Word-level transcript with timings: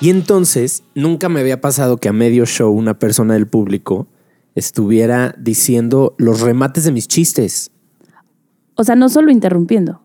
Y 0.00 0.10
entonces, 0.10 0.84
nunca 0.94 1.28
me 1.28 1.40
había 1.40 1.60
pasado 1.60 1.96
que 1.96 2.08
a 2.08 2.12
medio 2.12 2.46
show 2.46 2.70
una 2.72 2.98
persona 2.98 3.34
del 3.34 3.48
público 3.48 4.06
estuviera 4.54 5.34
diciendo 5.38 6.14
los 6.18 6.40
remates 6.40 6.84
de 6.84 6.92
mis 6.92 7.08
chistes. 7.08 7.72
O 8.76 8.84
sea, 8.84 8.94
no 8.94 9.08
solo 9.08 9.32
interrumpiendo. 9.32 10.02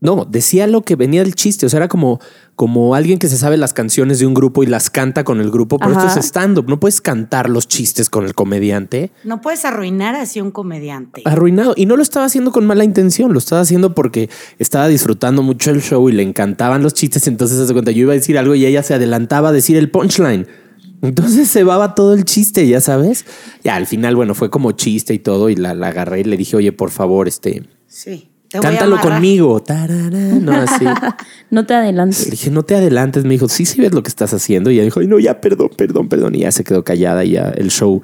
No, 0.00 0.24
decía 0.24 0.66
lo 0.66 0.80
que 0.82 0.96
venía 0.96 1.22
del 1.22 1.34
chiste. 1.34 1.66
O 1.66 1.68
sea, 1.68 1.76
era 1.76 1.88
como, 1.88 2.20
como 2.56 2.94
alguien 2.94 3.18
que 3.18 3.28
se 3.28 3.36
sabe 3.36 3.58
las 3.58 3.74
canciones 3.74 4.18
de 4.18 4.26
un 4.26 4.32
grupo 4.32 4.62
y 4.62 4.66
las 4.66 4.88
canta 4.88 5.24
con 5.24 5.40
el 5.40 5.50
grupo, 5.50 5.78
pero 5.78 5.92
Ajá. 5.92 6.06
esto 6.08 6.20
es 6.20 6.26
stand-up. 6.26 6.66
No 6.68 6.80
puedes 6.80 7.02
cantar 7.02 7.50
los 7.50 7.68
chistes 7.68 8.08
con 8.08 8.24
el 8.24 8.34
comediante. 8.34 9.12
No 9.24 9.42
puedes 9.42 9.64
arruinar 9.66 10.14
así 10.14 10.40
un 10.40 10.52
comediante. 10.52 11.20
Arruinado. 11.26 11.74
Y 11.76 11.84
no 11.84 11.96
lo 11.96 12.02
estaba 12.02 12.24
haciendo 12.24 12.50
con 12.50 12.66
mala 12.66 12.84
intención, 12.84 13.32
lo 13.34 13.38
estaba 13.38 13.60
haciendo 13.60 13.94
porque 13.94 14.30
estaba 14.58 14.88
disfrutando 14.88 15.42
mucho 15.42 15.70
el 15.70 15.82
show 15.82 16.08
y 16.08 16.12
le 16.12 16.22
encantaban 16.22 16.82
los 16.82 16.94
chistes. 16.94 17.26
Entonces, 17.28 17.66
se 17.66 17.72
cuenta, 17.74 17.90
yo 17.90 18.00
iba 18.00 18.12
a 18.12 18.16
decir 18.16 18.38
algo 18.38 18.54
y 18.54 18.64
ella 18.64 18.82
se 18.82 18.94
adelantaba 18.94 19.50
a 19.50 19.52
decir 19.52 19.76
el 19.76 19.90
punchline. 19.90 20.46
Entonces 21.02 21.48
se 21.48 21.64
va 21.64 21.94
todo 21.94 22.14
el 22.14 22.24
chiste, 22.24 22.66
ya 22.66 22.80
sabes. 22.80 23.24
Ya 23.64 23.76
al 23.76 23.86
final, 23.86 24.16
bueno, 24.16 24.34
fue 24.34 24.50
como 24.50 24.72
chiste 24.72 25.12
y 25.14 25.18
todo. 25.18 25.50
Y 25.50 25.56
la, 25.56 25.74
la 25.74 25.88
agarré 25.88 26.20
y 26.20 26.24
le 26.24 26.36
dije, 26.36 26.56
oye, 26.56 26.72
por 26.72 26.90
favor, 26.90 27.28
este, 27.28 27.64
Sí. 27.86 28.29
Te 28.50 28.58
cántalo 28.60 29.00
conmigo. 29.00 29.60
Tarara. 29.62 30.18
No, 30.18 30.52
así. 30.52 30.84
No 31.50 31.66
te 31.66 31.74
Le 31.74 31.80
adelantes. 31.80 32.30
dije, 32.30 32.50
no 32.50 32.62
te 32.62 32.76
adelantes. 32.76 33.24
Me 33.24 33.30
dijo, 33.30 33.48
sí, 33.48 33.66
sí 33.66 33.80
ves 33.80 33.92
lo 33.92 34.02
que 34.04 34.08
estás 34.08 34.32
haciendo. 34.34 34.70
Y 34.70 34.74
ella 34.74 34.84
dijo, 34.84 35.00
ay, 35.00 35.08
no, 35.08 35.18
ya, 35.18 35.40
perdón, 35.40 35.70
perdón, 35.76 36.08
perdón. 36.08 36.34
Y 36.36 36.40
ya 36.40 36.52
se 36.52 36.62
quedó 36.62 36.84
callada 36.84 37.24
y 37.24 37.32
ya 37.32 37.48
el 37.48 37.70
show 37.70 38.02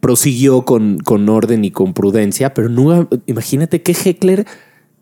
prosiguió 0.00 0.64
con, 0.64 0.98
con 0.98 1.28
orden 1.28 1.64
y 1.64 1.70
con 1.70 1.94
prudencia. 1.94 2.54
Pero 2.54 2.68
no, 2.68 3.08
imagínate 3.26 3.82
qué 3.82 3.92
heckler 3.92 4.46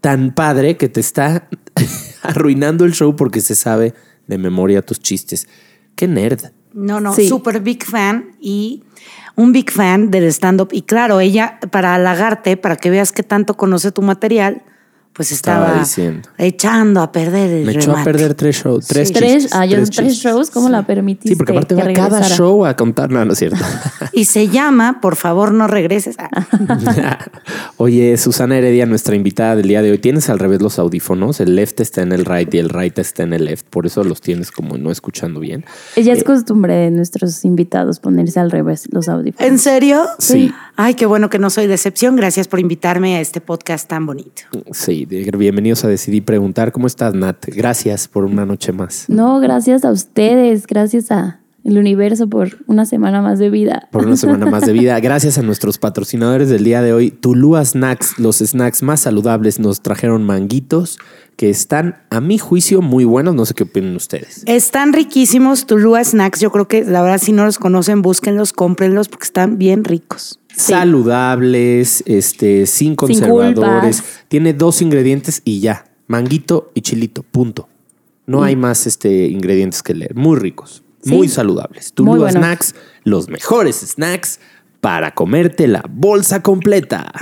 tan 0.02 0.34
padre 0.34 0.76
que 0.76 0.88
te 0.90 1.00
está 1.00 1.48
arruinando 2.22 2.84
el 2.84 2.92
show 2.92 3.16
porque 3.16 3.40
se 3.40 3.54
sabe 3.54 3.94
de 4.26 4.38
memoria 4.38 4.82
tus 4.82 5.00
chistes. 5.00 5.48
Qué 5.94 6.06
nerd. 6.08 6.50
No, 6.74 7.00
no, 7.00 7.14
Sí. 7.14 7.26
super 7.28 7.60
big 7.60 7.84
fan 7.84 8.32
y 8.38 8.82
un 9.36 9.52
big 9.52 9.70
fan 9.70 10.10
del 10.10 10.24
stand-up. 10.24 10.68
Y 10.72 10.82
claro, 10.82 11.20
ella, 11.20 11.58
para 11.70 11.94
halagarte, 11.94 12.58
para 12.58 12.76
que 12.76 12.90
veas 12.90 13.12
que 13.12 13.22
tanto 13.22 13.56
conoce 13.56 13.90
tu 13.92 14.02
material, 14.02 14.62
pues 15.16 15.32
Estaba 15.32 15.64
estaba, 15.66 15.80
diciendo. 15.80 16.28
echando 16.38 17.00
a 17.00 17.10
perder 17.10 17.50
el 17.50 17.64
Me 17.66 17.72
echó 17.72 17.96
a 17.96 18.04
perder 18.04 18.34
tres 18.34 18.56
shows. 18.62 18.86
Tres 18.86 19.08
Sí. 19.08 19.14
Tres, 19.14 19.32
chistes, 19.44 19.54
ah, 19.54 19.64
yo- 19.64 19.76
tres, 19.76 19.90
chistes. 19.90 20.14
shows, 20.16 20.50
¿cómo 20.50 20.68
la 20.68 20.86
permitiste? 20.86 21.30
Sí, 21.30 21.36
porque 21.36 21.52
aparte 21.52 21.74
va 21.74 21.90
cada 21.92 22.22
show 22.22 22.66
a 22.66 22.76
contar. 22.76 23.10
No, 23.10 23.24
no 23.24 23.32
es 23.32 23.38
cierto. 23.38 23.56
Y 24.12 24.24
se 24.26 24.48
llama 24.48 25.00
Por 25.00 25.16
favor, 25.16 25.52
no 25.52 25.66
regreses. 25.66 26.16
Ah, 26.18 26.28
Oye, 27.76 28.16
Susana 28.16 28.56
Heredia, 28.56 28.86
nuestra 28.86 29.14
invitada 29.16 29.56
del 29.56 29.68
día 29.68 29.82
de 29.82 29.90
hoy, 29.90 29.98
tienes 29.98 30.30
al 30.30 30.38
revés 30.38 30.60
los 30.62 30.78
audífonos. 30.78 31.40
El 31.40 31.54
left 31.56 31.80
está 31.80 32.02
en 32.02 32.12
el 32.12 32.24
right 32.24 32.52
y 32.54 32.58
el 32.58 32.68
right 32.70 32.98
está 32.98 33.22
en 33.22 33.32
el 33.32 33.44
left. 33.44 33.66
Por 33.68 33.86
eso 33.86 34.04
los 34.04 34.20
tienes 34.20 34.50
como 34.50 34.78
no 34.78 34.90
escuchando 34.90 35.40
bien. 35.40 35.64
Ya 35.96 36.12
Eh, 36.12 36.16
es 36.16 36.24
costumbre 36.24 36.74
de 36.74 36.90
nuestros 36.90 37.44
invitados 37.44 38.00
ponerse 38.00 38.40
al 38.40 38.50
revés 38.50 38.88
los 38.90 39.08
audífonos. 39.08 39.50
¿En 39.50 39.58
serio? 39.58 40.04
Sí. 40.18 40.52
Ay, 40.78 40.94
qué 40.94 41.06
bueno 41.06 41.30
que 41.30 41.38
no 41.38 41.48
soy 41.48 41.66
decepción. 41.66 42.16
Gracias 42.16 42.48
por 42.48 42.60
invitarme 42.60 43.16
a 43.16 43.20
este 43.20 43.40
podcast 43.40 43.88
tan 43.88 44.04
bonito. 44.04 44.42
Sí, 44.72 45.06
de- 45.06 45.30
bienvenidos 45.36 45.84
a 45.84 45.88
Decidí 45.88 46.20
Preguntar. 46.20 46.70
¿Cómo 46.70 46.86
estás, 46.86 47.14
Nat? 47.14 47.46
Gracias 47.46 48.08
por 48.08 48.24
una 48.24 48.44
noche 48.44 48.72
más. 48.72 49.06
No, 49.08 49.40
gracias 49.40 49.84
a 49.84 49.90
ustedes, 49.90 50.66
gracias 50.66 51.10
a 51.10 51.40
el 51.66 51.78
universo 51.78 52.28
por 52.28 52.58
una 52.68 52.86
semana 52.86 53.20
más 53.20 53.40
de 53.40 53.50
vida. 53.50 53.88
Por 53.90 54.06
una 54.06 54.16
semana 54.16 54.46
más 54.46 54.64
de 54.64 54.72
vida. 54.72 54.98
Gracias 55.00 55.36
a 55.36 55.42
nuestros 55.42 55.78
patrocinadores 55.78 56.48
del 56.48 56.62
día 56.62 56.80
de 56.80 56.92
hoy. 56.92 57.10
Tulúa 57.10 57.64
Snacks, 57.64 58.20
los 58.20 58.38
snacks 58.38 58.84
más 58.84 59.00
saludables, 59.00 59.58
nos 59.58 59.80
trajeron 59.80 60.22
manguitos 60.22 60.98
que 61.34 61.50
están, 61.50 61.96
a 62.10 62.20
mi 62.20 62.38
juicio, 62.38 62.82
muy 62.82 63.04
buenos. 63.04 63.34
No 63.34 63.44
sé 63.44 63.54
qué 63.54 63.64
opinan 63.64 63.96
ustedes. 63.96 64.44
Están 64.46 64.92
riquísimos 64.92 65.66
Tulúa 65.66 66.04
Snacks. 66.04 66.40
Yo 66.40 66.52
creo 66.52 66.68
que 66.68 66.84
la 66.84 67.02
verdad, 67.02 67.18
si 67.18 67.32
no 67.32 67.44
los 67.44 67.58
conocen, 67.58 68.00
búsquenlos, 68.00 68.52
cómprenlos 68.52 69.08
porque 69.08 69.24
están 69.24 69.58
bien 69.58 69.82
ricos. 69.84 70.38
saludables, 70.54 72.04
este, 72.06 72.66
sin 72.66 72.94
conservadores. 72.94 74.04
Tiene 74.28 74.52
dos 74.52 74.80
ingredientes 74.82 75.42
y 75.44 75.58
ya. 75.58 75.84
Manguito 76.06 76.70
y 76.74 76.82
chilito, 76.82 77.24
punto. 77.24 77.68
No 78.24 78.44
hay 78.44 78.54
más 78.54 78.86
este, 78.86 79.26
ingredientes 79.26 79.82
que 79.82 79.94
leer. 79.94 80.14
Muy 80.14 80.38
ricos, 80.38 80.82
Sí. 81.06 81.14
muy 81.14 81.28
saludables. 81.28 81.92
Tulúa 81.92 82.16
buenos. 82.16 82.32
Snacks, 82.34 82.74
los 83.04 83.28
mejores 83.28 83.76
snacks 83.76 84.40
para 84.80 85.14
comerte 85.14 85.66
la 85.66 85.82
bolsa 85.88 86.42
completa. 86.42 87.12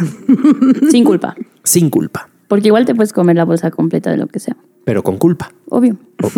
Sin 0.90 1.04
culpa. 1.04 1.34
sin 1.62 1.88
culpa, 1.90 2.28
Porque 2.48 2.68
igual 2.68 2.84
te 2.84 2.94
puedes 2.94 3.12
comer 3.12 3.36
la 3.36 3.44
bolsa 3.44 3.70
completa 3.70 4.10
de 4.10 4.16
lo 4.18 4.26
que 4.26 4.38
sea. 4.38 4.56
Pero 4.84 5.02
con 5.02 5.18
culpa. 5.18 5.52
Obvio. 5.68 5.96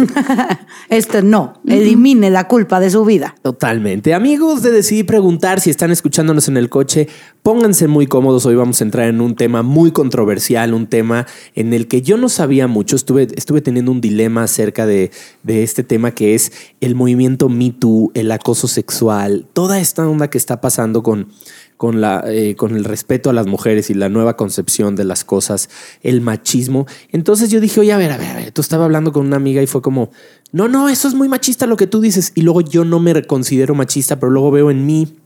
Este 0.89 1.21
no, 1.21 1.55
elimine 1.67 2.31
la 2.31 2.49
culpa 2.49 2.81
de 2.81 2.91
su 2.91 3.05
vida. 3.05 3.35
Totalmente. 3.43 4.15
Amigos 4.15 4.63
de 4.63 4.71
Decidí 4.71 5.03
Preguntar, 5.03 5.61
si 5.61 5.69
están 5.69 5.91
escuchándonos 5.91 6.49
en 6.49 6.57
el 6.57 6.69
coche, 6.69 7.09
pónganse 7.43 7.89
muy 7.89 8.07
cómodos. 8.07 8.47
Hoy 8.47 8.55
vamos 8.55 8.81
a 8.81 8.85
entrar 8.85 9.09
en 9.09 9.21
un 9.21 9.35
tema 9.35 9.63
muy 9.63 9.91
controversial, 9.91 10.75
un 10.75 10.87
tema 10.87 11.27
en 11.55 11.75
el 11.75 11.89
que 11.89 12.03
yo 12.03 12.17
no 12.17 12.29
sabía 12.29 12.69
mucho. 12.69 12.97
Estuve, 12.97 13.29
estuve 13.35 13.61
teniendo 13.61 13.91
un 13.91 14.01
dilema 14.01 14.45
acerca 14.45 14.87
de, 14.87 15.11
de 15.43 15.63
este 15.63 15.83
tema 15.83 16.13
que 16.13 16.35
es 16.35 16.53
el 16.81 16.95
movimiento 16.95 17.49
Me 17.49 17.73
Too, 17.73 18.13
el 18.15 18.31
acoso 18.31 18.69
sexual, 18.69 19.47
toda 19.53 19.81
esta 19.81 20.09
onda 20.09 20.31
que 20.31 20.39
está 20.39 20.61
pasando 20.61 21.03
con, 21.03 21.29
con, 21.77 22.01
la, 22.01 22.25
eh, 22.27 22.57
con 22.57 22.75
el 22.77 22.85
respeto 22.85 23.31
a 23.31 23.33
las 23.33 23.47
mujeres 23.47 23.91
y 23.91 23.95
la 23.95 24.09
nueva 24.09 24.37
concepción 24.37 24.97
de 24.97 25.05
las 25.05 25.25
cosas, 25.25 25.69
el 26.03 26.21
machismo. 26.21 26.87
Entonces 27.13 27.51
yo 27.51 27.61
dije, 27.61 27.81
oye, 27.81 27.93
a 27.93 27.99
ver, 27.99 28.13
a 28.13 28.19
ver, 28.19 28.31
a 28.31 28.35
ver, 28.37 28.53
tú 28.53 28.61
estaba 28.61 28.85
hablando 28.85 29.13
con 29.13 29.27
una 29.27 29.37
amiga 29.37 29.63
y 29.63 29.67
fue 29.67 29.83
como, 29.83 30.11
no, 30.53 30.69
no, 30.69 30.89
eso 30.89 31.09
es 31.09 31.15
muy 31.15 31.29
machista 31.29 31.67
lo 31.67 31.77
que 31.77 31.87
tú 31.87 32.01
dices. 32.01 32.33
Y 32.35 32.43
luego 32.43 32.61
yo 32.61 32.85
no 32.85 33.01
me 33.01 33.23
considero 33.25 33.75
machista, 33.75 34.19
pero 34.19 34.31
luego 34.31 34.51
veo 34.51 34.71
en 34.71 34.87
mí 34.87 35.17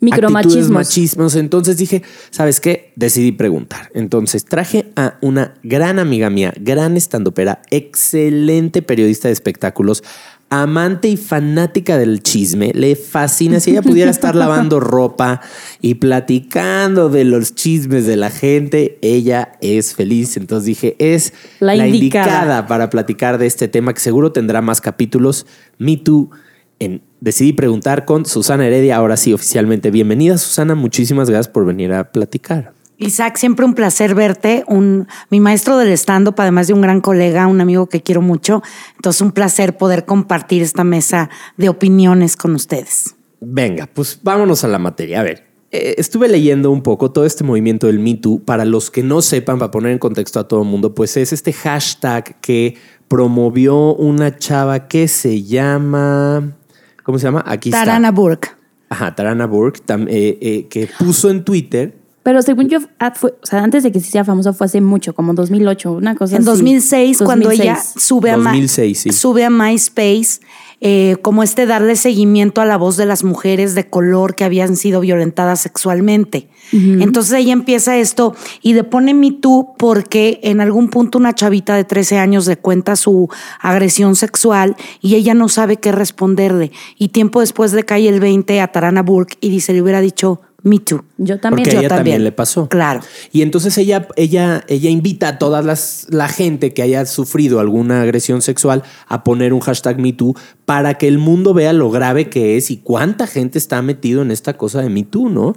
Micromachismos. 0.00 0.70
machismos. 0.70 1.34
Entonces 1.34 1.76
dije, 1.76 2.02
¿sabes 2.30 2.60
qué? 2.60 2.92
Decidí 2.96 3.32
preguntar. 3.32 3.90
Entonces 3.94 4.44
traje 4.44 4.92
a 4.96 5.18
una 5.20 5.54
gran 5.62 5.98
amiga 5.98 6.30
mía, 6.30 6.52
gran 6.60 6.96
estandopera, 6.96 7.62
excelente 7.70 8.82
periodista 8.82 9.28
de 9.28 9.32
espectáculos, 9.32 10.04
amante 10.50 11.08
y 11.08 11.16
fanática 11.16 11.98
del 11.98 12.22
chisme. 12.22 12.72
Le 12.74 12.96
fascina. 12.96 13.60
Si 13.60 13.70
ella 13.70 13.82
pudiera 13.82 14.10
estar 14.10 14.34
lavando 14.34 14.80
ropa 14.80 15.40
y 15.80 15.94
platicando 15.94 17.08
de 17.08 17.24
los 17.24 17.54
chismes 17.54 18.06
de 18.06 18.16
la 18.16 18.30
gente, 18.30 18.98
ella 19.02 19.52
es 19.60 19.94
feliz. 19.94 20.36
Entonces 20.36 20.66
dije, 20.66 20.96
es 20.98 21.32
La 21.60 21.74
la, 21.74 21.86
indicada. 21.86 22.26
indicada 22.26 22.66
para 22.66 22.90
platicar 22.90 23.38
de 23.38 23.46
este 23.46 23.68
tema 23.68 23.92
que 23.92 24.00
seguro 24.00 24.32
tendrá 24.32 24.62
más 24.62 24.80
capítulos. 24.80 25.46
Me 25.78 25.96
Too. 25.96 26.30
En, 26.80 27.02
decidí 27.20 27.52
preguntar 27.52 28.04
con 28.04 28.24
Susana 28.24 28.66
Heredia. 28.66 28.96
Ahora 28.96 29.16
sí, 29.16 29.32
oficialmente. 29.32 29.90
Bienvenida, 29.90 30.38
Susana. 30.38 30.74
Muchísimas 30.74 31.28
gracias 31.28 31.52
por 31.52 31.66
venir 31.66 31.92
a 31.92 32.12
platicar. 32.12 32.77
Isaac, 32.98 33.36
siempre 33.36 33.64
un 33.64 33.74
placer 33.74 34.14
verte. 34.14 34.64
Un, 34.66 35.06
mi 35.30 35.40
maestro 35.40 35.78
del 35.78 35.92
stand-up, 35.92 36.34
además 36.38 36.66
de 36.66 36.74
un 36.74 36.80
gran 36.80 37.00
colega, 37.00 37.46
un 37.46 37.60
amigo 37.60 37.88
que 37.88 38.02
quiero 38.02 38.20
mucho. 38.22 38.62
Entonces, 38.96 39.22
un 39.22 39.32
placer 39.32 39.76
poder 39.76 40.04
compartir 40.04 40.62
esta 40.62 40.84
mesa 40.84 41.30
de 41.56 41.68
opiniones 41.68 42.36
con 42.36 42.54
ustedes. 42.54 43.14
Venga, 43.40 43.88
pues 43.92 44.18
vámonos 44.22 44.64
a 44.64 44.68
la 44.68 44.78
materia. 44.80 45.20
A 45.20 45.22
ver, 45.22 45.46
eh, 45.70 45.94
estuve 45.98 46.28
leyendo 46.28 46.70
un 46.72 46.82
poco 46.82 47.12
todo 47.12 47.24
este 47.24 47.44
movimiento 47.44 47.86
del 47.86 48.00
Me 48.00 48.14
Too. 48.16 48.42
Para 48.44 48.64
los 48.64 48.90
que 48.90 49.02
no 49.04 49.22
sepan, 49.22 49.58
para 49.60 49.70
poner 49.70 49.92
en 49.92 49.98
contexto 49.98 50.40
a 50.40 50.48
todo 50.48 50.62
el 50.62 50.68
mundo, 50.68 50.94
pues 50.94 51.16
es 51.16 51.32
este 51.32 51.52
hashtag 51.52 52.40
que 52.40 52.76
promovió 53.06 53.94
una 53.94 54.36
chava 54.36 54.88
que 54.88 55.08
se 55.08 55.42
llama. 55.44 56.56
¿Cómo 57.04 57.18
se 57.18 57.24
llama? 57.24 57.44
Aquí 57.46 57.70
Tarana 57.70 58.08
está. 58.08 58.20
Burke. 58.20 58.48
Ajá, 58.90 59.14
Tarana 59.14 59.46
Burke, 59.46 59.80
tam- 59.86 60.08
eh, 60.08 60.38
eh, 60.40 60.66
que 60.68 60.88
puso 60.98 61.30
en 61.30 61.44
Twitter 61.44 61.97
Pero 62.28 62.42
según 62.42 62.68
yo, 62.68 62.80
ah, 62.98 63.14
fue, 63.14 63.30
o 63.42 63.46
sea, 63.46 63.64
antes 63.64 63.82
de 63.84 63.90
que 63.90 64.00
se 64.00 64.08
hiciera 64.08 64.22
famoso 64.22 64.52
fue 64.52 64.66
hace 64.66 64.82
mucho, 64.82 65.14
como 65.14 65.32
2008, 65.32 65.92
una 65.92 66.14
cosa 66.14 66.36
En 66.36 66.42
así. 66.42 66.50
2006, 66.50 67.22
cuando 67.24 67.50
ella 67.50 67.76
2006. 67.76 68.04
sube 68.04 68.30
a, 68.30 68.36
2006, 68.36 68.98
sí. 68.98 69.12
sube 69.12 69.46
a 69.46 69.48
MySpace, 69.48 70.40
eh, 70.82 71.16
como 71.22 71.42
este 71.42 71.64
darle 71.64 71.96
seguimiento 71.96 72.60
a 72.60 72.66
la 72.66 72.76
voz 72.76 72.98
de 72.98 73.06
las 73.06 73.24
mujeres 73.24 73.74
de 73.74 73.88
color 73.88 74.34
que 74.34 74.44
habían 74.44 74.76
sido 74.76 75.00
violentadas 75.00 75.60
sexualmente. 75.60 76.50
Entonces 76.70 77.32
ella 77.32 77.54
empieza 77.54 77.96
esto 77.96 78.34
y 78.60 78.74
le 78.74 78.84
pone 78.84 79.14
Me 79.14 79.32
Too 79.32 79.74
porque 79.78 80.38
en 80.42 80.60
algún 80.60 80.90
punto 80.90 81.16
una 81.16 81.34
chavita 81.34 81.74
de 81.74 81.84
13 81.84 82.18
años 82.18 82.46
le 82.46 82.58
cuenta 82.58 82.94
su 82.96 83.30
agresión 83.58 84.16
sexual 84.16 84.76
y 85.00 85.14
ella 85.14 85.32
no 85.32 85.48
sabe 85.48 85.78
qué 85.78 85.92
responderle. 85.92 86.72
Y 86.98 87.08
tiempo 87.08 87.40
después 87.40 87.72
le 87.72 87.84
cae 87.84 88.06
el 88.06 88.20
20 88.20 88.60
a 88.60 88.68
Tarana 88.70 89.02
Burke 89.02 89.38
y 89.40 89.48
dice, 89.48 89.72
le 89.72 89.80
hubiera 89.80 90.02
dicho 90.02 90.42
Me 90.64 90.80
Too. 90.80 91.04
Yo 91.18 91.38
también. 91.38 91.64
Porque 91.64 91.70
a 91.70 91.72
yo 91.74 91.80
ella 91.80 91.88
también. 91.88 92.14
también. 92.14 92.24
le 92.24 92.32
pasó. 92.32 92.68
Claro. 92.68 93.00
Y 93.32 93.42
entonces 93.42 93.78
ella, 93.78 94.08
ella, 94.16 94.64
ella 94.68 94.90
invita 94.90 95.28
a 95.28 95.38
toda 95.38 95.62
las, 95.62 96.06
la 96.10 96.28
gente 96.28 96.74
que 96.74 96.82
haya 96.82 97.06
sufrido 97.06 97.60
alguna 97.60 98.02
agresión 98.02 98.42
sexual 98.42 98.82
a 99.06 99.22
poner 99.22 99.52
un 99.52 99.60
hashtag 99.60 99.98
MeToo 100.00 100.34
para 100.64 100.94
que 100.94 101.06
el 101.06 101.18
mundo 101.18 101.54
vea 101.54 101.72
lo 101.72 101.90
grave 101.90 102.28
que 102.28 102.56
es 102.56 102.72
y 102.72 102.78
cuánta 102.78 103.28
gente 103.28 103.56
está 103.56 103.80
metido 103.82 104.22
en 104.22 104.32
esta 104.32 104.56
cosa 104.56 104.82
de 104.82 104.90
MeToo, 104.90 105.28
¿no? 105.28 105.54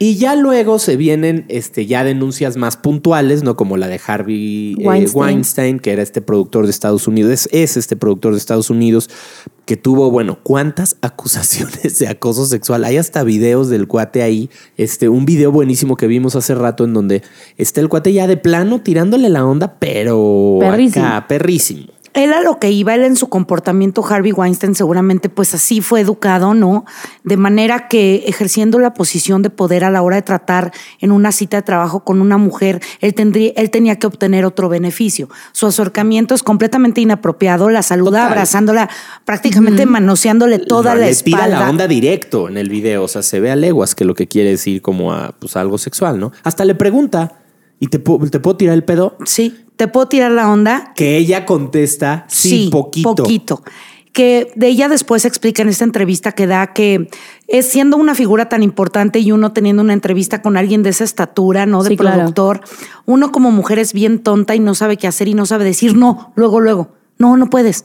Y 0.00 0.16
ya 0.16 0.36
luego 0.36 0.78
se 0.78 0.96
vienen 0.96 1.44
este, 1.48 1.86
ya 1.86 2.04
denuncias 2.04 2.56
más 2.56 2.76
puntuales, 2.76 3.42
¿no? 3.42 3.56
Como 3.56 3.76
la 3.76 3.88
de 3.88 4.00
Harvey 4.04 4.76
eh, 4.78 5.08
Weinstein. 5.12 5.80
Que 5.80 5.92
era 5.92 6.02
este 6.02 6.20
productor 6.20 6.66
de 6.66 6.70
Estados 6.70 7.08
Unidos, 7.08 7.32
es, 7.32 7.48
es 7.52 7.76
este 7.76 7.96
productor 7.96 8.32
de 8.32 8.38
Estados 8.38 8.70
Unidos, 8.70 9.10
que 9.64 9.76
tuvo, 9.76 10.10
bueno, 10.10 10.38
cuántas 10.42 10.96
acusaciones 11.02 11.98
de 11.98 12.08
acoso 12.08 12.46
sexual. 12.46 12.84
Hay 12.84 12.96
hasta 12.96 13.24
videos 13.24 13.68
del 13.68 13.88
cuate 13.88 14.22
ahí. 14.22 14.50
Este, 14.76 15.08
un 15.08 15.24
video 15.24 15.50
buenísimo 15.50 15.96
que 15.96 16.06
vimos 16.06 16.36
hace 16.36 16.54
rato 16.54 16.84
en 16.84 16.94
donde 16.94 17.22
está 17.56 17.80
el 17.80 17.88
cuate 17.88 18.12
ya 18.12 18.26
de 18.26 18.36
plano 18.36 18.80
tirándole 18.80 19.28
la 19.28 19.44
onda, 19.44 19.76
pero 19.80 20.58
Perrísimo. 20.60 21.06
acá, 21.06 21.26
perrísimo. 21.26 21.97
Él 22.14 22.32
a 22.32 22.40
lo 22.42 22.58
que 22.58 22.70
iba, 22.70 22.94
él 22.94 23.04
en 23.04 23.16
su 23.16 23.28
comportamiento, 23.28 24.04
Harvey 24.04 24.32
Weinstein 24.32 24.74
seguramente 24.74 25.28
pues 25.28 25.54
así 25.54 25.80
fue 25.80 26.00
educado, 26.00 26.54
¿no? 26.54 26.84
De 27.24 27.36
manera 27.36 27.88
que 27.88 28.24
ejerciendo 28.26 28.78
la 28.78 28.94
posición 28.94 29.42
de 29.42 29.50
poder 29.50 29.84
a 29.84 29.90
la 29.90 30.02
hora 30.02 30.16
de 30.16 30.22
tratar 30.22 30.72
en 31.00 31.12
una 31.12 31.32
cita 31.32 31.58
de 31.58 31.62
trabajo 31.62 32.04
con 32.04 32.20
una 32.20 32.38
mujer, 32.38 32.80
él, 33.00 33.14
tendría, 33.14 33.52
él 33.56 33.70
tenía 33.70 33.96
que 33.98 34.06
obtener 34.06 34.44
otro 34.44 34.68
beneficio. 34.68 35.28
Su 35.52 35.66
acercamiento 35.66 36.34
es 36.34 36.42
completamente 36.42 37.00
inapropiado, 37.00 37.68
la 37.70 37.82
saluda 37.82 38.18
Total. 38.20 38.32
abrazándola, 38.32 38.88
prácticamente 39.24 39.86
manoseándole 39.86 40.58
toda 40.58 40.94
No, 40.94 41.00
la 41.00 41.06
le 41.06 41.14
tira 41.14 41.38
espalda. 41.38 41.60
la 41.60 41.70
onda 41.70 41.86
directo 41.88 42.48
en 42.48 42.56
el 42.56 42.68
video. 42.68 43.04
O 43.04 43.08
sea, 43.08 43.22
se 43.22 43.40
ve 43.40 43.50
a 43.50 43.56
leguas 43.56 43.94
que 43.94 44.04
lo 44.04 44.14
que 44.14 44.26
quiere 44.28 44.50
decir 44.50 44.82
como 44.82 45.12
a 45.12 45.32
pues, 45.38 45.56
algo 45.56 45.78
sexual, 45.78 46.18
¿no? 46.18 46.32
Hasta 46.42 46.64
le 46.64 46.74
pregunta, 46.74 47.40
¿y 47.80 47.88
te, 47.88 47.98
te 47.98 48.40
puedo 48.40 48.56
tirar 48.56 48.74
el 48.74 48.84
pedo? 48.84 49.16
Sí, 49.24 49.64
¿te 49.78 49.86
puedo 49.88 50.08
tirar 50.08 50.32
la 50.32 50.50
onda? 50.50 50.92
Que 50.94 51.16
ella 51.16 51.46
contesta, 51.46 52.26
sí, 52.28 52.68
poquito. 52.70 53.14
Poquito. 53.14 53.62
Que 54.12 54.50
de 54.56 54.66
ella 54.66 54.88
después 54.88 55.24
explica 55.24 55.62
en 55.62 55.68
esta 55.68 55.84
entrevista 55.84 56.32
que 56.32 56.48
da 56.48 56.72
que 56.72 57.08
es 57.46 57.66
siendo 57.68 57.96
una 57.96 58.16
figura 58.16 58.48
tan 58.48 58.64
importante 58.64 59.20
y 59.20 59.30
uno 59.30 59.52
teniendo 59.52 59.80
una 59.80 59.92
entrevista 59.92 60.42
con 60.42 60.56
alguien 60.56 60.82
de 60.82 60.90
esa 60.90 61.04
estatura, 61.04 61.64
¿no? 61.64 61.84
De 61.84 61.90
Sí, 61.90 61.96
claro. 61.96 62.16
productor, 62.16 62.60
uno 63.06 63.30
como 63.30 63.52
mujer 63.52 63.78
es 63.78 63.92
bien 63.92 64.18
tonta 64.18 64.56
y 64.56 64.60
no 64.60 64.74
sabe 64.74 64.96
qué 64.96 65.06
hacer 65.06 65.28
y 65.28 65.34
no 65.34 65.46
sabe 65.46 65.64
decir 65.64 65.96
no, 65.96 66.32
luego, 66.34 66.58
luego. 66.58 66.88
No, 67.18 67.36
no 67.36 67.48
puedes. 67.48 67.84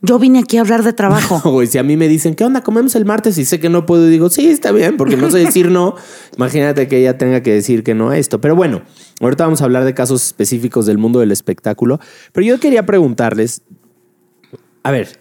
Yo 0.00 0.18
vine 0.20 0.38
aquí 0.38 0.58
a 0.58 0.60
hablar 0.60 0.84
de 0.84 0.92
trabajo. 0.92 1.40
Güey, 1.50 1.66
si 1.66 1.78
a 1.78 1.82
mí 1.82 1.96
me 1.96 2.06
dicen, 2.06 2.34
¿qué 2.34 2.44
onda? 2.44 2.62
¿Comemos 2.62 2.94
el 2.94 3.04
martes? 3.04 3.36
Y 3.38 3.44
sé 3.44 3.58
que 3.58 3.68
no 3.68 3.84
puedo, 3.84 4.06
digo, 4.06 4.30
sí, 4.30 4.46
está 4.48 4.70
bien, 4.70 4.96
porque 4.96 5.16
no 5.16 5.30
sé 5.30 5.38
decir 5.38 5.70
no. 5.70 5.96
Imagínate 6.36 6.86
que 6.86 6.98
ella 6.98 7.18
tenga 7.18 7.42
que 7.42 7.52
decir 7.52 7.82
que 7.82 7.94
no 7.94 8.10
a 8.10 8.18
esto. 8.18 8.40
Pero 8.40 8.54
bueno, 8.54 8.82
ahorita 9.20 9.44
vamos 9.44 9.60
a 9.60 9.64
hablar 9.64 9.84
de 9.84 9.94
casos 9.94 10.24
específicos 10.24 10.86
del 10.86 10.98
mundo 10.98 11.18
del 11.18 11.32
espectáculo. 11.32 11.98
Pero 12.32 12.46
yo 12.46 12.60
quería 12.60 12.86
preguntarles, 12.86 13.62
a 14.84 14.92
ver, 14.92 15.18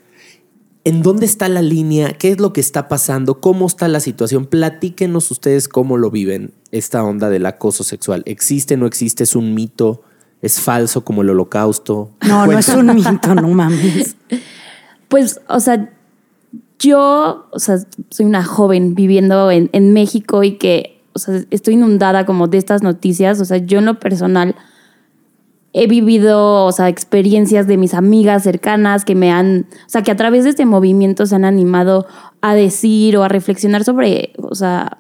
¿en 0.84 1.02
dónde 1.02 1.26
está 1.26 1.50
la 1.50 1.64
línea? 1.64 2.14
¿Qué 2.14 2.30
es 2.30 2.40
lo 2.40 2.54
que 2.54 2.62
está 2.62 2.88
pasando? 2.88 3.42
¿Cómo 3.42 3.66
está 3.66 3.88
la 3.88 4.00
situación? 4.00 4.46
Platíquenos 4.46 5.32
ustedes 5.32 5.68
cómo 5.68 5.98
lo 5.98 6.12
viven, 6.12 6.54
esta 6.72 7.04
onda 7.04 7.32
del 7.32 7.48
acoso 7.48 7.84
sexual. 7.84 8.22
¿Existe, 8.28 8.78
no 8.78 8.86
existe? 8.86 9.24
¿Es 9.24 9.36
un 9.36 9.56
mito? 9.56 10.04
¿Es 10.44 10.62
falso 10.62 11.04
como 11.04 11.24
el 11.24 11.32
holocausto? 11.32 12.12
No, 12.28 12.46
no 12.46 12.60
es 12.60 12.70
un 12.70 12.94
mito, 12.94 13.34
no 13.34 13.48
mames. 13.48 14.16
Pues, 15.08 15.42
o 15.48 15.60
sea, 15.60 15.90
yo, 16.80 17.48
o 17.52 17.60
sea, 17.60 17.78
soy 18.10 18.26
una 18.26 18.44
joven 18.44 18.96
viviendo 18.96 19.52
en, 19.52 19.70
en 19.74 19.94
México 19.94 20.44
y 20.44 20.58
que, 20.58 21.02
o 21.14 21.20
sea, 21.20 21.42
estoy 21.50 21.76
inundada 21.76 22.26
como 22.26 22.48
de 22.48 22.58
estas 22.58 22.84
noticias. 22.84 23.40
O 23.40 23.46
sea, 23.46 23.58
yo 23.58 23.80
en 23.80 23.86
lo 23.86 24.00
personal 24.00 24.56
he 25.74 25.88
vivido, 25.88 26.66
o 26.66 26.72
sea, 26.72 26.90
experiencias 26.90 27.68
de 27.68 27.78
mis 27.78 27.94
amigas 27.94 28.44
cercanas 28.44 29.06
que 29.06 29.16
me 29.16 29.32
han, 29.32 29.68
o 29.86 29.90
sea, 29.90 30.02
que 30.02 30.12
a 30.12 30.16
través 30.16 30.44
de 30.44 30.52
este 30.52 30.66
movimiento 30.66 31.26
se 31.26 31.36
han 31.36 31.46
animado 31.46 32.08
a 32.42 32.56
decir 32.56 33.16
o 33.18 33.24
a 33.24 33.28
reflexionar 33.28 33.84
sobre, 33.84 34.34
o 34.38 34.56
sea, 34.56 34.98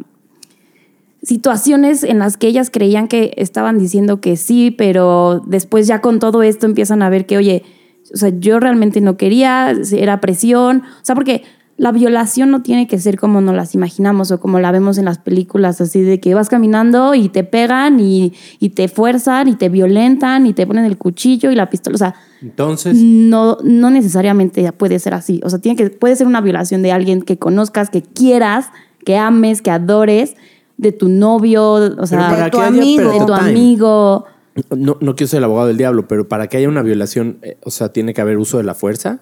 situaciones 1.24 2.04
en 2.04 2.20
las 2.20 2.38
que 2.38 2.48
ellas 2.48 2.70
creían 2.72 3.08
que 3.08 3.34
estaban 3.38 3.80
diciendo 3.80 4.22
que 4.22 4.38
sí, 4.38 4.72
pero 4.72 5.42
después 5.46 5.88
ya 5.88 6.00
con 6.00 6.20
todo 6.20 6.44
esto 6.44 6.66
empiezan 6.66 7.02
a 7.02 7.10
ver 7.10 7.26
que, 7.26 7.38
oye, 7.38 7.64
o 8.14 8.18
sea, 8.18 8.30
yo 8.30 8.60
realmente 8.60 9.02
no 9.02 9.18
quería, 9.18 9.74
era 9.92 10.22
presión, 10.22 10.84
o 11.02 11.06
sea, 11.06 11.16
porque 11.16 11.44
la 11.78 11.92
violación 11.92 12.50
no 12.50 12.64
tiene 12.64 12.88
que 12.88 12.98
ser 12.98 13.20
como 13.20 13.40
nos 13.40 13.56
las 13.56 13.76
imaginamos 13.76 14.32
o 14.32 14.40
como 14.40 14.60
la 14.60 14.72
vemos 14.72 14.98
en 14.98 15.06
las 15.06 15.20
películas, 15.20 15.80
así 15.80 16.02
de 16.02 16.20
que 16.20 16.34
vas 16.34 16.50
caminando 16.50 17.14
y 17.14 17.30
te 17.30 17.44
pegan 17.44 18.00
y, 18.00 18.34
y 18.60 18.70
te 18.70 18.88
fuerzan 18.88 19.48
y 19.48 19.56
te 19.56 19.70
violentan 19.70 20.48
y 20.48 20.54
te 20.54 20.66
ponen 20.66 20.86
el 20.86 20.98
cuchillo 20.98 21.52
y 21.52 21.56
la 21.56 21.70
pistola, 21.70 21.96
o 21.96 22.00
sea, 22.00 22.16
Entonces, 22.42 22.98
no, 22.98 23.60
no 23.64 23.92
necesariamente 23.92 24.72
puede 24.72 24.98
ser 24.98 25.14
así. 25.14 25.40
O 25.44 25.50
sea, 25.52 25.60
tiene 25.60 25.76
que, 25.76 25.92
puede 25.92 26.16
ser 26.16 26.26
una 26.26 26.42
violación 26.42 26.82
de 26.82 26.92
alguien 26.92 27.22
que 27.22 27.38
conozcas, 27.38 27.92
que 27.92 28.02
quieras, 28.02 28.70
que 29.06 29.18
ames, 29.18 29.62
que 29.62 29.70
adores, 29.70 30.36
de 30.78 30.92
tu 30.92 31.10
novio, 31.10 31.74
o 31.74 32.08
sea, 32.08 32.44
de 32.44 32.52
tu 32.52 32.60
amigo. 32.60 33.12
de 33.12 33.20
tu 33.20 33.26
time. 33.26 33.40
amigo. 33.40 34.26
No, 34.76 34.98
no 35.00 35.16
quiero 35.16 35.30
ser 35.30 35.40
el 35.40 35.44
abogado 35.44 35.68
del 35.68 35.78
diablo, 35.78 36.08
pero 36.08 36.28
para 36.28 36.48
que 36.48 36.58
haya 36.58 36.70
una 36.70 36.82
violación, 36.82 37.40
eh, 37.42 37.58
o 37.64 37.72
sea, 37.72 37.90
tiene 37.90 38.14
que 38.14 38.22
haber 38.22 38.38
uso 38.38 38.58
de 38.58 38.64
la 38.64 38.74
fuerza. 38.74 39.20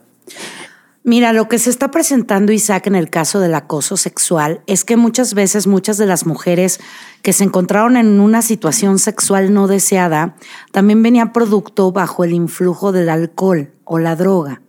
Mira, 1.08 1.34
lo 1.34 1.48
que 1.48 1.60
se 1.60 1.70
está 1.70 1.92
presentando, 1.92 2.52
Isaac, 2.52 2.88
en 2.88 2.96
el 2.96 3.12
caso 3.12 3.40
del 3.40 3.54
acoso 3.54 3.96
sexual 3.96 4.62
es 4.66 4.84
que 4.84 4.98
muchas 4.98 5.36
veces 5.36 5.68
muchas 5.68 6.00
de 6.00 6.08
las 6.08 6.26
mujeres 6.26 6.80
que 7.22 7.32
se 7.32 7.44
encontraron 7.44 7.96
en 7.96 8.20
una 8.20 8.42
situación 8.42 8.98
sexual 8.98 9.54
no 9.54 9.68
deseada 9.68 10.36
también 10.72 11.04
venía 11.04 11.32
producto 11.32 11.92
bajo 11.92 12.24
el 12.24 12.34
influjo 12.34 12.92
del 12.92 13.10
alcohol 13.10 13.72
o 13.84 14.00
la 14.00 14.16
droga. 14.16 14.64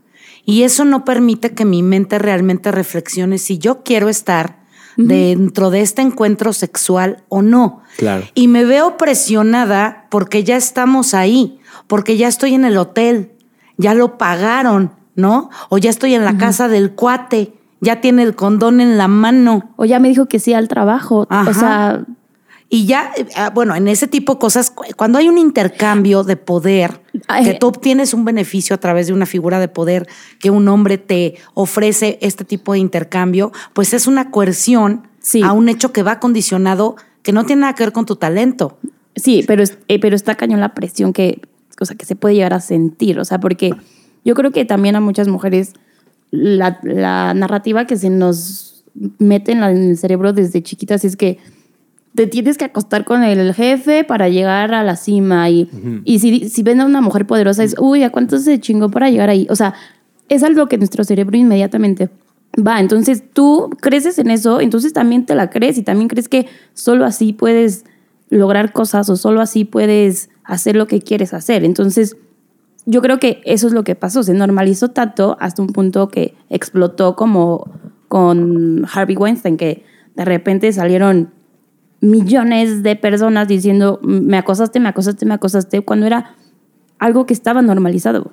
Y 0.44 0.64
eso 0.64 0.84
no 0.84 1.06
permite 1.06 1.54
que 1.54 1.64
mi 1.64 1.82
mente 1.82 2.18
realmente 2.18 2.70
reflexione 2.70 3.38
si 3.38 3.56
yo 3.56 3.82
quiero 3.82 4.10
estar 4.10 4.65
dentro 4.96 5.70
de 5.70 5.80
este 5.82 6.02
encuentro 6.02 6.52
sexual 6.52 7.24
o 7.28 7.42
no. 7.42 7.82
Claro. 7.96 8.24
Y 8.34 8.48
me 8.48 8.64
veo 8.64 8.96
presionada 8.96 10.06
porque 10.10 10.44
ya 10.44 10.56
estamos 10.56 11.14
ahí, 11.14 11.60
porque 11.86 12.16
ya 12.16 12.28
estoy 12.28 12.54
en 12.54 12.64
el 12.64 12.78
hotel, 12.78 13.32
ya 13.76 13.94
lo 13.94 14.18
pagaron, 14.18 14.92
¿no? 15.14 15.50
O 15.68 15.78
ya 15.78 15.90
estoy 15.90 16.14
en 16.14 16.24
la 16.24 16.38
casa 16.38 16.68
del 16.68 16.92
cuate, 16.92 17.54
ya 17.80 18.00
tiene 18.00 18.22
el 18.22 18.34
condón 18.34 18.80
en 18.80 18.98
la 18.98 19.08
mano. 19.08 19.70
O 19.76 19.84
ya 19.84 19.98
me 19.98 20.08
dijo 20.08 20.26
que 20.26 20.38
sí 20.38 20.54
al 20.54 20.68
trabajo. 20.68 21.26
Ajá. 21.30 21.50
O 21.50 21.54
sea, 21.54 22.04
Y 22.68 22.86
ya, 22.86 23.12
eh, 23.16 23.26
ah, 23.36 23.50
bueno, 23.54 23.74
en 23.76 23.86
ese 23.86 24.08
tipo 24.08 24.34
de 24.34 24.38
cosas, 24.40 24.70
cu- 24.70 24.84
cuando 24.96 25.18
hay 25.18 25.28
un 25.28 25.38
intercambio 25.38 26.24
de 26.24 26.36
poder, 26.36 27.00
que 27.44 27.54
tú 27.54 27.68
obtienes 27.68 28.12
un 28.12 28.24
beneficio 28.24 28.74
a 28.74 28.78
través 28.78 29.06
de 29.06 29.12
una 29.12 29.26
figura 29.26 29.60
de 29.60 29.68
poder 29.68 30.08
que 30.40 30.50
un 30.50 30.66
hombre 30.68 30.98
te 30.98 31.36
ofrece 31.54 32.18
este 32.22 32.44
tipo 32.44 32.72
de 32.72 32.80
intercambio, 32.80 33.52
pues 33.72 33.94
es 33.94 34.06
una 34.06 34.30
coerción 34.30 35.06
Sí. 35.20 35.42
a 35.42 35.52
un 35.52 35.68
hecho 35.68 35.92
que 35.92 36.02
va 36.02 36.18
condicionado, 36.20 36.96
que 37.22 37.32
no 37.32 37.44
tiene 37.46 37.60
nada 37.62 37.74
que 37.74 37.84
ver 37.84 37.92
con 37.92 38.06
tu 38.06 38.16
talento. 38.16 38.78
sí, 39.14 39.44
pero, 39.46 39.64
eh, 39.88 39.98
pero 39.98 40.14
está 40.14 40.34
cañón 40.34 40.60
la 40.60 40.74
presión 40.74 41.12
que, 41.12 41.40
o 41.80 41.84
sea, 41.86 41.96
que 41.96 42.04
se 42.04 42.16
puede 42.16 42.34
llegar 42.34 42.52
a 42.52 42.60
sentir. 42.60 43.18
O 43.18 43.24
sea, 43.24 43.40
porque 43.40 43.70
yo 44.24 44.34
creo 44.34 44.50
que 44.50 44.64
también 44.66 44.94
a 44.94 45.00
muchas 45.00 45.26
mujeres 45.28 45.72
la, 46.30 46.78
la 46.82 47.32
narrativa 47.32 47.86
que 47.86 47.96
se 47.96 48.10
nos 48.10 48.84
mete 49.18 49.52
en, 49.52 49.60
la- 49.60 49.70
en 49.70 49.90
el 49.90 49.96
cerebro 49.96 50.32
desde 50.34 50.62
chiquitas 50.62 51.04
es 51.04 51.16
que 51.16 51.38
te 52.16 52.26
tienes 52.26 52.58
que 52.58 52.64
acostar 52.64 53.04
con 53.04 53.22
el 53.22 53.54
jefe 53.54 54.02
para 54.02 54.28
llegar 54.28 54.74
a 54.74 54.82
la 54.82 54.96
cima. 54.96 55.48
Y, 55.50 55.68
y 56.04 56.18
si, 56.18 56.48
si 56.48 56.62
ven 56.62 56.80
a 56.80 56.86
una 56.86 57.00
mujer 57.00 57.26
poderosa, 57.26 57.62
es, 57.62 57.76
uy, 57.78 58.02
¿a 58.02 58.10
cuánto 58.10 58.38
se 58.38 58.58
chingó 58.58 58.90
para 58.90 59.10
llegar 59.10 59.28
ahí? 59.28 59.46
O 59.50 59.54
sea, 59.54 59.74
es 60.28 60.42
algo 60.42 60.66
que 60.66 60.78
nuestro 60.78 61.04
cerebro 61.04 61.36
inmediatamente 61.36 62.08
va. 62.66 62.80
Entonces 62.80 63.22
tú 63.32 63.70
creces 63.80 64.18
en 64.18 64.30
eso, 64.30 64.60
entonces 64.60 64.92
también 64.92 65.26
te 65.26 65.34
la 65.34 65.50
crees 65.50 65.78
y 65.78 65.82
también 65.82 66.08
crees 66.08 66.28
que 66.28 66.46
solo 66.72 67.04
así 67.04 67.32
puedes 67.32 67.84
lograr 68.30 68.72
cosas 68.72 69.08
o 69.10 69.16
solo 69.16 69.40
así 69.40 69.64
puedes 69.64 70.30
hacer 70.42 70.74
lo 70.74 70.86
que 70.86 71.00
quieres 71.00 71.34
hacer. 71.34 71.64
Entonces, 71.64 72.16
yo 72.86 73.02
creo 73.02 73.18
que 73.18 73.40
eso 73.44 73.66
es 73.66 73.72
lo 73.72 73.84
que 73.84 73.94
pasó. 73.94 74.22
Se 74.22 74.32
normalizó 74.32 74.88
tanto 74.88 75.36
hasta 75.38 75.60
un 75.60 75.68
punto 75.68 76.08
que 76.08 76.34
explotó 76.48 77.14
como 77.14 77.70
con 78.08 78.86
Harvey 78.92 79.16
Weinstein, 79.16 79.56
que 79.56 79.84
de 80.14 80.24
repente 80.24 80.72
salieron 80.72 81.30
millones 82.00 82.82
de 82.82 82.96
personas 82.96 83.48
diciendo, 83.48 84.00
me 84.02 84.38
acosaste, 84.38 84.80
me 84.80 84.88
acosaste, 84.88 85.26
me 85.26 85.34
acosaste, 85.34 85.82
cuando 85.82 86.06
era 86.06 86.34
algo 86.98 87.26
que 87.26 87.34
estaba 87.34 87.62
normalizado. 87.62 88.32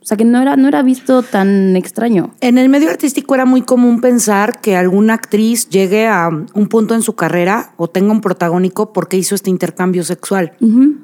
O 0.00 0.06
sea, 0.08 0.16
que 0.16 0.24
no 0.24 0.40
era, 0.40 0.56
no 0.56 0.68
era 0.68 0.82
visto 0.82 1.22
tan 1.22 1.76
extraño. 1.76 2.32
En 2.40 2.56
el 2.56 2.68
medio 2.68 2.88
artístico 2.88 3.34
era 3.34 3.44
muy 3.44 3.62
común 3.62 4.00
pensar 4.00 4.60
que 4.60 4.76
alguna 4.76 5.14
actriz 5.14 5.68
llegue 5.68 6.06
a 6.06 6.28
un 6.28 6.68
punto 6.68 6.94
en 6.94 7.02
su 7.02 7.14
carrera 7.14 7.72
o 7.76 7.88
tenga 7.88 8.12
un 8.12 8.20
protagónico 8.20 8.92
porque 8.92 9.16
hizo 9.16 9.34
este 9.34 9.50
intercambio 9.50 10.04
sexual, 10.04 10.52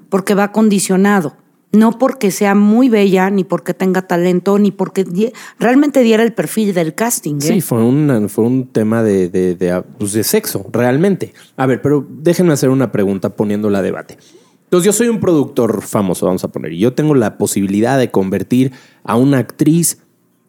porque 0.08 0.34
va 0.34 0.52
condicionado. 0.52 1.36
No 1.74 1.98
porque 1.98 2.30
sea 2.30 2.54
muy 2.54 2.88
bella, 2.88 3.30
ni 3.30 3.44
porque 3.44 3.74
tenga 3.74 4.02
talento, 4.02 4.58
ni 4.58 4.70
porque 4.70 5.32
realmente 5.58 6.00
diera 6.02 6.22
el 6.22 6.32
perfil 6.32 6.72
del 6.74 6.94
casting. 6.94 7.36
¿eh? 7.36 7.40
Sí, 7.40 7.60
fue, 7.60 7.82
una- 7.82 8.28
fue 8.28 8.44
un 8.44 8.66
tema 8.68 9.02
de, 9.02 9.28
de, 9.28 9.54
de, 9.56 9.82
pues, 9.98 10.12
de 10.12 10.22
sexo, 10.24 10.66
realmente. 10.72 11.32
A 11.56 11.66
ver, 11.66 11.82
pero 11.82 12.06
déjenme 12.08 12.52
hacer 12.52 12.70
una 12.70 12.92
pregunta 12.92 13.30
poniéndola 13.30 13.78
a 13.78 13.82
debate. 13.82 14.16
Entonces, 14.64 14.86
yo 14.86 14.92
soy 14.92 15.08
un 15.08 15.20
productor 15.20 15.82
famoso, 15.82 16.26
vamos 16.26 16.42
a 16.44 16.48
poner, 16.48 16.72
y 16.72 16.78
yo 16.78 16.94
tengo 16.94 17.14
la 17.14 17.38
posibilidad 17.38 17.98
de 17.98 18.10
convertir 18.10 18.72
a 19.04 19.16
una 19.16 19.38
actriz 19.38 19.98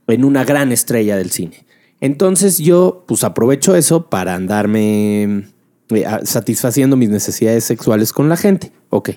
en 0.08 0.24
una 0.26 0.44
gran 0.44 0.72
estrella 0.72 1.16
del 1.18 1.32
cine. 1.32 1.66
Entonces, 2.02 2.58
yo, 2.60 3.04
pues, 3.08 3.24
aprovecho 3.24 3.76
eso 3.76 4.10
para 4.10 4.36
andarme 4.36 5.46
eh, 5.90 6.06
satisfaciendo 6.24 6.96
mis 6.98 7.10
necesidades 7.10 7.64
sexuales 7.64 8.12
con 8.14 8.28
la 8.30 8.38
gente. 8.38 8.72
Ok, 8.90 9.12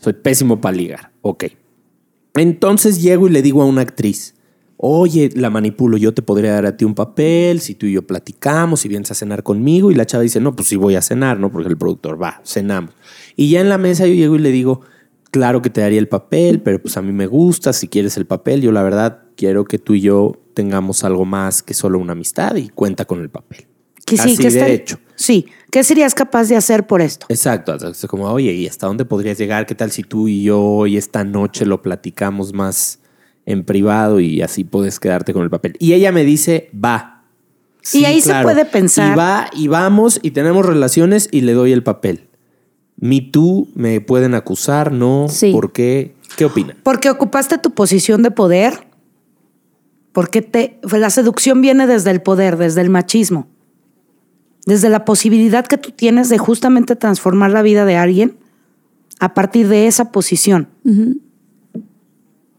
soy 0.00 0.14
pésimo 0.14 0.60
para 0.60 0.76
ligar. 0.76 1.12
Ok. 1.22 1.44
Entonces 2.34 3.00
llego 3.00 3.28
y 3.28 3.30
le 3.30 3.42
digo 3.42 3.62
a 3.62 3.66
una 3.66 3.82
actriz, 3.82 4.34
oye, 4.76 5.30
la 5.34 5.50
manipulo, 5.50 5.96
yo 5.98 6.14
te 6.14 6.22
podría 6.22 6.52
dar 6.52 6.66
a 6.66 6.76
ti 6.76 6.84
un 6.84 6.94
papel, 6.94 7.60
si 7.60 7.74
tú 7.74 7.86
y 7.86 7.92
yo 7.92 8.06
platicamos, 8.06 8.80
si 8.80 8.88
vienes 8.88 9.10
a 9.10 9.14
cenar 9.14 9.42
conmigo. 9.42 9.90
Y 9.90 9.94
la 9.94 10.06
chava 10.06 10.22
dice, 10.22 10.40
no, 10.40 10.56
pues 10.56 10.68
sí 10.68 10.76
voy 10.76 10.94
a 10.94 11.02
cenar, 11.02 11.38
¿no? 11.38 11.52
Porque 11.52 11.68
el 11.68 11.76
productor 11.76 12.20
va, 12.20 12.40
cenamos. 12.44 12.94
Y 13.36 13.50
ya 13.50 13.60
en 13.60 13.68
la 13.68 13.78
mesa 13.78 14.06
yo 14.06 14.14
llego 14.14 14.36
y 14.36 14.38
le 14.38 14.50
digo, 14.50 14.80
claro 15.30 15.60
que 15.60 15.70
te 15.70 15.82
daría 15.82 15.98
el 15.98 16.08
papel, 16.08 16.60
pero 16.62 16.80
pues 16.80 16.96
a 16.96 17.02
mí 17.02 17.12
me 17.12 17.26
gusta, 17.26 17.72
si 17.72 17.88
quieres 17.88 18.16
el 18.16 18.26
papel, 18.26 18.62
yo 18.62 18.72
la 18.72 18.82
verdad 18.82 19.24
quiero 19.36 19.64
que 19.64 19.78
tú 19.78 19.94
y 19.94 20.00
yo 20.00 20.40
tengamos 20.54 21.04
algo 21.04 21.24
más 21.24 21.62
que 21.62 21.74
solo 21.74 21.98
una 21.98 22.12
amistad 22.12 22.56
y 22.56 22.68
cuenta 22.68 23.04
con 23.04 23.20
el 23.20 23.28
papel. 23.28 23.69
Que 24.06 24.16
sí, 24.16 24.22
Así 24.32 24.36
que 24.36 24.50
de 24.50 24.58
está- 24.60 24.68
hecho. 24.68 24.98
Sí, 25.14 25.46
¿qué 25.70 25.84
serías 25.84 26.14
capaz 26.14 26.48
de 26.48 26.56
hacer 26.56 26.86
por 26.86 27.02
esto? 27.02 27.26
Exacto, 27.28 27.74
es 27.74 28.06
como, 28.06 28.24
oye, 28.30 28.52
¿y 28.52 28.66
hasta 28.66 28.86
dónde 28.86 29.04
podrías 29.04 29.36
llegar? 29.38 29.66
¿Qué 29.66 29.74
tal 29.74 29.90
si 29.90 30.02
tú 30.02 30.28
y 30.28 30.42
yo 30.44 30.60
hoy 30.62 30.96
esta 30.96 31.24
noche 31.24 31.66
lo 31.66 31.82
platicamos 31.82 32.54
más 32.54 33.00
en 33.44 33.64
privado 33.64 34.18
y 34.20 34.40
así 34.40 34.64
puedes 34.64 34.98
quedarte 34.98 35.34
con 35.34 35.42
el 35.42 35.50
papel? 35.50 35.76
Y 35.78 35.92
ella 35.92 36.10
me 36.10 36.24
dice, 36.24 36.70
va. 36.74 37.24
Y 37.92 38.04
ahí 38.06 38.20
se 38.22 38.34
puede 38.42 38.64
pensar- 38.64 39.12
Y 39.12 39.16
va, 39.16 39.50
y 39.52 39.68
vamos, 39.68 40.20
y 40.22 40.30
tenemos 40.30 40.64
relaciones 40.64 41.28
y 41.30 41.42
le 41.42 41.52
doy 41.52 41.72
el 41.72 41.82
papel. 41.82 42.28
Me 42.96 43.20
tú 43.20 43.68
me 43.74 44.00
pueden 44.00 44.34
acusar, 44.34 44.92
¿no? 44.92 45.26
Sí. 45.28 45.52
¿Por 45.52 45.72
qué? 45.72 46.14
¿Qué 46.36 46.44
opinan? 46.46 46.76
Porque 46.82 47.10
ocupaste 47.10 47.58
tu 47.58 47.72
posición 47.72 48.22
de 48.22 48.30
poder. 48.30 48.86
Porque 50.12 50.42
te, 50.42 50.78
la 50.82 51.10
seducción 51.10 51.60
viene 51.60 51.86
desde 51.86 52.10
el 52.10 52.20
poder, 52.22 52.56
desde 52.56 52.80
el 52.80 52.90
machismo. 52.90 53.48
Desde 54.66 54.88
la 54.90 55.04
posibilidad 55.04 55.66
que 55.66 55.78
tú 55.78 55.90
tienes 55.90 56.28
de 56.28 56.38
justamente 56.38 56.96
transformar 56.96 57.50
la 57.50 57.62
vida 57.62 57.84
de 57.84 57.96
alguien 57.96 58.36
a 59.18 59.34
partir 59.34 59.68
de 59.68 59.86
esa 59.86 60.12
posición. 60.12 60.68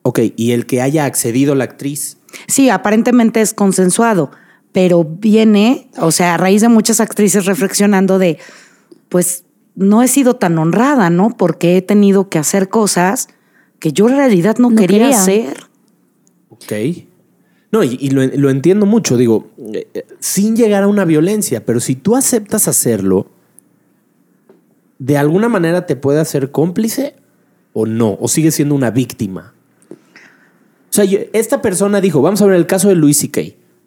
Ok, 0.03 0.20
y 0.36 0.51
el 0.51 0.65
que 0.65 0.81
haya 0.81 1.05
accedido 1.05 1.55
la 1.55 1.65
actriz. 1.65 2.17
Sí, 2.48 2.70
aparentemente 2.70 3.41
es 3.41 3.53
consensuado, 3.53 4.31
pero 4.72 5.03
viene, 5.03 5.89
o 5.98 6.12
sea, 6.12 6.34
a 6.36 6.38
raíz 6.38 6.62
de 6.62 6.70
muchas 6.70 7.00
actrices 7.00 7.46
reflexionando 7.46 8.17
de, 8.17 8.39
pues 9.10 9.43
no 9.75 10.01
he 10.01 10.08
sido 10.08 10.36
tan 10.36 10.58
honrada, 10.58 11.10
¿no? 11.10 11.29
Porque 11.38 11.77
he 11.77 11.81
tenido 11.81 12.29
que 12.29 12.39
hacer 12.39 12.70
cosas 12.70 13.27
que 13.79 13.93
yo 13.93 14.10
en 14.10 14.17
realidad 14.17 14.58
no, 14.58 14.70
No 14.70 14.75
quería 14.75 15.00
quería. 15.00 15.20
hacer. 15.22 15.63
Ok. 16.50 16.74
No, 17.72 17.84
y, 17.86 18.10
lo, 18.10 18.25
lo 18.25 18.50
entiendo 18.50 18.86
mucho, 18.86 19.16
digo, 19.16 19.50
eh, 19.74 19.88
eh, 19.94 20.06
sin 20.20 20.58
llegar 20.58 20.84
a 20.84 20.88
una 20.88 21.06
violencia, 21.06 21.66
pero 21.66 21.80
si 21.80 21.96
tú 21.96 22.18
aceptas 22.18 22.68
hacerlo, 22.68 23.28
¿de 25.00 25.18
alguna 25.18 25.48
manera 25.48 25.86
te 25.86 25.96
puede 25.96 26.20
hacer 26.20 26.51
cómplice 26.51 27.16
o 27.72 27.86
no? 27.86 28.18
¿O 28.20 28.28
sigue 28.28 28.51
siendo 28.51 28.75
una 28.75 28.92
víctima? 28.92 29.54
O 29.90 30.94
sea, 30.94 31.06
esta 31.32 31.62
persona 31.62 32.01
dijo, 32.01 32.22
vamos 32.22 32.42
a 32.42 32.46
ver 32.46 32.58
el 32.58 32.68
caso 32.68 32.90
de 32.90 32.96
Luis 32.96 33.20
C.K., 33.20 33.42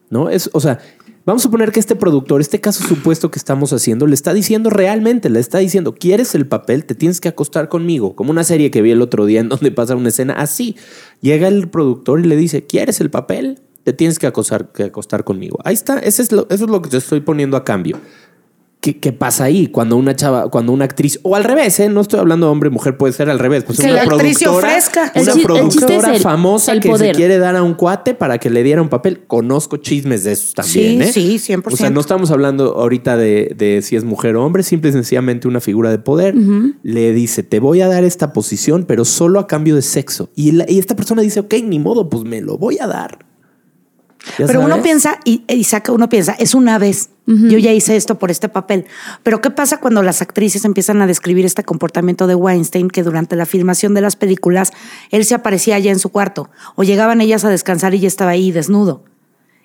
¿no? 0.08 0.30
Es, 0.30 0.48
o 0.54 0.60
sea, 0.60 0.78
vamos 1.26 1.42
a 1.42 1.44
suponer 1.44 1.70
que 1.70 1.80
este 1.80 1.94
productor, 1.94 2.40
este 2.40 2.62
caso 2.62 2.82
supuesto 2.82 3.30
que 3.30 3.38
estamos 3.38 3.74
haciendo, 3.74 4.06
le 4.06 4.14
está 4.14 4.32
diciendo 4.32 4.70
realmente, 4.70 5.28
le 5.28 5.40
está 5.40 5.58
diciendo, 5.58 5.94
¿quieres 5.94 6.34
el 6.34 6.46
papel? 6.46 6.86
Te 6.86 6.94
tienes 6.94 7.20
que 7.20 7.28
acostar 7.28 7.68
conmigo, 7.68 8.16
como 8.16 8.30
una 8.30 8.44
serie 8.44 8.70
que 8.70 8.80
vi 8.80 8.92
el 8.92 9.02
otro 9.02 9.26
día 9.26 9.40
en 9.40 9.50
donde 9.50 9.70
pasa 9.70 9.94
una 9.94 10.08
escena 10.08 10.32
así. 10.32 10.76
Llega 11.20 11.48
el 11.48 11.68
productor 11.68 12.20
y 12.20 12.24
le 12.24 12.36
dice, 12.36 12.64
¿quieres 12.64 13.02
el 13.02 13.10
papel? 13.10 13.60
Te 13.84 13.92
tienes 13.92 14.18
que 14.18 14.26
acostar, 14.26 14.72
que 14.72 14.84
acostar 14.84 15.24
conmigo. 15.24 15.58
Ahí 15.64 15.74
está, 15.74 15.98
eso 15.98 16.22
es, 16.22 16.32
lo, 16.32 16.46
eso 16.50 16.64
es 16.64 16.70
lo 16.70 16.82
que 16.82 16.88
te 16.90 16.96
estoy 16.96 17.20
poniendo 17.20 17.56
a 17.56 17.64
cambio. 17.64 17.98
¿Qué, 18.80 18.98
qué 19.00 19.12
pasa 19.14 19.44
ahí 19.44 19.68
cuando 19.68 19.96
una 19.96 20.14
chava, 20.14 20.50
cuando 20.50 20.70
una 20.70 20.84
actriz, 20.84 21.18
o 21.22 21.36
al 21.36 21.44
revés, 21.44 21.80
¿eh? 21.80 21.88
no 21.88 22.02
estoy 22.02 22.20
hablando 22.20 22.44
de 22.46 22.52
hombre, 22.52 22.68
mujer, 22.68 22.98
puede 22.98 23.14
ser 23.14 23.30
al 23.30 23.38
revés. 23.38 23.64
Pues 23.64 23.78
Que 23.78 23.86
una 23.86 23.94
la 23.94 24.04
productora, 24.04 24.50
ofrezca. 24.58 25.10
Una 25.14 25.32
el 25.32 25.42
productora 25.42 26.14
el- 26.14 26.20
famosa 26.20 26.78
que 26.78 26.94
se 26.98 27.12
quiere 27.12 27.38
dar 27.38 27.56
a 27.56 27.62
un 27.62 27.72
cuate 27.72 28.12
para 28.12 28.36
que 28.36 28.50
le 28.50 28.62
diera 28.62 28.82
un 28.82 28.90
papel. 28.90 29.22
Conozco 29.26 29.78
chismes 29.78 30.24
de 30.24 30.32
esos 30.32 30.52
también, 30.52 31.02
Sí, 31.10 31.38
¿eh? 31.38 31.38
sí, 31.38 31.52
100%. 31.54 31.72
O 31.72 31.76
sea, 31.78 31.88
no 31.88 31.98
estamos 32.00 32.30
hablando 32.30 32.74
ahorita 32.76 33.16
de, 33.16 33.54
de 33.56 33.80
si 33.80 33.96
es 33.96 34.04
mujer 34.04 34.36
o 34.36 34.44
hombre, 34.44 34.62
simple 34.62 34.90
y 34.90 34.92
sencillamente 34.92 35.48
una 35.48 35.60
figura 35.60 35.90
de 35.90 35.98
poder. 35.98 36.34
Le 36.82 37.12
dice, 37.14 37.42
te 37.42 37.60
voy 37.60 37.80
a 37.80 37.88
dar 37.88 38.04
esta 38.04 38.34
posición, 38.34 38.84
pero 38.86 39.06
solo 39.06 39.40
a 39.40 39.46
cambio 39.46 39.76
de 39.76 39.82
sexo. 39.82 40.28
Y, 40.36 40.52
la- 40.52 40.66
y 40.70 40.78
esta 40.78 40.94
persona 40.94 41.22
dice, 41.22 41.40
ok, 41.40 41.54
ni 41.64 41.78
modo, 41.78 42.10
pues 42.10 42.24
me 42.24 42.42
lo 42.42 42.58
voy 42.58 42.76
a 42.78 42.86
dar. 42.86 43.23
¿Ya 44.38 44.46
Pero 44.46 44.60
uno 44.62 44.80
piensa, 44.82 45.18
y 45.24 45.44
Isaac, 45.48 45.90
uno 45.92 46.08
piensa, 46.08 46.34
es 46.38 46.54
una 46.54 46.78
vez. 46.78 47.10
Yo 47.26 47.56
ya 47.58 47.72
hice 47.72 47.96
esto 47.96 48.18
por 48.18 48.30
este 48.30 48.48
papel. 48.50 48.84
Pero 49.22 49.40
¿qué 49.40 49.50
pasa 49.50 49.78
cuando 49.80 50.02
las 50.02 50.20
actrices 50.20 50.64
empiezan 50.66 51.00
a 51.00 51.06
describir 51.06 51.46
este 51.46 51.62
comportamiento 51.64 52.26
de 52.26 52.34
Weinstein, 52.34 52.88
que 52.90 53.02
durante 53.02 53.34
la 53.36 53.46
filmación 53.46 53.94
de 53.94 54.02
las 54.02 54.14
películas, 54.16 54.72
él 55.10 55.24
se 55.24 55.34
aparecía 55.34 55.76
allá 55.76 55.90
en 55.90 55.98
su 55.98 56.10
cuarto, 56.10 56.50
o 56.74 56.82
llegaban 56.84 57.20
ellas 57.22 57.44
a 57.44 57.48
descansar 57.48 57.94
y 57.94 58.00
ya 58.00 58.08
estaba 58.08 58.32
ahí 58.32 58.52
desnudo? 58.52 59.04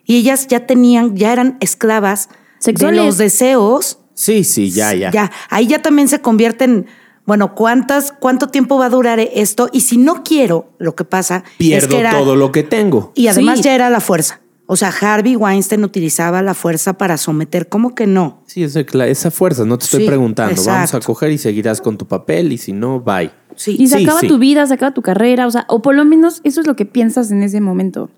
Y 0.06 0.16
ellas 0.18 0.48
ya 0.48 0.66
tenían, 0.66 1.16
ya 1.18 1.34
eran 1.34 1.58
esclavas 1.60 2.30
Sexuales. 2.60 2.98
de 3.00 3.06
los 3.06 3.18
deseos. 3.18 4.00
Sí, 4.13 4.44
sí, 4.46 4.72
ya, 4.72 4.94
ya. 4.94 5.12
Ya, 5.12 5.32
ahí 5.50 5.68
ya 5.68 5.82
también 5.82 6.08
se 6.08 6.20
convierten, 6.22 6.88
bueno, 7.25 7.56
¿cuántas, 7.56 8.12
¿cuánto 8.13 8.48
tiempo 8.48 8.78
va 8.78 8.86
a 8.86 8.89
durar 8.89 9.20
esto? 9.20 9.70
Y 9.74 9.82
si 9.82 9.98
no 9.98 10.24
quiero, 10.24 10.70
lo 10.80 10.96
que 10.96 11.04
pasa 11.04 11.44
es 11.46 11.58
Pierdo 11.58 11.89
que 11.89 12.00
era, 12.00 12.12
todo 12.12 12.36
lo 12.38 12.51
que 12.54 12.63
tengo. 12.63 13.12
y 13.16 13.28
además 13.28 13.58
Sí. 13.60 13.63
ya 13.66 13.75
era 13.75 13.89
la 13.89 14.00
fuerza. 14.00 14.39
O 14.72 14.76
sea, 14.76 14.90
Harvey 15.02 15.36
Weinstein 15.36 15.84
utilizaba 15.84 16.44
la 16.44 16.54
fuerza 16.54 16.94
para 16.94 17.18
someter, 17.18 17.70
¿cómo 17.70 17.96
que 17.96 18.06
no? 18.06 18.44
Sí, 18.46 18.62
esa, 18.64 18.82
esa 19.08 19.32
fuerza, 19.32 19.66
no 19.66 19.80
te 19.80 19.86
estoy 19.86 20.02
Sí, 20.02 20.06
preguntando. 20.08 20.62
Vamos 20.64 20.94
a 20.94 21.00
coger 21.00 21.32
y 21.32 21.40
seguirás 21.40 21.82
con 21.82 21.98
tu 21.98 22.06
papel 22.06 22.54
y 22.54 22.60
si 22.60 22.72
no, 22.72 23.00
bye. 23.00 23.32
Sí. 23.56 23.76
Y 23.80 23.88
se 23.88 23.98
Sí, 23.98 24.04
acaba 24.04 24.20
sí. 24.20 24.28
tu 24.28 24.38
vida, 24.38 24.68
se 24.68 24.76
acaba 24.76 24.94
tu 24.94 25.02
carrera, 25.02 25.48
o 25.48 25.52
sea, 25.52 25.66
o 25.70 25.82
por 25.82 25.96
lo 25.96 26.06
menos 26.06 26.40
eso 26.44 26.62
es 26.62 26.68
lo 26.68 26.76
que 26.76 26.86
piensas 26.86 27.32
en 27.32 27.42
ese 27.42 27.62
momento. 27.62 28.12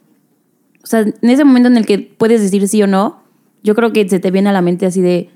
O 0.83 0.87
sea, 0.87 0.99
en 0.99 1.29
ese 1.29 1.45
momento 1.45 1.69
en 1.69 1.77
el 1.77 1.85
que 1.85 1.99
puedes 1.99 2.41
decir 2.41 2.67
sí 2.67 2.83
o 2.83 2.87
no, 2.87 3.21
yo 3.63 3.73
creo 3.73 3.93
que 3.93 4.09
se 4.09 4.19
te 4.19 4.29
viene 4.29 4.49
a 4.49 4.51
la 4.51 4.61
mente 4.61 4.85
así 4.85 4.99
de, 4.99 5.29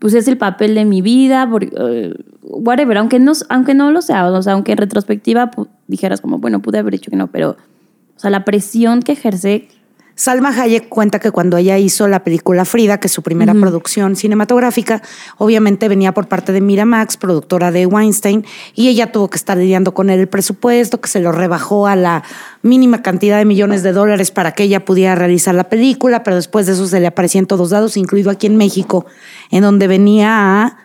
pues 0.00 0.14
es 0.14 0.26
el 0.26 0.36
papel 0.36 0.74
de 0.74 0.84
mi 0.84 1.00
vida, 1.00 1.48
por- 1.48 1.62
eh, 1.64 2.12
whatever, 2.42 2.98
aunque 2.98 3.20
no, 3.20 3.34
aunque 3.50 3.74
no 3.74 3.92
lo 3.92 4.02
sea, 4.02 4.28
o 4.28 4.42
sea, 4.42 4.54
aunque 4.54 4.72
en 4.72 4.78
retrospectiva 4.78 5.52
dijeras 5.86 6.20
como, 6.20 6.38
bueno, 6.40 6.60
pude 6.60 6.78
haber 6.78 6.94
dicho 6.94 7.10
que 7.12 7.16
no, 7.16 7.28
pero, 7.28 7.50
o 7.50 8.18
sea, 8.18 8.30
la 8.30 8.44
presión 8.44 9.00
que 9.02 9.12
ejerce, 9.12 9.68
Salma 10.16 10.50
Hayek 10.50 10.88
cuenta 10.88 11.18
que 11.18 11.32
cuando 11.32 11.56
ella 11.56 11.76
hizo 11.76 12.06
la 12.06 12.22
película 12.22 12.64
Frida, 12.64 12.98
que 12.98 13.08
es 13.08 13.12
su 13.12 13.22
primera 13.22 13.52
producción 13.52 14.14
cinematográfica, 14.14 15.02
obviamente 15.38 15.88
venía 15.88 16.14
por 16.14 16.28
parte 16.28 16.52
de 16.52 16.60
Miramax, 16.60 17.16
productora 17.16 17.72
de 17.72 17.86
Weinstein, 17.86 18.44
y 18.74 18.88
ella 18.88 19.10
tuvo 19.10 19.28
que 19.28 19.36
estar 19.36 19.56
lidiando 19.56 19.92
con 19.92 20.10
él 20.10 20.20
el 20.20 20.28
presupuesto, 20.28 21.00
que 21.00 21.08
se 21.08 21.18
lo 21.18 21.32
rebajó 21.32 21.88
a 21.88 21.96
la 21.96 22.22
mínima 22.62 23.02
cantidad 23.02 23.38
de 23.38 23.44
millones 23.44 23.82
de 23.82 23.92
dólares 23.92 24.30
para 24.30 24.52
que 24.52 24.62
ella 24.62 24.84
pudiera 24.84 25.16
realizar 25.16 25.54
la 25.54 25.64
película, 25.64 26.22
pero 26.22 26.36
después 26.36 26.66
de 26.66 26.74
eso 26.74 26.86
se 26.86 27.00
le 27.00 27.08
aparecía 27.08 27.40
en 27.40 27.46
todos 27.46 27.72
lados, 27.72 27.96
incluido 27.96 28.30
aquí 28.30 28.46
en 28.46 28.56
México, 28.56 29.06
en 29.50 29.62
donde 29.62 29.88
venía 29.88 30.62
a 30.62 30.83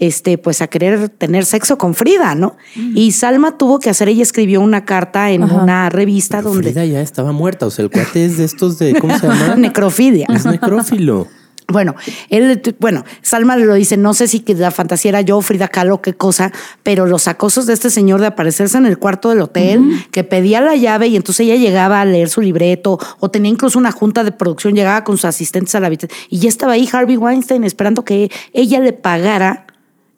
este, 0.00 0.38
pues 0.38 0.62
a 0.62 0.66
querer 0.66 1.10
tener 1.10 1.44
sexo 1.44 1.78
con 1.78 1.94
Frida, 1.94 2.34
¿no? 2.34 2.56
Y 2.74 3.12
Salma 3.12 3.56
tuvo 3.58 3.78
que 3.78 3.90
hacer, 3.90 4.08
ella 4.08 4.22
escribió 4.22 4.60
una 4.60 4.84
carta 4.84 5.30
en 5.30 5.44
Ajá. 5.44 5.62
una 5.62 5.90
revista 5.90 6.38
Pero 6.38 6.50
donde 6.50 6.70
Frida 6.70 6.84
ya 6.86 7.02
estaba 7.02 7.30
muerta. 7.32 7.66
O 7.66 7.70
sea, 7.70 7.84
el 7.84 7.90
cuate 7.90 8.24
es 8.24 8.38
de 8.38 8.44
estos 8.44 8.78
de. 8.78 8.98
¿Cómo 8.98 9.16
se 9.18 9.28
llama? 9.28 9.54
necrofilia. 9.56 10.26
Es 10.34 10.46
necrófilo. 10.46 11.28
Bueno, 11.70 11.94
él, 12.30 12.60
bueno, 12.80 13.04
Salma 13.22 13.56
lo 13.56 13.74
dice, 13.74 13.96
no 13.96 14.12
sé 14.12 14.26
si 14.26 14.40
que 14.40 14.54
la 14.54 14.72
fantasía 14.72 15.10
era 15.10 15.20
yo, 15.20 15.40
Frida 15.40 15.68
Kahlo, 15.68 16.02
qué 16.02 16.14
cosa, 16.14 16.50
pero 16.82 17.06
los 17.06 17.28
acosos 17.28 17.66
de 17.66 17.74
este 17.74 17.90
señor 17.90 18.20
de 18.20 18.26
aparecerse 18.26 18.76
en 18.76 18.86
el 18.86 18.98
cuarto 18.98 19.28
del 19.28 19.40
hotel, 19.40 20.04
que 20.10 20.24
pedía 20.24 20.60
la 20.60 20.74
llave 20.74 21.06
y 21.06 21.14
entonces 21.14 21.46
ella 21.46 21.54
llegaba 21.54 22.00
a 22.00 22.04
leer 22.04 22.28
su 22.28 22.40
libreto, 22.40 22.98
o 23.20 23.30
tenía 23.30 23.52
incluso 23.52 23.78
una 23.78 23.92
junta 23.92 24.24
de 24.24 24.32
producción, 24.32 24.74
llegaba 24.74 25.04
con 25.04 25.16
sus 25.16 25.26
asistentes 25.26 25.72
a 25.76 25.80
la 25.80 25.86
habitación, 25.86 26.18
y 26.28 26.40
ya 26.40 26.48
estaba 26.48 26.72
ahí 26.72 26.88
Harvey 26.92 27.16
Weinstein 27.16 27.62
esperando 27.62 28.04
que 28.04 28.32
ella 28.52 28.80
le 28.80 28.92
pagara 28.92 29.68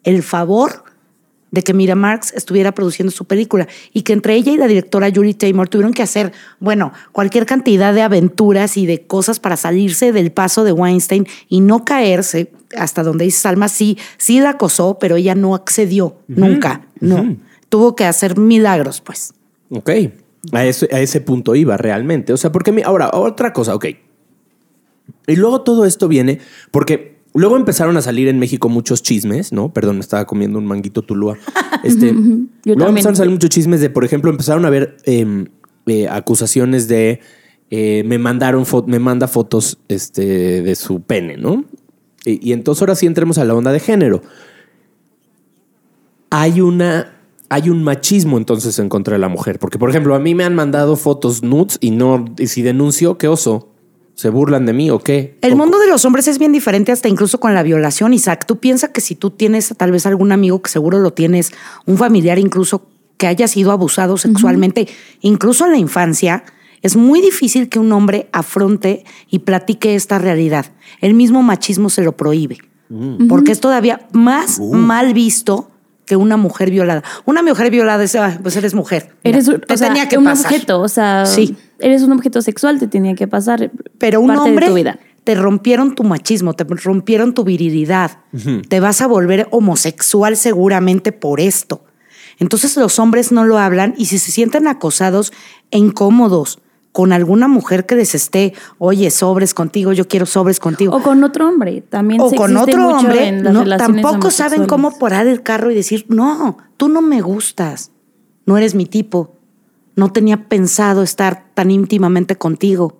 el 0.03 0.23
favor 0.23 0.83
de 1.51 1.61
que 1.61 1.73
Mira 1.75 1.93
Marx 1.93 2.33
estuviera 2.33 2.71
produciendo 2.73 3.11
su 3.11 3.25
película 3.25 3.67
y 3.93 4.01
que 4.01 4.13
entre 4.13 4.33
ella 4.33 4.51
y 4.51 4.57
la 4.57 4.65
directora 4.67 5.11
Julie 5.13 5.35
Taymor 5.35 5.69
tuvieron 5.69 5.93
que 5.93 6.01
hacer, 6.01 6.31
bueno, 6.59 6.93
cualquier 7.11 7.45
cantidad 7.45 7.93
de 7.93 8.01
aventuras 8.01 8.75
y 8.75 8.87
de 8.87 9.03
cosas 9.05 9.39
para 9.39 9.55
salirse 9.55 10.11
del 10.11 10.31
paso 10.31 10.63
de 10.63 10.71
Weinstein 10.71 11.27
y 11.49 11.61
no 11.61 11.85
caerse 11.85 12.51
hasta 12.75 13.03
donde 13.03 13.25
dice 13.25 13.41
Salma, 13.41 13.67
sí, 13.67 13.99
sí 14.17 14.39
la 14.39 14.51
acosó, 14.51 14.97
pero 14.99 15.15
ella 15.15 15.35
no 15.35 15.53
accedió, 15.53 16.15
nunca, 16.27 16.87
no. 16.99 17.37
Tuvo 17.69 17.95
que 17.95 18.05
hacer 18.05 18.35
milagros, 18.37 19.01
pues. 19.01 19.33
Ok. 19.69 19.91
A 20.53 20.65
ese, 20.65 20.89
a 20.91 20.99
ese 21.01 21.21
punto 21.21 21.53
iba 21.55 21.77
realmente. 21.77 22.33
O 22.33 22.37
sea, 22.37 22.51
porque 22.51 22.71
mi- 22.71 22.81
ahora, 22.81 23.11
otra 23.13 23.53
cosa, 23.53 23.75
ok. 23.75 23.85
Y 25.27 25.35
luego 25.35 25.61
todo 25.61 25.85
esto 25.85 26.07
viene 26.07 26.39
porque 26.71 27.12
luego 27.33 27.57
empezaron 27.57 27.97
a 27.97 28.01
salir 28.01 28.27
en 28.27 28.39
México 28.39 28.69
muchos 28.69 29.01
chismes, 29.03 29.51
¿no? 29.51 29.73
Perdón, 29.73 29.97
me 29.97 30.01
estaba 30.01 30.25
comiendo 30.25 30.59
un 30.59 30.65
manguito 30.65 31.01
tulúa. 31.01 31.37
Este, 31.83 32.07
Yo 32.13 32.13
luego 32.13 32.47
también. 32.63 32.89
empezaron 32.89 33.13
a 33.13 33.17
salir 33.17 33.31
muchos 33.31 33.49
chismes 33.49 33.81
de, 33.81 33.89
por 33.89 34.05
ejemplo, 34.05 34.29
empezaron 34.29 34.65
a 34.65 34.67
haber 34.67 34.97
eh, 35.05 35.45
eh, 35.87 36.07
acusaciones 36.07 36.87
de 36.87 37.19
eh, 37.69 38.03
me 38.05 38.17
mandaron 38.17 38.65
me 38.87 38.99
manda 38.99 39.27
fotos 39.27 39.79
este, 39.87 40.61
de 40.61 40.75
su 40.75 41.01
pene, 41.01 41.37
¿no? 41.37 41.65
Y, 42.25 42.49
y 42.49 42.53
entonces 42.53 42.81
ahora 42.81 42.95
sí 42.95 43.05
entremos 43.05 43.37
a 43.37 43.45
la 43.45 43.55
onda 43.55 43.71
de 43.71 43.79
género. 43.79 44.21
Hay 46.29 46.61
una 46.61 47.13
hay 47.53 47.69
un 47.69 47.83
machismo 47.83 48.39
entonces 48.39 48.79
en 48.79 48.89
contra 48.89 49.13
de 49.13 49.19
la 49.19 49.29
mujer. 49.29 49.59
Porque, 49.59 49.77
por 49.77 49.87
ejemplo, 49.89 50.15
a 50.15 50.19
mí 50.19 50.33
me 50.33 50.43
han 50.43 50.55
mandado 50.55 50.95
fotos 50.95 51.43
nudes 51.43 51.77
y 51.81 51.91
no, 51.91 52.25
y 52.39 52.47
si 52.47 52.63
denuncio, 52.63 53.19
¿qué 53.19 53.27
oso? 53.27 53.72
¿Se 54.15 54.29
burlan 54.29 54.65
de 54.65 54.73
mí 54.73 54.89
o 54.91 54.99
qué? 54.99 55.37
El 55.41 55.53
O- 55.53 55.57
mundo 55.57 55.79
de 55.79 55.87
los 55.87 56.05
hombres 56.05 56.27
es 56.27 56.37
bien 56.37 56.51
diferente 56.51 56.91
hasta 56.91 57.09
incluso 57.09 57.39
con 57.39 57.53
la 57.53 57.63
violación, 57.63 58.13
Isaac. 58.13 58.45
Tú 58.45 58.57
piensas 58.59 58.91
que 58.91 59.01
si 59.01 59.15
tú 59.15 59.31
tienes 59.31 59.73
tal 59.77 59.91
vez 59.91 60.05
algún 60.05 60.31
amigo 60.31 60.61
que 60.61 60.69
seguro 60.69 60.99
lo 60.99 61.13
tienes, 61.13 61.51
un 61.85 61.97
familiar 61.97 62.37
incluso 62.37 62.85
que 63.17 63.27
haya 63.27 63.47
sido 63.47 63.71
abusado 63.71 64.17
sexualmente, 64.17 64.87
incluso 65.21 65.65
en 65.65 65.71
la 65.71 65.77
infancia, 65.77 66.43
es 66.81 66.95
muy 66.95 67.21
difícil 67.21 67.69
que 67.69 67.79
un 67.79 67.91
hombre 67.91 68.27
afronte 68.33 69.03
y 69.29 69.39
platique 69.39 69.95
esta 69.95 70.19
realidad. 70.19 70.65
El 71.01 71.13
mismo 71.13 71.41
machismo 71.41 71.89
se 71.89 72.03
lo 72.03 72.11
prohíbe, 72.17 72.57
porque 73.29 73.51
es 73.53 73.59
todavía 73.61 74.07
más 74.11 74.59
mal 74.59 75.13
visto 75.13 75.69
que 76.05 76.17
una 76.17 76.35
mujer 76.35 76.69
violada. 76.69 77.01
Una 77.25 77.41
mujer 77.41 77.71
violada 77.71 78.03
es, 78.03 78.13
"Ah, 78.15 78.37
pues 78.43 78.57
eres 78.57 78.73
mujer. 78.73 79.15
Eres 79.23 79.47
un- 79.47 79.61
te 79.61 79.73
o 79.73 79.77
sea, 79.77 79.87
tenía 79.87 80.09
que 80.09 80.17
un 80.17 80.25
pasar". 80.25 80.51
objeto, 80.51 80.81
o 80.81 80.89
sea, 80.89 81.25
Sí. 81.25 81.55
Eres 81.83 82.01
un 82.01 82.11
objeto 82.13 82.41
sexual, 82.41 82.79
te 82.79 82.87
tenía 82.87 83.13
que 83.15 83.27
pasar. 83.27 83.71
Pero 83.97 84.21
un 84.21 84.27
parte 84.27 84.41
hombre 84.41 84.65
de 84.65 84.71
tu 84.71 84.75
vida. 84.75 84.99
te 85.23 85.35
rompieron 85.35 85.95
tu 85.95 86.03
machismo, 86.03 86.53
te 86.53 86.63
rompieron 86.63 87.33
tu 87.33 87.43
virilidad. 87.43 88.19
Te 88.69 88.79
vas 88.79 89.01
a 89.01 89.07
volver 89.07 89.47
homosexual 89.51 90.35
seguramente 90.37 91.11
por 91.11 91.39
esto. 91.39 91.83
Entonces 92.39 92.75
los 92.77 92.97
hombres 92.99 93.31
no 93.31 93.45
lo 93.45 93.59
hablan 93.59 93.93
y 93.97 94.05
si 94.05 94.17
se 94.17 94.31
sienten 94.31 94.67
acosados 94.67 95.31
e 95.71 95.77
incómodos 95.77 96.59
con 96.91 97.11
alguna 97.11 97.47
mujer 97.47 97.85
que 97.85 97.95
les 97.95 98.15
esté, 98.15 98.53
oye, 98.77 99.09
sobres 99.09 99.53
contigo, 99.53 99.93
yo 99.93 100.07
quiero 100.07 100.25
sobres 100.25 100.59
contigo. 100.59 100.95
O 100.95 101.01
con 101.01 101.23
otro 101.23 101.49
hombre, 101.49 101.81
también 101.81 102.21
O 102.21 102.29
se 102.29 102.35
con 102.35 102.55
otro 102.55 102.77
mucho 102.77 102.97
hombre, 102.97 103.27
en 103.27 103.43
las 103.43 103.53
no, 103.53 103.77
tampoco 103.77 104.29
saben 104.29 104.67
cómo 104.67 104.97
parar 104.99 105.27
el 105.27 105.41
carro 105.41 105.71
y 105.71 105.75
decir, 105.75 106.05
no, 106.07 106.59
tú 106.77 106.89
no 106.89 107.01
me 107.01 107.21
gustas, 107.21 107.91
no 108.45 108.57
eres 108.57 108.75
mi 108.75 108.85
tipo, 108.85 109.32
no 109.95 110.11
tenía 110.11 110.47
pensado 110.47 111.03
estar 111.03 111.45
tan 111.53 111.71
íntimamente 111.71 112.35
contigo, 112.35 112.99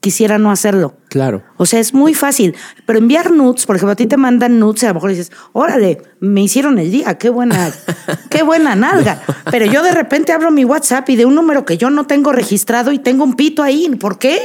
quisiera 0.00 0.38
no 0.38 0.50
hacerlo. 0.50 0.96
Claro. 1.08 1.42
O 1.56 1.66
sea, 1.66 1.80
es 1.80 1.94
muy 1.94 2.14
fácil. 2.14 2.54
Pero 2.86 2.98
enviar 2.98 3.30
nudes, 3.30 3.66
por 3.66 3.76
ejemplo, 3.76 3.92
a 3.92 3.96
ti 3.96 4.06
te 4.06 4.16
mandan 4.16 4.58
nudes 4.58 4.82
y 4.82 4.86
a 4.86 4.90
lo 4.90 4.94
mejor 4.94 5.10
dices, 5.10 5.32
órale, 5.52 6.02
me 6.20 6.42
hicieron 6.42 6.78
el 6.78 6.90
día, 6.90 7.18
qué 7.18 7.28
buena, 7.30 7.72
qué 8.30 8.42
buena 8.42 8.74
nalga. 8.76 9.20
Pero 9.50 9.66
yo 9.66 9.82
de 9.82 9.92
repente 9.92 10.32
abro 10.32 10.50
mi 10.50 10.64
WhatsApp 10.64 11.08
y 11.10 11.16
de 11.16 11.24
un 11.24 11.34
número 11.34 11.64
que 11.64 11.76
yo 11.78 11.90
no 11.90 12.06
tengo 12.06 12.32
registrado 12.32 12.92
y 12.92 12.98
tengo 12.98 13.24
un 13.24 13.34
pito 13.34 13.62
ahí. 13.62 13.88
¿Por 13.98 14.18
qué? 14.18 14.38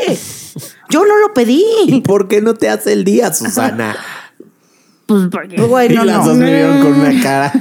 Yo 0.90 1.06
no 1.06 1.18
lo 1.20 1.28
¿Y 1.32 1.34
pedí. 1.36 2.02
por 2.02 2.28
qué 2.28 2.42
no 2.42 2.54
te 2.56 2.70
hace 2.70 2.94
el 2.94 3.04
día, 3.04 3.34
Susana? 3.34 3.96
Pues 5.06 5.24
porque 5.32 5.62
Bueno, 5.62 6.04
y 6.04 6.06
las 6.08 6.18
no. 6.18 6.26
dos 6.26 6.38
me 6.38 6.54
vieron 6.56 6.82
con 6.82 7.00
una 7.00 7.22
cara. 7.22 7.54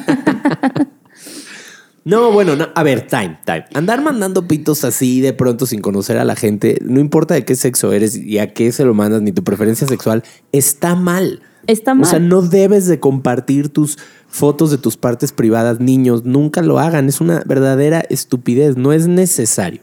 No, 2.06 2.30
bueno, 2.30 2.54
no. 2.54 2.68
a 2.72 2.82
ver, 2.84 3.08
time, 3.08 3.36
time. 3.44 3.64
Andar 3.74 4.00
mandando 4.00 4.46
pitos 4.46 4.84
así 4.84 5.20
de 5.20 5.32
pronto 5.32 5.66
sin 5.66 5.80
conocer 5.80 6.18
a 6.18 6.24
la 6.24 6.36
gente, 6.36 6.78
no 6.84 7.00
importa 7.00 7.34
de 7.34 7.44
qué 7.44 7.56
sexo 7.56 7.92
eres 7.92 8.16
y 8.16 8.38
a 8.38 8.54
qué 8.54 8.70
se 8.70 8.84
lo 8.84 8.94
mandas, 8.94 9.22
ni 9.22 9.32
tu 9.32 9.42
preferencia 9.42 9.88
sexual, 9.88 10.22
está 10.52 10.94
mal. 10.94 11.42
Está 11.66 11.94
O 11.94 12.04
sea, 12.04 12.20
mal. 12.20 12.28
no 12.28 12.42
debes 12.42 12.86
de 12.86 13.00
compartir 13.00 13.70
tus 13.70 13.98
fotos 14.28 14.70
de 14.70 14.78
tus 14.78 14.96
partes 14.96 15.32
privadas, 15.32 15.80
niños, 15.80 16.24
nunca 16.24 16.62
lo 16.62 16.78
hagan. 16.78 17.08
Es 17.08 17.20
una 17.20 17.42
verdadera 17.44 18.04
estupidez, 18.08 18.76
no 18.76 18.92
es 18.92 19.08
necesario. 19.08 19.80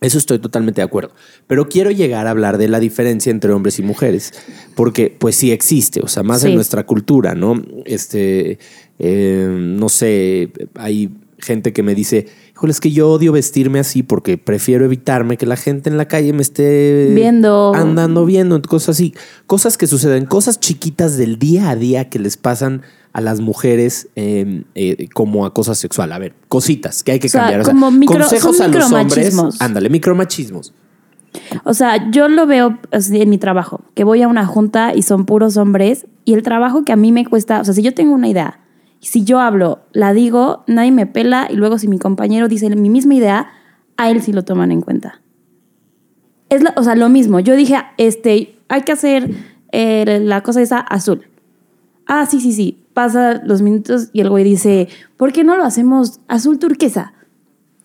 Eso 0.00 0.18
estoy 0.18 0.40
totalmente 0.40 0.80
de 0.80 0.84
acuerdo. 0.84 1.12
Pero 1.46 1.68
quiero 1.68 1.92
llegar 1.92 2.26
a 2.26 2.30
hablar 2.30 2.58
de 2.58 2.66
la 2.66 2.80
diferencia 2.80 3.30
entre 3.30 3.52
hombres 3.52 3.78
y 3.78 3.82
mujeres, 3.82 4.32
porque 4.74 5.14
pues 5.16 5.36
sí 5.36 5.52
existe, 5.52 6.00
o 6.02 6.08
sea, 6.08 6.24
más 6.24 6.42
en 6.42 6.56
nuestra 6.56 6.84
cultura, 6.84 7.36
¿no? 7.36 7.62
Este, 7.84 8.58
eh, 8.98 9.48
no 9.48 9.88
sé, 9.88 10.50
hay 10.74 11.10
gente 11.38 11.72
que 11.72 11.82
me 11.82 11.94
dice, 11.94 12.26
híjole, 12.54 12.72
es 12.72 12.80
que 12.80 12.90
yo 12.92 13.10
odio 13.10 13.32
vestirme 13.32 13.78
así 13.78 14.02
porque 14.02 14.38
prefiero 14.38 14.84
evitarme 14.84 15.36
que 15.36 15.46
la 15.46 15.56
gente 15.56 15.90
en 15.90 15.96
la 15.98 16.06
calle 16.08 16.32
me 16.32 16.42
esté 16.42 17.12
Viendo. 17.14 17.74
andando 17.74 18.24
viendo, 18.24 18.60
cosas 18.62 18.96
así, 18.96 19.14
cosas 19.46 19.76
que 19.76 19.86
suceden, 19.86 20.26
cosas 20.26 20.58
chiquitas 20.60 21.16
del 21.16 21.38
día 21.38 21.70
a 21.70 21.76
día 21.76 22.08
que 22.08 22.18
les 22.18 22.36
pasan 22.36 22.82
a 23.12 23.20
las 23.20 23.40
mujeres 23.40 24.08
eh, 24.16 24.64
eh, 24.74 25.08
como 25.14 25.46
acoso 25.46 25.74
sexual. 25.74 26.12
A 26.12 26.18
ver, 26.18 26.34
cositas 26.48 27.02
que 27.02 27.12
hay 27.12 27.18
que 27.18 27.28
O 27.28 27.30
sea, 27.30 27.40
cambiar. 27.42 27.60
O 27.60 27.64
sea, 27.64 27.72
como 27.74 27.90
micro- 27.90 28.18
consejos 28.18 28.60
a 28.60 28.68
los 28.68 28.92
hombres. 28.92 29.36
Ándale, 29.60 29.88
micromachismos. 29.88 30.72
O 31.64 31.74
sea, 31.74 32.10
yo 32.10 32.28
lo 32.28 32.46
veo 32.46 32.78
así 32.92 33.20
en 33.20 33.28
mi 33.28 33.36
trabajo, 33.38 33.82
que 33.94 34.04
voy 34.04 34.22
a 34.22 34.28
una 34.28 34.46
junta 34.46 34.94
y 34.94 35.02
son 35.02 35.26
puros 35.26 35.56
hombres 35.58 36.06
y 36.24 36.32
el 36.34 36.42
trabajo 36.42 36.84
que 36.84 36.92
a 36.92 36.96
mí 36.96 37.12
me 37.12 37.26
cuesta, 37.26 37.60
o 37.60 37.64
sea, 37.64 37.74
si 37.74 37.82
yo 37.82 37.92
tengo 37.92 38.14
una 38.14 38.28
idea, 38.28 38.60
si 39.06 39.24
yo 39.24 39.40
hablo, 39.40 39.80
la 39.92 40.12
digo, 40.12 40.64
nadie 40.66 40.92
me 40.92 41.06
pela 41.06 41.48
y 41.50 41.54
luego 41.56 41.78
si 41.78 41.88
mi 41.88 41.98
compañero 41.98 42.48
dice 42.48 42.68
mi 42.74 42.90
misma 42.90 43.14
idea, 43.14 43.50
a 43.96 44.10
él 44.10 44.22
sí 44.22 44.32
lo 44.32 44.44
toman 44.44 44.72
en 44.72 44.80
cuenta. 44.82 45.20
Es 46.48 46.62
la- 46.62 46.74
o 46.76 46.82
sea, 46.82 46.94
lo 46.94 47.08
mismo. 47.08 47.40
Yo 47.40 47.56
dije, 47.56 47.76
este, 47.98 48.56
hay 48.68 48.82
que 48.82 48.92
hacer 48.92 49.30
eh, 49.72 50.20
la 50.22 50.42
cosa 50.42 50.62
esa 50.62 50.78
azul. 50.78 51.26
Ah, 52.06 52.26
sí, 52.26 52.40
sí, 52.40 52.52
sí. 52.52 52.82
Pasa 52.94 53.42
los 53.44 53.62
minutos 53.62 54.10
y 54.12 54.20
el 54.20 54.30
güey 54.30 54.44
dice, 54.44 54.88
¿por 55.16 55.32
qué 55.32 55.44
no 55.44 55.56
lo 55.56 55.64
hacemos 55.64 56.20
azul 56.28 56.58
turquesa? 56.58 57.12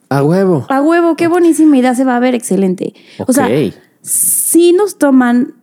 A 0.10 0.24
huevo. 0.24 0.66
A 0.70 0.82
huevo, 0.82 1.16
qué 1.16 1.28
buenísima 1.28 1.78
idea, 1.78 1.96
se 1.96 2.04
va 2.04 2.16
a 2.16 2.20
ver 2.20 2.36
excelente. 2.36 2.94
O 3.28 3.34
sea, 3.34 3.48
sí 4.02 4.74
nos 4.74 4.98
toman 4.98 5.56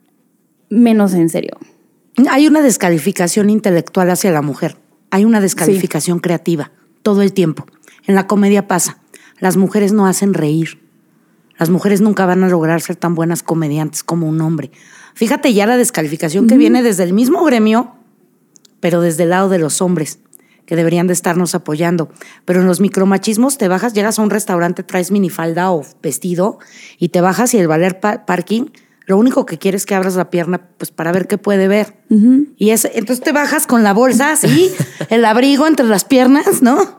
menos 0.70 1.14
en 1.14 1.28
serio. 1.28 1.56
Hay 2.30 2.46
una 2.46 2.60
descalificación 2.62 3.48
intelectual 3.48 4.10
hacia 4.10 4.30
la 4.32 4.42
mujer. 4.42 4.76
Hay 5.10 5.24
una 5.24 5.40
descalificación 5.40 6.18
creativa 6.18 6.70
todo 7.02 7.22
el 7.22 7.32
tiempo. 7.32 7.66
En 8.06 8.14
la 8.14 8.26
comedia 8.26 8.66
pasa. 8.68 8.98
Las 9.40 9.56
mujeres 9.56 9.92
no 9.92 10.06
hacen 10.06 10.34
reír. 10.34 10.80
Las 11.58 11.70
mujeres 11.70 12.00
nunca 12.00 12.26
van 12.26 12.44
a 12.44 12.48
lograr 12.48 12.80
ser 12.80 12.96
tan 12.96 13.14
buenas 13.14 13.42
comediantes 13.42 14.02
como 14.04 14.28
un 14.28 14.40
hombre. 14.40 14.70
Fíjate 15.14 15.52
ya 15.54 15.66
la 15.66 15.76
descalificación 15.76 16.46
que 16.46 16.56
viene 16.56 16.82
desde 16.82 17.02
el 17.04 17.12
mismo 17.12 17.42
gremio, 17.44 17.94
pero 18.80 19.00
desde 19.00 19.24
el 19.24 19.30
lado 19.30 19.48
de 19.48 19.58
los 19.58 19.80
hombres, 19.82 20.20
que 20.66 20.76
deberían 20.76 21.06
de 21.08 21.14
estarnos 21.14 21.54
apoyando. 21.54 22.10
Pero 22.44 22.60
en 22.60 22.66
los 22.66 22.80
micromachismos 22.80 23.58
te 23.58 23.66
bajas, 23.68 23.94
llegas 23.94 24.18
a 24.18 24.22
un 24.22 24.30
restaurante, 24.30 24.82
traes 24.84 25.10
minifalda 25.10 25.72
o 25.72 25.84
vestido 26.02 26.58
y 26.98 27.08
te 27.08 27.20
bajas 27.20 27.54
y 27.54 27.58
el 27.58 27.66
valer 27.66 27.98
pa- 28.00 28.24
parking, 28.26 28.66
lo 29.08 29.16
único 29.16 29.46
que 29.46 29.56
quieres 29.56 29.82
es 29.82 29.86
que 29.86 29.94
abras 29.94 30.16
la 30.16 30.28
pierna 30.28 30.68
pues 30.76 30.90
para 30.90 31.12
ver 31.12 31.26
qué 31.26 31.38
puede 31.38 31.66
ver. 31.66 31.96
Y 32.58 32.70
es, 32.70 32.84
entonces 32.84 33.24
te 33.24 33.32
bajas 33.32 33.66
con 33.66 33.82
la 33.82 33.94
bolsa 33.94 34.32
así, 34.32 34.70
el 35.08 35.24
abrigo 35.24 35.66
entre 35.66 35.86
las 35.86 36.04
piernas, 36.04 36.60
¿no? 36.60 36.98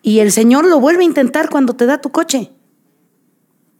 Y 0.00 0.20
el 0.20 0.32
señor 0.32 0.64
lo 0.64 0.80
vuelve 0.80 1.02
a 1.02 1.06
intentar 1.06 1.50
cuando 1.50 1.74
te 1.76 1.84
da 1.84 2.00
tu 2.00 2.10
coche. 2.10 2.50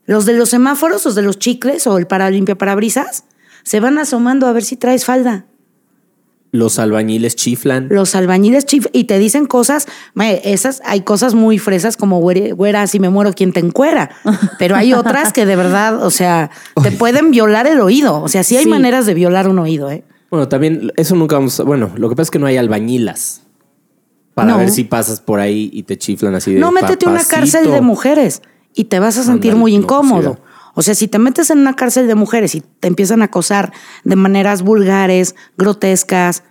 Los 0.04 0.26
de 0.26 0.34
los 0.34 0.50
semáforos, 0.50 1.06
los 1.06 1.14
de 1.14 1.22
los 1.22 1.38
chicles 1.38 1.86
o 1.86 1.96
el 1.96 2.06
para 2.06 2.30
limpia 2.30 2.58
parabrisas, 2.58 3.24
se 3.62 3.80
van 3.80 3.96
asomando 3.96 4.46
a 4.46 4.52
ver 4.52 4.62
si 4.62 4.76
traes 4.76 5.06
falda. 5.06 5.46
Los 6.54 6.78
albañiles 6.78 7.34
chiflan. 7.34 7.88
Los 7.90 8.14
albañiles 8.14 8.64
chif 8.64 8.86
y 8.92 9.04
te 9.04 9.18
dicen 9.18 9.44
cosas, 9.46 9.88
esas 10.44 10.80
hay 10.84 11.00
cosas 11.00 11.34
muy 11.34 11.58
fresas 11.58 11.96
como 11.96 12.20
güera, 12.20 12.86
si 12.86 13.00
me 13.00 13.10
muero, 13.10 13.32
quien 13.32 13.52
te 13.52 13.58
encuera. 13.58 14.10
Pero 14.60 14.76
hay 14.76 14.92
otras 14.92 15.32
que 15.32 15.46
de 15.46 15.56
verdad, 15.56 16.00
o 16.04 16.12
sea, 16.12 16.52
te 16.80 16.92
pueden 16.92 17.32
violar 17.32 17.66
el 17.66 17.80
oído. 17.80 18.22
O 18.22 18.28
sea, 18.28 18.44
sí 18.44 18.56
hay 18.56 18.64
Sí. 18.64 18.70
maneras 18.70 19.04
de 19.04 19.14
violar 19.14 19.48
un 19.48 19.58
oído, 19.58 19.90
¿eh? 19.90 20.04
Bueno, 20.30 20.46
también 20.46 20.92
eso 20.96 21.16
nunca 21.16 21.34
vamos 21.34 21.58
a... 21.58 21.64
Bueno, 21.64 21.90
lo 21.96 22.08
que 22.08 22.14
pasa 22.14 22.28
es 22.28 22.30
que 22.30 22.38
no 22.38 22.46
hay 22.46 22.56
albañilas. 22.56 23.40
Para 24.34 24.52
No. 24.52 24.58
ver 24.58 24.70
si 24.70 24.84
pasas 24.84 25.20
por 25.20 25.40
ahí 25.40 25.70
y 25.72 25.82
te 25.82 25.98
chiflan 25.98 26.36
así 26.36 26.54
de 26.54 26.60
No 26.60 26.70
métete 26.70 27.06
a 27.06 27.08
una 27.08 27.24
cárcel 27.24 27.68
de 27.72 27.80
mujeres 27.80 28.42
y 28.76 28.84
te 28.84 29.00
vas 29.00 29.18
a 29.18 29.24
sentir 29.24 29.56
muy 29.56 29.72
no, 29.76 29.82
incómodo. 29.82 30.34
pues, 30.34 30.43
o 30.74 30.82
sea, 30.82 30.94
si 30.94 31.08
te 31.08 31.18
metes 31.18 31.50
en 31.50 31.58
una 31.58 31.74
cárcel 31.76 32.06
de 32.06 32.14
mujeres 32.14 32.54
y 32.54 32.62
te 32.80 32.88
empiezan 32.88 33.22
a 33.22 33.26
acosar 33.26 33.72
de 34.04 34.16
maneras 34.16 34.62
vulgares, 34.62 35.34
grotescas, 35.56 36.42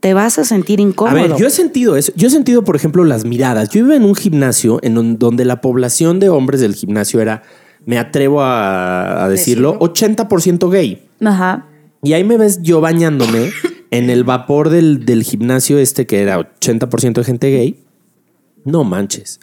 te 0.00 0.12
vas 0.14 0.38
a 0.38 0.44
sentir 0.44 0.78
A 0.80 0.82
incómodo. 0.82 1.14
ver, 1.14 1.36
yo 1.36 1.46
he 1.46 1.50
sentido 1.50 1.96
eso. 1.96 2.12
Yo 2.14 2.28
he 2.28 2.30
sentido, 2.30 2.62
por 2.62 2.76
ejemplo, 2.76 3.04
las 3.04 3.24
miradas. 3.24 3.70
Yo 3.70 3.80
iba 3.80 3.96
en 3.96 4.04
un 4.04 4.14
gimnasio 4.14 4.78
en 4.82 4.98
un- 4.98 5.18
donde 5.18 5.44
la 5.44 5.60
población 5.60 6.20
de 6.20 6.28
hombres 6.28 6.60
del 6.60 6.74
gimnasio 6.74 7.20
era, 7.20 7.42
me 7.86 7.98
atrevo 7.98 8.42
a, 8.42 9.24
a 9.24 9.28
decirlo, 9.28 9.78
80% 9.78 10.70
gay. 10.70 11.06
Ajá. 11.24 11.66
Y 12.02 12.12
ahí 12.12 12.22
me 12.22 12.36
ves 12.36 12.60
yo 12.62 12.80
bañándome 12.82 13.50
en 13.90 14.10
el 14.10 14.24
vapor 14.24 14.68
del, 14.68 15.06
del 15.06 15.22
gimnasio 15.22 15.78
este 15.78 16.06
que 16.06 16.20
era 16.20 16.38
80% 16.60 17.14
de 17.14 17.24
gente 17.24 17.50
gay. 17.50 17.80
No 18.66 18.84
manches. 18.84 19.40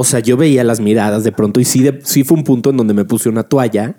O 0.00 0.04
sea, 0.04 0.20
yo 0.20 0.36
veía 0.36 0.62
las 0.62 0.78
miradas 0.78 1.24
de 1.24 1.32
pronto 1.32 1.58
y 1.58 1.64
sí, 1.64 1.82
de- 1.82 1.98
sí 2.04 2.22
fue 2.22 2.36
un 2.38 2.44
punto 2.44 2.70
en 2.70 2.76
donde 2.76 2.94
me 2.94 3.04
puse 3.04 3.28
una 3.28 3.42
toalla 3.42 3.96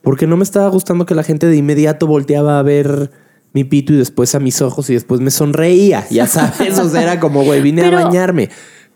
porque 0.00 0.26
no 0.26 0.38
me 0.38 0.44
estaba 0.44 0.68
gustando 0.68 1.04
que 1.04 1.14
la 1.14 1.22
gente 1.22 1.46
de 1.46 1.56
inmediato 1.56 2.06
volteaba 2.06 2.58
a 2.58 2.62
ver 2.62 3.10
mi 3.52 3.64
pito 3.64 3.92
y 3.92 3.96
después 3.96 4.34
a 4.34 4.40
mis 4.40 4.62
ojos 4.62 4.88
y 4.88 4.94
después 4.94 5.20
me 5.20 5.30
sonreía. 5.30 6.06
Ya 6.10 6.26
sabes, 6.26 6.78
o 6.78 6.88
sea, 6.88 7.02
era 7.02 7.20
como, 7.20 7.44
güey, 7.44 7.60
vine 7.60 7.82
Pero- 7.82 7.98
a 7.98 8.04
bañarme. 8.04 8.48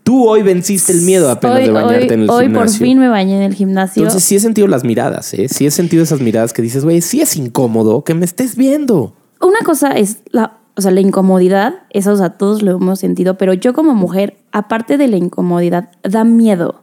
Tú 0.03 0.27
hoy 0.29 0.42
venciste 0.42 0.92
el 0.92 1.03
miedo 1.03 1.29
apenas 1.31 1.59
hoy, 1.59 1.64
de 1.64 1.71
bañarte 1.73 2.07
hoy- 2.07 2.14
en 2.14 2.21
el 2.23 2.31
hoy 2.31 2.45
gimnasio. 2.45 2.79
por 2.79 2.87
fin 2.87 2.99
me 3.01 3.09
bañé 3.09 3.37
en 3.37 3.42
el 3.42 3.55
gimnasio. 3.55 4.03
Entonces 4.05 4.23
sí 4.27 4.37
he 4.37 4.40
sentido 4.40 4.66
las 4.69 4.83
miradas, 4.85 5.35
¿eh? 5.35 5.49
Sí 5.49 5.66
he 5.66 5.71
sentido 5.71 6.05
esas 6.05 6.21
miradas 6.21 6.53
que 6.53 6.62
dices, 6.62 6.85
güey, 6.85 7.01
sí 7.03 7.21
es 7.21 7.37
incómodo 7.37 8.03
que 8.05 8.14
me 8.14 8.25
estés 8.25 8.57
viendo. 8.57 9.14
Una 9.40 9.59
cosa 9.64 9.90
es 9.90 10.19
la, 10.31 10.59
o 10.77 10.83
sea, 10.83 10.91
la 10.91 11.01
incomodidad, 11.01 11.83
eso 11.91 12.12
o 12.12 12.17
sea, 12.17 12.31
todos 12.31 12.62
lo 12.62 12.73
hemos 12.73 13.01
sentido, 13.01 13.39
pero 13.39 13.55
yo 13.55 13.73
como 13.73 13.95
mujer, 13.95 14.37
aparte 14.53 14.99
de 14.99 15.09
la 15.09 15.17
incomodidad, 15.17 15.91
da 16.03 16.25
miedo. 16.25 16.83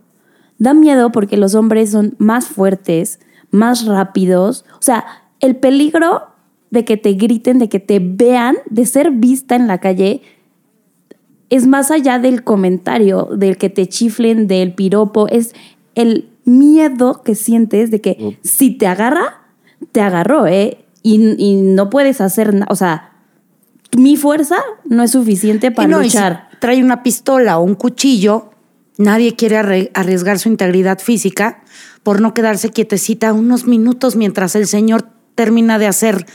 Da 0.57 0.73
miedo 0.73 1.11
porque 1.11 1.37
los 1.37 1.53
hombres 1.53 1.91
son 1.91 2.15
más 2.17 2.47
fuertes, 2.47 3.19
más 3.51 3.85
rápidos. 3.85 4.65
O 4.73 4.81
sea, 4.81 5.05
el 5.39 5.57
peligro 5.57 6.23
de 6.71 6.85
que 6.85 6.97
te 6.97 7.13
griten, 7.13 7.59
de 7.59 7.69
que 7.69 7.79
te 7.79 7.99
vean, 7.99 8.55
de 8.67 8.85
ser 8.87 9.11
vista 9.11 9.55
en 9.55 9.67
la 9.67 9.77
calle, 9.77 10.23
es 11.51 11.67
más 11.67 11.91
allá 11.91 12.17
del 12.17 12.43
comentario, 12.43 13.29
del 13.31 13.57
que 13.57 13.69
te 13.69 13.87
chiflen, 13.87 14.47
del 14.47 14.73
piropo, 14.73 15.27
es 15.27 15.53
el 15.93 16.29
miedo 16.45 17.21
que 17.21 17.35
sientes 17.35 17.91
de 17.91 18.01
que 18.01 18.39
si 18.41 18.71
te 18.71 18.87
agarra, 18.87 19.41
te 19.91 20.01
agarró, 20.01 20.47
¿eh? 20.47 20.79
Y, 21.03 21.35
y 21.37 21.61
no 21.61 21.91
puedes 21.91 22.21
hacer 22.21 22.55
nada, 22.55 22.67
o 22.69 22.75
sea, 22.75 23.12
mi 23.97 24.17
fuerza 24.17 24.57
no 24.85 25.03
es 25.03 25.11
suficiente 25.11 25.67
Y 25.67 25.69
para 25.71 25.87
no, 25.87 26.01
y 26.03 26.09
si 26.09 26.17
luchar. 26.17 26.49
trae 26.59 26.83
una 26.83 27.03
pistola 27.03 27.57
o 27.59 27.63
un 27.63 27.75
cuchillo, 27.75 28.51
nadie 28.97 29.35
quiere 29.35 29.89
arriesgar 29.93 30.39
su 30.39 30.49
integridad 30.49 30.99
física 30.99 31.63
por 32.03 32.21
no 32.21 32.33
quedarse 32.33 32.69
quietecita 32.69 33.33
unos 33.33 33.65
minutos 33.65 34.15
mientras 34.15 34.55
el 34.55 34.67
señor 34.67 35.07
termina 35.35 35.79
de 35.79 35.87
hacer 35.87 36.25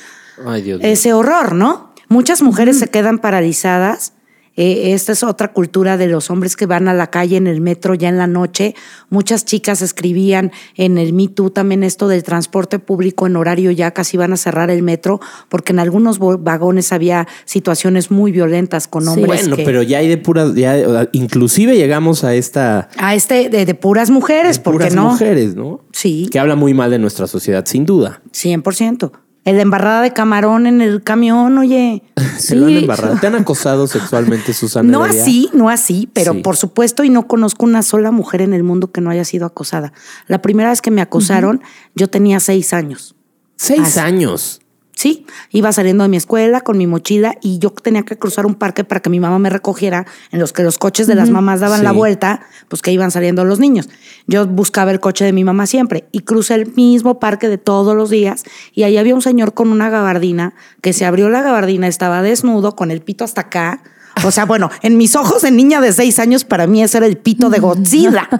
Ay, 0.46 0.62
Dios 0.62 0.80
mío. 0.80 0.88
ese 0.88 1.12
horror, 1.12 1.54
¿no? 1.54 1.92
Muchas 2.08 2.42
mujeres 2.42 2.78
se 2.78 2.88
quedan 2.88 3.18
paralizadas. 3.18 4.12
Eh, 4.60 4.92
esta 4.92 5.12
es 5.12 5.22
otra 5.22 5.52
cultura 5.52 5.96
de 5.96 6.08
los 6.08 6.30
hombres 6.30 6.56
que 6.56 6.66
van 6.66 6.88
a 6.88 6.94
la 6.94 7.06
calle 7.12 7.36
en 7.36 7.46
el 7.46 7.60
metro 7.60 7.94
ya 7.94 8.08
en 8.08 8.18
la 8.18 8.26
noche. 8.26 8.74
Muchas 9.08 9.44
chicas 9.44 9.82
escribían 9.82 10.50
en 10.74 10.98
el 10.98 11.12
Me 11.12 11.28
Too 11.28 11.50
también 11.50 11.84
esto 11.84 12.08
del 12.08 12.24
transporte 12.24 12.80
público 12.80 13.28
en 13.28 13.36
horario 13.36 13.70
ya 13.70 13.92
casi 13.92 14.16
van 14.16 14.32
a 14.32 14.36
cerrar 14.36 14.68
el 14.70 14.82
metro 14.82 15.20
porque 15.48 15.72
en 15.72 15.78
algunos 15.78 16.18
vagones 16.18 16.92
había 16.92 17.28
situaciones 17.44 18.10
muy 18.10 18.32
violentas 18.32 18.88
con 18.88 19.04
Sí. 19.04 19.08
hombres. 19.10 19.26
Bueno, 19.42 19.54
que- 19.56 19.62
pero 19.64 19.82
ya 19.82 19.98
hay 19.98 20.08
de 20.08 20.16
puras, 20.18 20.52
ya, 20.56 21.08
inclusive 21.12 21.76
llegamos 21.76 22.24
a 22.24 22.34
esta 22.34 22.88
A 22.98 23.14
este 23.14 23.48
de, 23.50 23.64
de 23.64 23.74
puras 23.76 24.10
mujeres, 24.10 24.56
de 24.56 24.62
¿por 24.64 24.72
qué 24.72 24.78
puras 24.78 24.94
no? 24.96 25.10
mujeres, 25.12 25.54
¿no? 25.54 25.84
Sí, 25.92 26.28
Que 26.32 26.40
habla 26.40 26.56
muy 26.56 26.74
mal 26.74 26.90
de 26.90 26.98
nuestra 26.98 27.28
sociedad, 27.28 27.64
sin 27.64 27.86
duda. 27.86 28.20
100%. 28.32 29.12
El 29.48 29.60
embarrada 29.60 30.02
de 30.02 30.12
camarón 30.12 30.66
en 30.66 30.80
el 30.82 31.02
camión, 31.02 31.56
oye. 31.58 32.02
Se 32.38 32.54
lo 32.54 32.66
han 32.66 32.76
embarrado. 32.76 33.16
¿Te 33.18 33.26
han 33.28 33.34
acosado 33.34 33.86
sexualmente, 33.86 34.52
Susana? 34.52 34.90
No 34.90 35.04
así, 35.04 35.48
no 35.54 35.70
así, 35.70 36.08
pero 36.12 36.32
Sí. 36.34 36.40
por 36.40 36.56
supuesto, 36.56 37.02
y 37.04 37.10
no 37.10 37.26
conozco 37.26 37.64
una 37.64 37.82
sola 37.82 38.10
mujer 38.10 38.42
en 38.42 38.52
el 38.52 38.62
mundo 38.62 38.92
que 38.92 39.00
no 39.00 39.10
haya 39.10 39.24
sido 39.24 39.46
acosada. 39.46 39.92
La 40.26 40.42
primera 40.42 40.68
vez 40.70 40.82
que 40.82 40.90
me 40.90 41.00
acosaron, 41.00 41.62
yo 41.94 42.08
tenía 42.08 42.40
seis 42.40 42.72
años. 42.74 43.14
Seis 43.56 43.80
Así. 43.80 43.98
años. 44.00 44.60
Sí, 44.98 45.26
iba 45.52 45.70
saliendo 45.70 46.02
de 46.02 46.08
mi 46.08 46.16
escuela 46.16 46.60
con 46.60 46.76
mi 46.76 46.88
mochila 46.88 47.36
y 47.40 47.60
yo 47.60 47.70
tenía 47.70 48.02
que 48.02 48.18
cruzar 48.18 48.46
un 48.46 48.56
parque 48.56 48.82
para 48.82 48.98
que 48.98 49.08
mi 49.08 49.20
mamá 49.20 49.38
me 49.38 49.48
recogiera 49.48 50.06
en 50.32 50.40
los 50.40 50.52
que 50.52 50.64
los 50.64 50.76
coches 50.76 51.06
de 51.06 51.14
las 51.14 51.30
mamás 51.30 51.60
daban 51.60 51.84
la 51.84 51.92
vuelta, 51.92 52.40
pues 52.66 52.82
que 52.82 52.90
iban 52.90 53.12
saliendo 53.12 53.44
los 53.44 53.60
niños. 53.60 53.88
Yo 54.26 54.44
buscaba 54.44 54.90
el 54.90 54.98
coche 54.98 55.24
de 55.24 55.32
mi 55.32 55.44
mamá 55.44 55.68
siempre 55.68 56.08
y 56.10 56.22
crucé 56.22 56.54
el 56.54 56.74
mismo 56.74 57.20
parque 57.20 57.48
de 57.48 57.58
todos 57.58 57.94
los 57.94 58.10
días 58.10 58.42
y 58.74 58.82
ahí 58.82 58.96
había 58.96 59.14
un 59.14 59.22
señor 59.22 59.54
con 59.54 59.70
una 59.70 59.88
gabardina 59.88 60.54
que 60.80 60.92
se 60.92 61.04
abrió 61.04 61.28
la 61.28 61.42
gabardina, 61.42 61.86
estaba 61.86 62.20
desnudo 62.20 62.74
con 62.74 62.90
el 62.90 63.00
pito 63.00 63.22
hasta 63.22 63.42
acá. 63.42 63.84
O 64.24 64.30
sea, 64.30 64.44
bueno, 64.44 64.70
en 64.82 64.96
mis 64.96 65.14
ojos 65.16 65.42
de 65.42 65.50
niña 65.50 65.80
de 65.80 65.92
seis 65.92 66.18
años, 66.18 66.44
para 66.44 66.66
mí 66.66 66.82
ese 66.82 66.98
era 66.98 67.06
el 67.06 67.16
pito 67.18 67.50
de 67.50 67.58
Godzilla. 67.60 68.28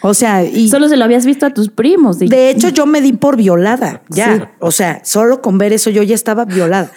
O 0.00 0.14
sea, 0.14 0.44
y 0.44 0.68
Solo 0.70 0.88
se 0.88 0.96
lo 0.96 1.04
habías 1.04 1.26
visto 1.26 1.44
a 1.44 1.50
tus 1.50 1.68
primos. 1.68 2.22
y- 2.22 2.28
de 2.28 2.48
hecho, 2.50 2.68
yo 2.70 2.86
me 2.86 3.00
di 3.02 3.12
por 3.12 3.36
violada, 3.36 4.02
ya. 4.08 4.34
Sí. 4.36 4.42
O 4.60 4.70
sea, 4.70 5.02
solo 5.04 5.42
con 5.42 5.58
ver 5.58 5.72
eso 5.74 5.90
yo 5.90 6.02
ya 6.02 6.14
estaba 6.14 6.44
violada. 6.46 6.90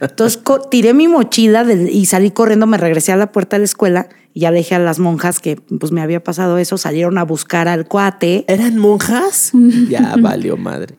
Entonces 0.00 0.40
tiré 0.70 0.92
mi 0.92 1.08
mochila 1.08 1.64
del- 1.64 1.88
y 1.88 2.04
salí 2.06 2.30
corriendo, 2.30 2.66
me 2.66 2.76
regresé 2.76 3.12
a 3.12 3.16
la 3.16 3.32
puerta 3.32 3.56
de 3.56 3.60
la 3.60 3.64
escuela 3.64 4.08
y 4.34 4.40
ya 4.40 4.50
le 4.50 4.58
dije 4.58 4.74
a 4.74 4.78
las 4.78 4.98
monjas 4.98 5.38
que 5.40 5.56
pues 5.56 5.90
me 5.90 6.02
había 6.02 6.22
pasado 6.22 6.58
eso, 6.58 6.76
salieron 6.76 7.16
a 7.16 7.22
buscar 7.24 7.66
al 7.68 7.86
cuate. 7.86 8.44
¿Eran 8.46 8.76
monjas? 8.76 9.52
ya 9.88 10.14
valió 10.20 10.56
madre. 10.58 10.96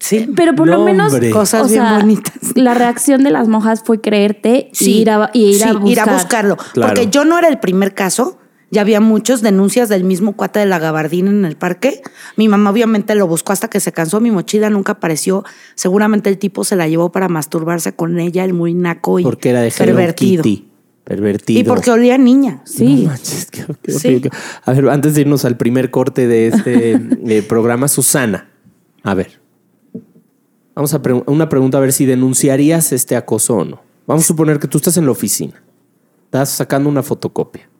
Sí. 0.00 0.28
Pero 0.36 0.54
por 0.54 0.68
lo 0.68 0.84
menos. 0.84 1.14
Cosas 1.32 1.62
o 1.66 1.68
bien 1.68 1.82
sea, 1.82 1.98
bonitas. 1.98 2.34
La 2.54 2.74
reacción 2.74 3.24
de 3.24 3.30
las 3.30 3.48
monjas 3.48 3.82
fue 3.84 4.00
creerte 4.00 4.70
y 4.78 4.90
ir 4.90 5.10
a, 5.10 5.30
y 5.32 5.54
ir, 5.56 5.64
a 5.64 5.68
sí, 5.68 5.72
buscar. 5.76 5.88
ir 5.90 6.00
a 6.00 6.12
buscarlo. 6.14 6.56
Claro. 6.74 6.94
Porque 6.94 7.08
yo 7.10 7.24
no 7.24 7.38
era 7.38 7.48
el 7.48 7.58
primer 7.58 7.94
caso. 7.94 8.38
Ya 8.68 8.80
había 8.80 9.00
muchos 9.00 9.42
denuncias 9.42 9.88
del 9.88 10.02
mismo 10.02 10.32
cuate 10.34 10.58
de 10.58 10.66
la 10.66 10.80
gabardina 10.80 11.30
en 11.30 11.44
el 11.44 11.56
parque. 11.56 12.02
Mi 12.36 12.48
mamá 12.48 12.70
obviamente 12.70 13.14
lo 13.14 13.28
buscó 13.28 13.52
hasta 13.52 13.68
que 13.68 13.78
se 13.78 13.92
cansó. 13.92 14.20
Mi 14.20 14.32
mochila 14.32 14.70
nunca 14.70 14.92
apareció. 14.92 15.44
Seguramente 15.76 16.28
el 16.30 16.36
tipo 16.38 16.64
se 16.64 16.74
la 16.74 16.88
llevó 16.88 17.12
para 17.12 17.28
masturbarse 17.28 17.94
con 17.94 18.18
ella, 18.18 18.44
el 18.44 18.54
muy 18.54 18.74
naco 18.74 19.20
y 19.20 19.22
Porque 19.22 19.50
era 19.50 19.60
de 19.62 19.70
pervertido. 19.70 20.42
Kitty. 20.42 20.68
Pervertido. 21.04 21.60
Y 21.60 21.62
porque 21.62 21.92
olía 21.92 22.16
a 22.16 22.18
niña. 22.18 22.60
Sí. 22.64 23.04
No 23.04 23.10
manches, 23.10 23.46
qué- 23.52 23.64
qué 23.82 23.92
Sí. 23.92 24.08
horrible. 24.08 24.30
A 24.64 24.72
ver, 24.72 24.88
antes 24.88 25.14
de 25.14 25.20
irnos 25.20 25.44
al 25.44 25.56
primer 25.56 25.92
corte 25.92 26.26
de 26.26 26.48
este 26.48 27.00
eh, 27.28 27.42
programa, 27.42 27.86
Susana. 27.86 28.48
A 29.04 29.14
ver. 29.14 29.40
Vamos 30.76 30.92
a 30.92 31.00
una 31.26 31.48
pregunta 31.48 31.78
a 31.78 31.80
ver 31.80 31.94
si 31.94 32.04
denunciarías 32.04 32.92
este 32.92 33.16
acoso 33.16 33.56
o 33.56 33.64
no. 33.64 33.80
Vamos 34.06 34.24
a 34.24 34.28
suponer 34.28 34.58
que 34.58 34.68
tú 34.68 34.76
estás 34.76 34.98
en 34.98 35.06
la 35.06 35.10
oficina. 35.10 35.64
Estás 36.26 36.50
sacando 36.50 36.90
una 36.90 37.02
fotocopia. 37.02 37.70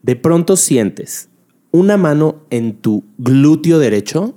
De 0.00 0.16
pronto 0.16 0.56
sientes 0.56 1.28
una 1.72 1.98
mano 1.98 2.36
en 2.48 2.76
tu 2.78 3.04
glúteo 3.18 3.78
derecho 3.78 4.34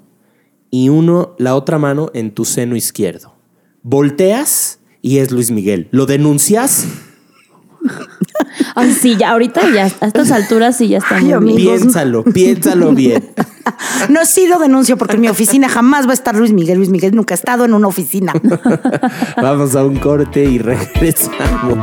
y 0.70 0.90
uno, 0.90 1.36
la 1.38 1.56
otra 1.56 1.80
mano 1.80 2.12
en 2.14 2.32
tu 2.32 2.44
seno 2.44 2.76
izquierdo. 2.76 3.34
Volteas 3.82 4.82
y 5.02 5.20
es 5.20 5.32
Luis 5.32 5.50
Miguel. 5.50 5.88
¿Lo 5.92 6.06
denuncias? 6.06 6.86
Ay, 8.76 8.92
sí, 8.94 9.16
ya 9.18 9.32
ahorita 9.32 9.62
ya 9.74 9.90
a 10.00 10.08
estas 10.08 10.32
alturas 10.32 10.78
sí 10.78 10.88
ya 10.88 11.00
está 11.00 11.18
Ay, 11.18 11.26
muy 11.26 11.34
amigo. 11.34 11.58
bien. 11.58 11.80
Piénsalo, 11.80 12.24
piénsalo 12.24 12.92
bien. 12.94 13.30
No, 14.10 14.26
sí 14.26 14.48
lo 14.48 14.58
denuncio 14.58 14.98
porque 14.98 15.16
en 15.16 15.22
mi 15.22 15.28
oficina 15.28 15.70
jamás 15.70 16.08
va 16.08 16.12
a 16.12 16.14
estar 16.14 16.36
Luis 16.36 16.54
Miguel. 16.54 16.78
Luis 16.78 16.90
Miguel 16.90 17.16
nunca 17.16 17.36
ha 17.36 17.38
estado 17.38 17.66
en 17.66 17.74
una 17.76 17.88
oficina. 17.88 18.34
Vamos 19.42 19.76
a 19.76 19.84
un 19.86 19.98
corte 19.98 20.44
y 20.44 20.58
regresamos. 20.58 21.78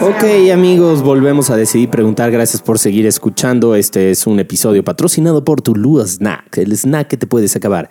Ok 0.00 0.50
amigos, 0.52 1.02
volvemos 1.02 1.50
a 1.50 1.56
decidir 1.56 1.88
preguntar. 1.90 2.30
Gracias 2.30 2.62
por 2.62 2.78
seguir 2.78 3.06
escuchando. 3.06 3.74
Este 3.74 4.10
es 4.10 4.26
un 4.26 4.38
episodio 4.38 4.84
patrocinado 4.84 5.44
por 5.44 5.62
tu 5.62 5.74
Lua 5.74 6.06
Snack, 6.06 6.58
el 6.58 6.72
snack 6.76 7.08
que 7.08 7.16
te 7.16 7.26
puedes 7.26 7.56
acabar 7.56 7.88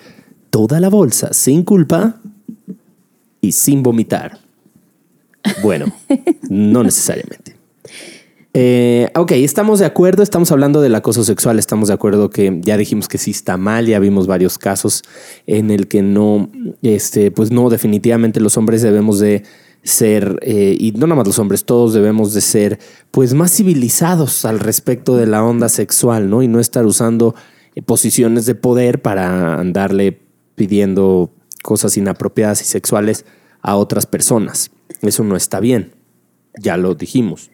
toda 0.49 0.79
la 0.79 0.89
bolsa 0.89 1.33
sin 1.33 1.63
culpa 1.63 2.15
sin 3.51 3.83
vomitar. 3.83 4.39
Bueno, 5.61 5.85
no 6.49 6.83
necesariamente. 6.83 7.55
Eh, 8.57 9.09
ok, 9.15 9.31
estamos 9.31 9.79
de 9.79 9.85
acuerdo, 9.85 10.23
estamos 10.23 10.49
hablando 10.49 10.79
del 10.79 10.95
acoso 10.95 11.25
sexual, 11.25 11.59
estamos 11.59 11.89
de 11.89 11.93
acuerdo 11.93 12.29
que 12.29 12.61
ya 12.61 12.77
dijimos 12.77 13.09
que 13.09 13.17
sí 13.17 13.31
está 13.31 13.57
mal, 13.57 13.85
ya 13.85 13.99
vimos 13.99 14.27
varios 14.27 14.57
casos 14.57 15.03
en 15.45 15.71
el 15.71 15.89
que 15.89 16.01
no, 16.01 16.49
este, 16.81 17.31
pues 17.31 17.51
no, 17.51 17.69
definitivamente 17.69 18.39
los 18.39 18.55
hombres 18.55 18.81
debemos 18.81 19.19
de 19.19 19.43
ser, 19.83 20.39
eh, 20.41 20.73
y 20.79 20.93
no 20.93 21.05
nada 21.05 21.17
más 21.17 21.27
los 21.27 21.37
hombres, 21.37 21.65
todos 21.65 21.93
debemos 21.93 22.33
de 22.33 22.39
ser, 22.39 22.79
pues 23.11 23.33
más 23.33 23.51
civilizados 23.53 24.45
al 24.45 24.61
respecto 24.61 25.17
de 25.17 25.27
la 25.27 25.43
onda 25.43 25.67
sexual, 25.67 26.29
¿no? 26.29 26.41
Y 26.41 26.47
no 26.47 26.61
estar 26.61 26.85
usando 26.85 27.35
eh, 27.75 27.81
posiciones 27.81 28.45
de 28.45 28.55
poder 28.55 29.01
para 29.01 29.59
andarle 29.59 30.17
pidiendo 30.55 31.29
cosas 31.65 31.97
inapropiadas 31.97 32.61
y 32.61 32.65
sexuales 32.65 33.25
a 33.61 33.75
otras 33.75 34.05
personas. 34.05 34.69
Eso 35.01 35.23
no 35.23 35.35
está 35.35 35.59
bien, 35.59 35.91
ya 36.61 36.77
lo 36.77 36.93
dijimos. 36.93 37.49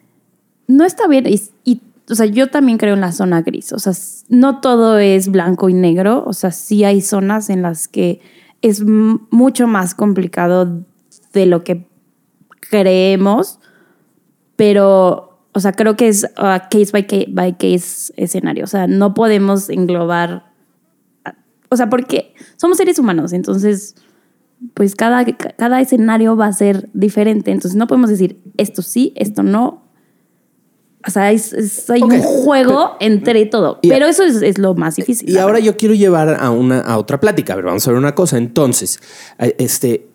No 0.68 0.84
está 0.84 1.08
bien. 1.08 1.24
Y, 1.64 1.80
o 2.10 2.14
sea, 2.14 2.26
yo 2.26 2.48
también 2.50 2.76
creo 2.78 2.94
en 2.94 3.00
la 3.00 3.12
zona 3.12 3.40
gris. 3.42 3.72
O 3.72 3.78
sea, 3.78 3.92
no 4.28 4.60
todo 4.60 4.98
es 4.98 5.28
blanco 5.28 5.68
y 5.70 5.74
negro. 5.74 6.22
O 6.26 6.34
sea, 6.34 6.50
sí 6.50 6.84
hay 6.84 7.00
zonas 7.00 7.48
en 7.48 7.62
las 7.62 7.88
que 7.88 8.20
es 8.60 8.84
mucho 8.84 9.66
más 9.66 9.94
complicado 9.94 10.84
de 11.32 11.46
lo 11.46 11.64
que 11.64 11.86
creemos, 12.60 13.58
pero, 14.56 15.38
o 15.52 15.60
sea, 15.60 15.72
creo 15.72 15.96
que 15.96 16.08
es 16.08 16.24
uh, 16.38 16.58
case 16.70 16.90
by 16.92 17.06
case, 17.06 17.26
by 17.30 17.52
case 17.56 18.12
escenario. 18.16 18.64
O 18.64 18.68
sea, 18.68 18.86
no 18.86 19.14
podemos 19.14 19.68
englobar, 19.70 20.52
a- 21.24 21.34
o 21.70 21.76
sea, 21.76 21.88
porque 21.90 22.34
somos 22.56 22.76
seres 22.76 22.98
humanos, 22.98 23.32
entonces, 23.32 23.96
pues 24.74 24.94
cada, 24.94 25.24
cada 25.26 25.80
escenario 25.80 26.36
va 26.36 26.46
a 26.46 26.52
ser 26.52 26.88
diferente. 26.94 27.50
Entonces, 27.50 27.76
no 27.76 27.86
podemos 27.86 28.10
decir 28.10 28.38
esto 28.56 28.82
sí, 28.82 29.12
esto 29.16 29.42
no. 29.42 29.82
O 31.06 31.10
sea, 31.10 31.32
es, 31.32 31.52
es- 31.52 31.90
hay 31.90 32.00
un 32.02 32.20
juego 32.20 32.92
entre 33.00 33.44
todo. 33.46 33.80
Pero 33.82 34.06
eso 34.06 34.22
es, 34.22 34.40
es 34.42 34.58
lo 34.58 34.74
más 34.74 34.96
difícil. 34.96 35.28
Y 35.28 35.36
ahora 35.38 35.58
yo 35.58 35.76
quiero 35.76 35.94
llevar 35.94 36.36
a 36.40 36.50
una 36.50 36.80
a 36.80 36.96
otra 36.98 37.18
plática. 37.18 37.54
A 37.54 37.56
ver, 37.56 37.64
vamos 37.64 37.86
a 37.86 37.90
ver 37.90 37.98
una 37.98 38.14
cosa. 38.14 38.38
Entonces, 38.38 39.00
eh, 39.38 39.54
este 39.58 40.06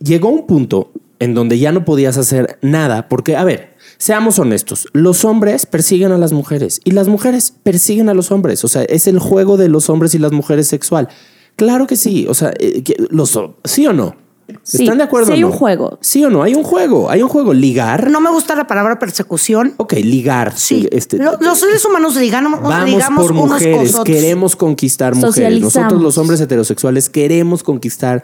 llegó 0.00 0.28
un 0.28 0.46
punto 0.46 0.90
en 1.20 1.34
donde 1.34 1.58
ya 1.60 1.70
no 1.70 1.84
podías 1.84 2.18
hacer 2.18 2.58
nada 2.62 3.08
porque, 3.08 3.36
a 3.36 3.44
ver, 3.44 3.74
seamos 3.96 4.40
honestos, 4.40 4.88
los 4.92 5.24
hombres 5.24 5.66
persiguen 5.66 6.10
a 6.10 6.18
las 6.18 6.32
mujeres 6.32 6.80
y 6.84 6.90
las 6.90 7.06
mujeres 7.06 7.54
persiguen 7.62 8.08
a 8.08 8.14
los 8.14 8.32
hombres. 8.32 8.64
O 8.64 8.68
sea, 8.68 8.82
es 8.82 9.06
el 9.06 9.20
juego 9.20 9.56
de 9.56 9.68
los 9.68 9.88
hombres 9.88 10.14
y 10.16 10.18
las 10.18 10.32
mujeres 10.32 10.66
sexual. 10.66 11.08
Claro 11.56 11.86
que 11.86 11.96
sí. 11.96 12.26
O 12.28 12.34
sea, 12.34 12.52
eh, 12.58 12.82
los, 13.10 13.38
¿sí 13.64 13.86
o 13.86 13.92
no? 13.92 14.16
Sí, 14.62 14.82
¿Están 14.84 14.98
de 14.98 15.04
acuerdo? 15.04 15.28
sí 15.28 15.32
hay 15.32 15.40
no? 15.40 15.46
un 15.46 15.52
juego. 15.54 15.98
Sí 16.02 16.22
o 16.22 16.28
no, 16.28 16.42
hay 16.42 16.54
un 16.54 16.64
juego. 16.64 17.08
Hay 17.08 17.22
un 17.22 17.28
juego. 17.30 17.54
Ligar. 17.54 18.10
No 18.10 18.20
me 18.20 18.30
gusta 18.30 18.54
la 18.54 18.66
palabra 18.66 18.98
persecución. 18.98 19.72
Ok, 19.78 19.94
ligar. 19.94 20.52
Sí, 20.56 20.86
Este, 20.92 21.16
Lo- 21.16 21.38
los 21.40 21.58
seres 21.58 21.82
humanos 21.84 22.14
ligamos, 22.16 22.60
Vamos 22.60 22.84
ligamos 22.90 23.24
por 23.24 23.32
mujeres, 23.32 23.96
queremos 24.04 24.54
conquistar 24.54 25.14
mujeres. 25.14 25.60
Nosotros 25.62 26.00
los 26.02 26.18
hombres 26.18 26.40
heterosexuales 26.42 27.08
queremos 27.08 27.62
conquistar 27.62 28.22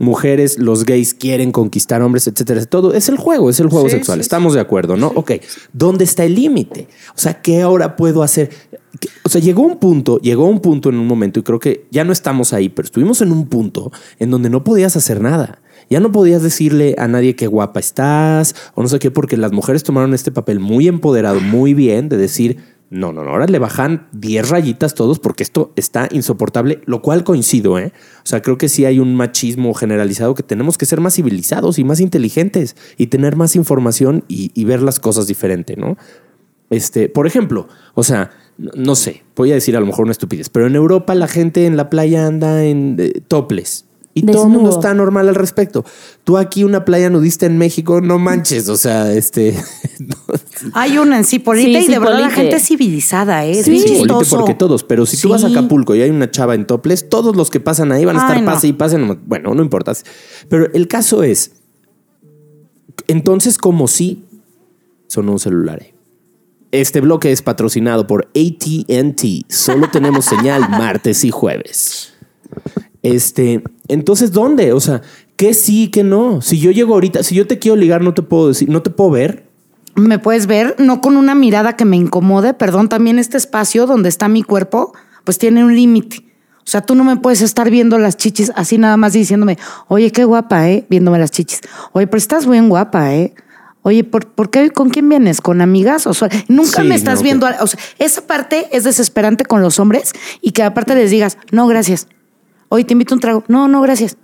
mujeres, 0.00 0.58
los 0.58 0.84
gays 0.84 1.14
quieren 1.14 1.52
conquistar 1.52 2.02
hombres, 2.02 2.26
etcétera. 2.26 2.64
Todo 2.64 2.94
es 2.94 3.08
el 3.08 3.16
juego, 3.18 3.50
es 3.50 3.60
el 3.60 3.68
juego 3.68 3.88
Sí, 3.88 3.96
sexual. 3.96 4.18
sí, 4.18 4.22
Estamos 4.22 4.54
de 4.54 4.60
acuerdo, 4.60 4.96
¿no? 4.96 5.12
Ok, 5.14 5.32
¿dónde 5.72 6.04
está 6.04 6.24
el 6.24 6.34
límite? 6.34 6.88
O 7.14 7.18
sea, 7.18 7.40
¿qué 7.42 7.60
ahora 7.60 7.94
puedo 7.96 8.22
hacer? 8.22 8.50
¿Qué- 8.98 9.08
O 9.24 9.28
sea, 9.28 9.40
llegó 9.40 9.62
un 9.62 9.78
punto, 9.78 10.18
llegó 10.18 10.46
un 10.46 10.60
punto 10.60 10.88
en 10.88 10.96
un 10.96 11.06
momento 11.06 11.38
y 11.38 11.42
creo 11.42 11.60
que 11.60 11.86
ya 11.90 12.02
no 12.04 12.12
estamos 12.12 12.52
ahí, 12.52 12.68
pero 12.70 12.86
estuvimos 12.86 13.20
en 13.20 13.30
un 13.30 13.46
punto 13.46 13.92
en 14.18 14.30
donde 14.30 14.50
no 14.50 14.64
podías 14.64 14.96
hacer 14.96 15.20
nada. 15.20 15.60
Ya 15.90 16.00
no 16.00 16.10
podías 16.12 16.42
decirle 16.42 16.94
a 16.98 17.06
nadie 17.06 17.36
qué 17.36 17.46
guapa 17.46 17.78
estás 17.80 18.54
o 18.74 18.82
no 18.82 18.88
sé 18.88 18.98
qué, 18.98 19.10
porque 19.10 19.36
las 19.36 19.52
mujeres 19.52 19.82
tomaron 19.82 20.14
este 20.14 20.30
papel 20.32 20.60
muy 20.60 20.88
empoderado, 20.88 21.40
muy 21.40 21.74
bien, 21.74 22.08
de 22.08 22.16
decir, 22.16 22.56
no, 22.90 23.12
no, 23.12 23.22
no, 23.22 23.30
ahora 23.30 23.46
le 23.46 23.60
bajan 23.60 24.08
10 24.12 24.48
rayitas 24.48 24.94
todos 24.94 25.20
porque 25.20 25.44
esto 25.44 25.72
está 25.76 26.08
insoportable, 26.10 26.80
lo 26.86 27.02
cual 27.02 27.22
coincido, 27.22 27.78
¿eh? 27.78 27.92
O 28.24 28.26
sea, 28.26 28.42
creo 28.42 28.58
que 28.58 28.68
sí 28.68 28.84
hay 28.84 28.98
un 28.98 29.14
machismo 29.14 29.72
generalizado 29.74 30.34
que 30.34 30.42
tenemos 30.42 30.76
que 30.76 30.86
ser 30.86 31.00
más 31.00 31.14
civilizados 31.14 31.78
y 31.78 31.84
más 31.84 32.00
inteligentes 32.00 32.74
y 32.96 33.06
tener 33.06 33.36
más 33.36 33.54
información 33.54 34.24
y, 34.26 34.64
ver 34.64 34.82
las 34.82 34.98
cosas 34.98 35.28
diferente, 35.28 35.76
¿no? 35.76 35.96
Este, 36.68 37.08
por 37.08 37.28
ejemplo, 37.28 37.68
o 37.94 38.02
sea, 38.02 38.32
no, 38.58 38.72
no 38.74 38.96
sé, 38.96 39.22
voy 39.36 39.52
a 39.52 39.54
decir 39.54 39.76
a 39.76 39.80
lo 39.80 39.86
mejor 39.86 40.04
una 40.04 40.12
estupidez, 40.12 40.48
pero 40.48 40.66
en 40.66 40.74
Europa 40.74 41.14
la 41.14 41.28
gente 41.28 41.66
en 41.66 41.76
la 41.76 41.90
playa 41.90 42.26
anda 42.26 42.64
en 42.64 42.96
eh, 42.98 43.20
toples. 43.26 43.86
Y 44.22 44.32
todo 44.32 44.44
el 44.44 44.48
mundo 44.50 44.70
está 44.70 44.94
normal 44.94 45.28
al 45.28 45.34
respecto. 45.34 45.84
Tú 46.24 46.36
aquí 46.38 46.64
una 46.64 46.84
playa 46.84 47.10
nudista 47.10 47.46
en 47.46 47.58
México, 47.58 48.00
no 48.00 48.18
manches, 48.18 48.68
o 48.68 48.76
sea, 48.76 49.12
este... 49.12 49.56
Hay 50.74 50.98
una 50.98 51.18
en 51.18 51.24
Cipolite 51.24 51.80
Sí, 51.80 51.86
y 51.88 51.90
de 51.92 51.98
verdad 51.98 52.20
la 52.20 52.30
gente 52.30 52.56
es 52.56 52.66
civilizada, 52.66 53.44
¿eh? 53.46 53.52
Es 53.52 53.64
Sí, 53.66 53.82
chistoso. 53.84 54.38
porque 54.38 54.54
todos, 54.54 54.84
pero 54.84 55.06
si 55.06 55.16
tú 55.16 55.28
vas 55.30 55.44
a 55.44 55.48
Sí. 55.48 55.56
Acapulco 55.56 55.94
y 55.94 56.02
hay 56.02 56.10
una 56.10 56.30
chava 56.30 56.54
en 56.54 56.66
toples, 56.66 57.08
todos 57.08 57.34
los 57.36 57.50
que 57.50 57.60
pasan 57.60 57.92
ahí 57.92 58.04
van 58.04 58.16
a 58.16 58.20
estar 58.20 58.36
Ay, 58.36 58.42
no. 58.42 58.50
pase 58.52 58.68
y 58.68 58.72
pasen. 58.72 59.20
Bueno, 59.26 59.54
no 59.54 59.62
importa. 59.62 59.92
Pero 60.48 60.72
el 60.72 60.86
caso 60.88 61.22
es, 61.22 61.52
entonces, 63.08 63.58
como 63.58 63.88
si 63.88 64.24
sonó 65.06 65.32
un 65.32 65.38
celular. 65.38 65.82
eh. 65.82 65.94
Este 66.72 67.00
bloque 67.00 67.32
es 67.32 67.42
patrocinado 67.42 68.06
por 68.06 68.28
ATT. 68.36 69.24
Solo 69.48 69.88
tenemos 69.90 70.24
señal 70.26 70.60
martes 70.70 71.24
y 71.24 71.30
jueves. 71.30 72.12
Este, 73.02 73.62
entonces, 73.92 74.32
¿dónde? 74.32 74.72
O 74.72 74.80
sea, 74.80 75.02
¿qué 75.36 75.54
sí, 75.54 75.88
qué 75.88 76.02
no? 76.02 76.40
Si 76.42 76.58
yo 76.58 76.70
llego 76.70 76.94
ahorita, 76.94 77.22
si 77.22 77.34
yo 77.34 77.46
te 77.46 77.58
quiero 77.58 77.76
ligar, 77.76 78.02
no 78.02 78.14
te 78.14 78.22
puedo 78.22 78.48
decir, 78.48 78.68
no 78.68 78.82
te 78.82 78.90
puedo 78.90 79.10
ver. 79.10 79.46
Me 79.96 80.18
puedes 80.18 80.46
ver, 80.46 80.76
no 80.78 81.00
con 81.00 81.16
una 81.16 81.34
mirada 81.34 81.76
que 81.76 81.84
me 81.84 81.96
incomode, 81.96 82.54
perdón, 82.54 82.88
también 82.88 83.18
este 83.18 83.36
espacio 83.36 83.86
donde 83.86 84.08
está 84.08 84.28
mi 84.28 84.42
cuerpo, 84.42 84.92
pues 85.24 85.38
tiene 85.38 85.64
un 85.64 85.74
límite. 85.74 86.24
O 86.58 86.70
sea, 86.70 86.82
tú 86.82 86.94
no 86.94 87.02
me 87.04 87.16
puedes 87.16 87.40
estar 87.42 87.68
viendo 87.70 87.98
las 87.98 88.16
chichis 88.16 88.52
así 88.54 88.78
nada 88.78 88.96
más 88.96 89.12
diciéndome, 89.14 89.58
oye, 89.88 90.12
qué 90.12 90.24
guapa, 90.24 90.68
¿eh? 90.70 90.86
Viéndome 90.88 91.18
las 91.18 91.32
chichis. 91.32 91.60
Oye, 91.92 92.06
pero 92.06 92.18
estás 92.18 92.46
bien 92.48 92.68
guapa, 92.68 93.12
¿eh? 93.14 93.34
Oye, 93.82 94.04
¿por, 94.04 94.26
por 94.28 94.50
qué, 94.50 94.70
¿con 94.70 94.90
quién 94.90 95.08
vienes? 95.08 95.40
¿Con 95.40 95.60
amigas? 95.62 96.06
O 96.06 96.12
sea, 96.14 96.28
nunca 96.48 96.82
Sí, 96.82 96.86
me 96.88 96.94
estás 96.94 97.20
no, 97.20 97.22
viendo. 97.24 97.46
a- 97.46 97.56
O 97.62 97.66
sea, 97.66 97.80
esa 97.98 98.20
parte 98.26 98.68
es 98.72 98.84
desesperante 98.84 99.44
con 99.46 99.62
los 99.62 99.80
hombres 99.80 100.12
y 100.42 100.52
que 100.52 100.62
aparte 100.62 100.94
les 100.94 101.10
digas, 101.10 101.38
no, 101.50 101.66
gracias. 101.66 102.06
Oye, 102.70 102.84
te 102.84 102.94
invito 102.94 103.14
a 103.14 103.16
un 103.16 103.20
trago. 103.20 103.44
No, 103.48 103.68
no, 103.68 103.82
gracias. 103.82 104.16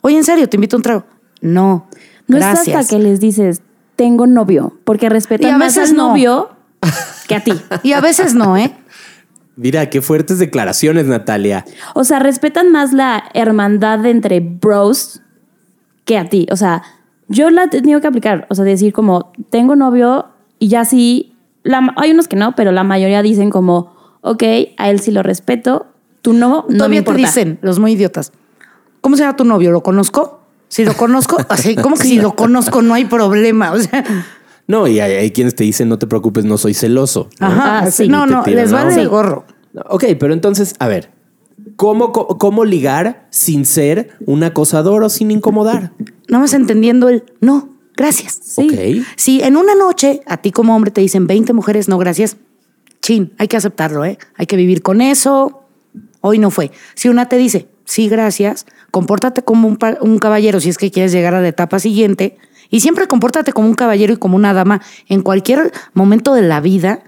Oye, 0.00 0.16
en 0.16 0.24
serio, 0.24 0.48
te 0.48 0.56
invito 0.56 0.74
a 0.74 0.78
un 0.78 0.82
trago. 0.82 1.04
No, 1.40 1.86
No 2.26 2.36
gracias. 2.38 2.68
es 2.68 2.74
hasta 2.74 2.96
que 2.96 3.02
les 3.02 3.20
dices, 3.20 3.62
tengo 3.96 4.26
novio, 4.26 4.76
porque 4.84 5.06
Y 5.06 5.08
a 5.08 5.10
respetan 5.10 5.58
más 5.58 5.74
veces 5.76 5.90
al 5.90 5.96
no. 5.96 6.08
novio 6.08 6.50
que 7.28 7.34
a 7.36 7.40
ti. 7.44 7.52
Y 7.84 7.92
a 7.92 8.00
veces 8.00 8.34
no, 8.34 8.56
¿eh? 8.56 8.74
Mira, 9.54 9.88
qué 9.90 10.00
fuertes 10.00 10.38
declaraciones, 10.38 11.06
Natalia. 11.06 11.64
O 11.94 12.04
sea, 12.04 12.18
respetan 12.18 12.72
más 12.72 12.92
la 12.92 13.22
hermandad 13.34 14.04
entre 14.06 14.40
bros 14.40 15.20
que 16.04 16.16
a 16.16 16.28
ti. 16.28 16.46
O 16.50 16.56
sea, 16.56 16.82
yo 17.28 17.50
la 17.50 17.64
he 17.64 17.68
tenido 17.68 18.00
que 18.00 18.06
aplicar. 18.06 18.46
O 18.50 18.54
sea, 18.54 18.64
decir 18.64 18.92
como, 18.92 19.30
tengo 19.50 19.76
novio 19.76 20.26
y 20.58 20.68
ya 20.68 20.84
sí. 20.84 21.34
La, 21.64 21.92
hay 21.96 22.10
unos 22.12 22.26
que 22.28 22.36
no, 22.36 22.56
pero 22.56 22.72
la 22.72 22.82
mayoría 22.82 23.22
dicen 23.22 23.50
como, 23.50 23.94
ok, 24.22 24.42
a 24.78 24.90
él 24.90 24.98
sí 25.00 25.10
lo 25.12 25.22
respeto, 25.22 25.86
tú 26.22 26.32
no, 26.32 26.64
no 26.68 26.88
me 26.88 27.02
Todavía 27.02 27.04
te 27.04 27.12
dicen, 27.14 27.58
los 27.62 27.78
muy 27.78 27.92
idiotas. 27.92 28.32
¿Cómo 29.00 29.16
se 29.16 29.22
llama 29.24 29.36
tu 29.36 29.44
novio? 29.44 29.70
¿Lo 29.72 29.82
conozco? 29.82 30.40
Si 30.68 30.84
lo 30.84 30.94
conozco, 30.94 31.36
así 31.48 31.76
como 31.76 31.96
que 31.96 32.04
si 32.04 32.18
lo 32.18 32.34
conozco 32.34 32.80
no 32.80 32.94
hay 32.94 33.04
problema. 33.04 33.72
O 33.72 33.78
sea, 33.78 34.04
No, 34.66 34.86
y 34.86 35.00
hay, 35.00 35.12
hay 35.16 35.30
quienes 35.32 35.54
te 35.54 35.64
dicen, 35.64 35.88
no 35.88 35.98
te 35.98 36.06
preocupes, 36.06 36.44
no 36.44 36.56
soy 36.56 36.72
celoso. 36.72 37.28
¿no? 37.40 37.46
ajá, 37.48 37.78
Ah, 37.80 37.90
sí. 37.90 38.08
no, 38.08 38.26
no, 38.26 38.42
tiran 38.44 38.62
les 38.62 38.72
vale 38.72 38.90
onda. 38.90 39.02
el 39.02 39.08
gorro. 39.08 39.44
Ok, 39.88 40.04
pero 40.18 40.32
entonces, 40.32 40.74
a 40.78 40.86
ver, 40.88 41.10
¿cómo, 41.76 42.12
cómo, 42.12 42.38
cómo 42.38 42.64
ligar 42.64 43.26
sin 43.30 43.66
ser 43.66 44.16
un 44.24 44.42
acosador 44.44 45.02
o 45.02 45.08
sin 45.08 45.30
incomodar? 45.30 45.92
No 46.28 46.40
vas 46.40 46.54
entendiendo 46.54 47.08
el 47.08 47.24
no, 47.40 47.70
gracias. 47.96 48.38
Sí. 48.42 48.68
Ok. 49.00 49.06
Si 49.16 49.42
en 49.42 49.56
una 49.56 49.74
noche 49.74 50.22
a 50.26 50.36
ti 50.38 50.52
como 50.52 50.74
hombre 50.76 50.90
te 50.90 51.00
dicen 51.00 51.26
20 51.26 51.52
mujeres, 51.54 51.88
no, 51.88 51.98
gracias, 51.98 52.36
chin, 53.02 53.32
hay 53.38 53.48
que 53.48 53.56
aceptarlo, 53.56 54.04
¿eh? 54.04 54.16
Hay 54.36 54.46
que 54.46 54.56
vivir 54.56 54.80
con 54.82 55.00
eso. 55.00 55.61
Hoy 56.22 56.38
no 56.38 56.50
fue. 56.50 56.70
Si 56.94 57.10
una 57.10 57.28
te 57.28 57.36
dice, 57.36 57.68
sí, 57.84 58.08
gracias, 58.08 58.64
compórtate 58.90 59.42
como 59.42 59.68
un, 59.68 60.18
caballero 60.18 60.60
si 60.60 60.70
es 60.70 60.78
que 60.78 60.90
quieres 60.90 61.12
llegar 61.12 61.34
a 61.34 61.42
la 61.42 61.48
etapa 61.48 61.78
siguiente. 61.78 62.38
Y 62.70 62.80
siempre 62.80 63.06
compórtate 63.06 63.52
como 63.52 63.68
un 63.68 63.74
caballero 63.74 64.14
y 64.14 64.16
como 64.16 64.36
una 64.36 64.54
dama 64.54 64.80
en 65.08 65.20
cualquier 65.20 65.72
momento 65.92 66.32
de 66.32 66.42
la 66.42 66.60
vida, 66.60 67.02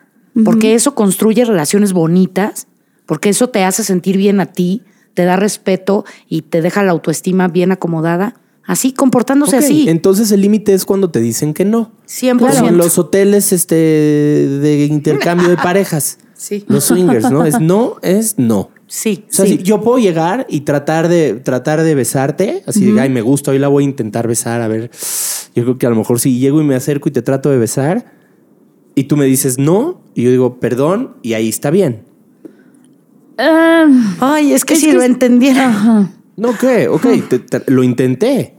porque 0.44 0.74
eso 0.74 0.94
construye 0.94 1.44
relaciones 1.44 1.92
bonitas, 1.92 2.66
porque 3.06 3.30
eso 3.30 3.48
te 3.48 3.64
hace 3.64 3.84
sentir 3.84 4.16
bien 4.16 4.40
a 4.40 4.46
ti, 4.46 4.82
te 5.14 5.24
da 5.24 5.36
respeto 5.36 6.04
y 6.28 6.42
te 6.42 6.60
deja 6.60 6.82
la 6.82 6.90
autoestima 6.90 7.48
bien 7.48 7.72
acomodada. 7.72 8.34
Así, 8.66 8.92
comportándose 8.92 9.58
así. 9.58 9.88
Entonces 9.88 10.32
el 10.32 10.40
límite 10.40 10.72
es 10.74 10.84
cuando 10.84 11.10
te 11.10 11.20
dicen 11.20 11.54
que 11.54 11.64
no. 11.64 11.92
100%. 12.08 12.38
Como 12.38 12.68
en 12.68 12.76
los 12.78 12.98
hoteles 12.98 13.52
este, 13.52 13.74
de 13.74 14.86
intercambio 14.86 15.48
de 15.48 15.56
parejas. 15.62 16.18
Sí. 16.34 16.64
Los 16.66 16.84
swingers, 16.84 17.30
¿no? 17.30 17.44
Es 17.44 17.60
no, 17.60 17.96
es 18.02 18.38
no. 18.38 18.70
Sí, 18.86 19.24
O 19.30 19.32
sea, 19.32 19.46
sí. 19.46 19.56
si 19.58 19.62
yo 19.62 19.80
puedo 19.80 19.98
llegar 19.98 20.46
y 20.48 20.60
tratar 20.60 21.08
de, 21.08 21.34
tratar 21.34 21.82
de 21.82 21.94
besarte, 21.94 22.62
así 22.66 22.84
de, 22.92 23.00
ay, 23.00 23.08
me 23.10 23.22
gusta, 23.22 23.50
hoy 23.50 23.58
la 23.58 23.68
voy 23.68 23.84
a 23.84 23.86
intentar 23.86 24.28
besar, 24.28 24.60
a 24.60 24.68
ver. 24.68 24.90
Yo 25.54 25.62
creo 25.64 25.78
que 25.78 25.86
a 25.86 25.90
lo 25.90 25.96
mejor 25.96 26.20
si 26.20 26.38
llego 26.38 26.60
y 26.60 26.64
me 26.64 26.74
acerco 26.74 27.08
y 27.08 27.12
te 27.12 27.22
trato 27.22 27.50
de 27.50 27.56
besar 27.58 28.12
y 28.94 29.04
tú 29.04 29.16
me 29.16 29.24
dices 29.24 29.58
no, 29.58 30.00
y 30.14 30.22
yo 30.24 30.30
digo 30.30 30.60
perdón, 30.60 31.16
y 31.22 31.32
ahí 31.32 31.48
está 31.48 31.70
bien. 31.70 32.02
Ah, 33.38 33.86
Ay, 34.20 34.52
es 34.52 34.64
que 34.64 34.74
Es 34.74 34.80
si 34.80 34.86
que 34.86 34.92
lo 34.94 35.02
entendiera. 35.02 35.68
ajá. 35.68 36.10
No, 36.36 36.56
¿qué? 36.58 36.88
Ok, 36.88 37.06
te- 37.28 37.38
te- 37.38 37.70
lo 37.70 37.82
intenté. 37.82 38.54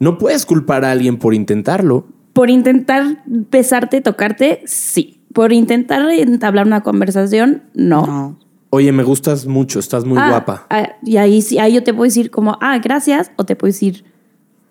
No 0.00 0.18
puedes 0.18 0.46
culpar 0.46 0.84
a 0.84 0.90
alguien 0.90 1.18
por 1.18 1.34
intentarlo. 1.34 2.06
Por 2.32 2.50
intentar 2.50 3.22
besarte, 3.26 4.00
tocarte, 4.00 4.62
sí. 4.66 5.20
Por 5.32 5.52
intentar 5.52 6.08
entablar 6.10 6.66
una 6.66 6.82
conversación, 6.82 7.62
no. 7.74 8.06
No. 8.06 8.38
Oye, 8.74 8.90
me 8.90 9.02
gustas 9.02 9.44
mucho, 9.44 9.78
estás 9.80 10.06
muy 10.06 10.16
Ah, 10.18 10.30
guapa. 10.30 10.66
ah, 10.70 10.94
y 11.04 11.18
ahí, 11.18 11.44
ahí 11.60 11.74
yo 11.74 11.82
te 11.84 11.92
puedo 11.92 12.04
decir 12.04 12.30
como, 12.30 12.56
ah, 12.62 12.78
gracias, 12.78 13.30
o 13.36 13.44
te 13.44 13.54
puedo 13.54 13.68
decir, 13.70 14.02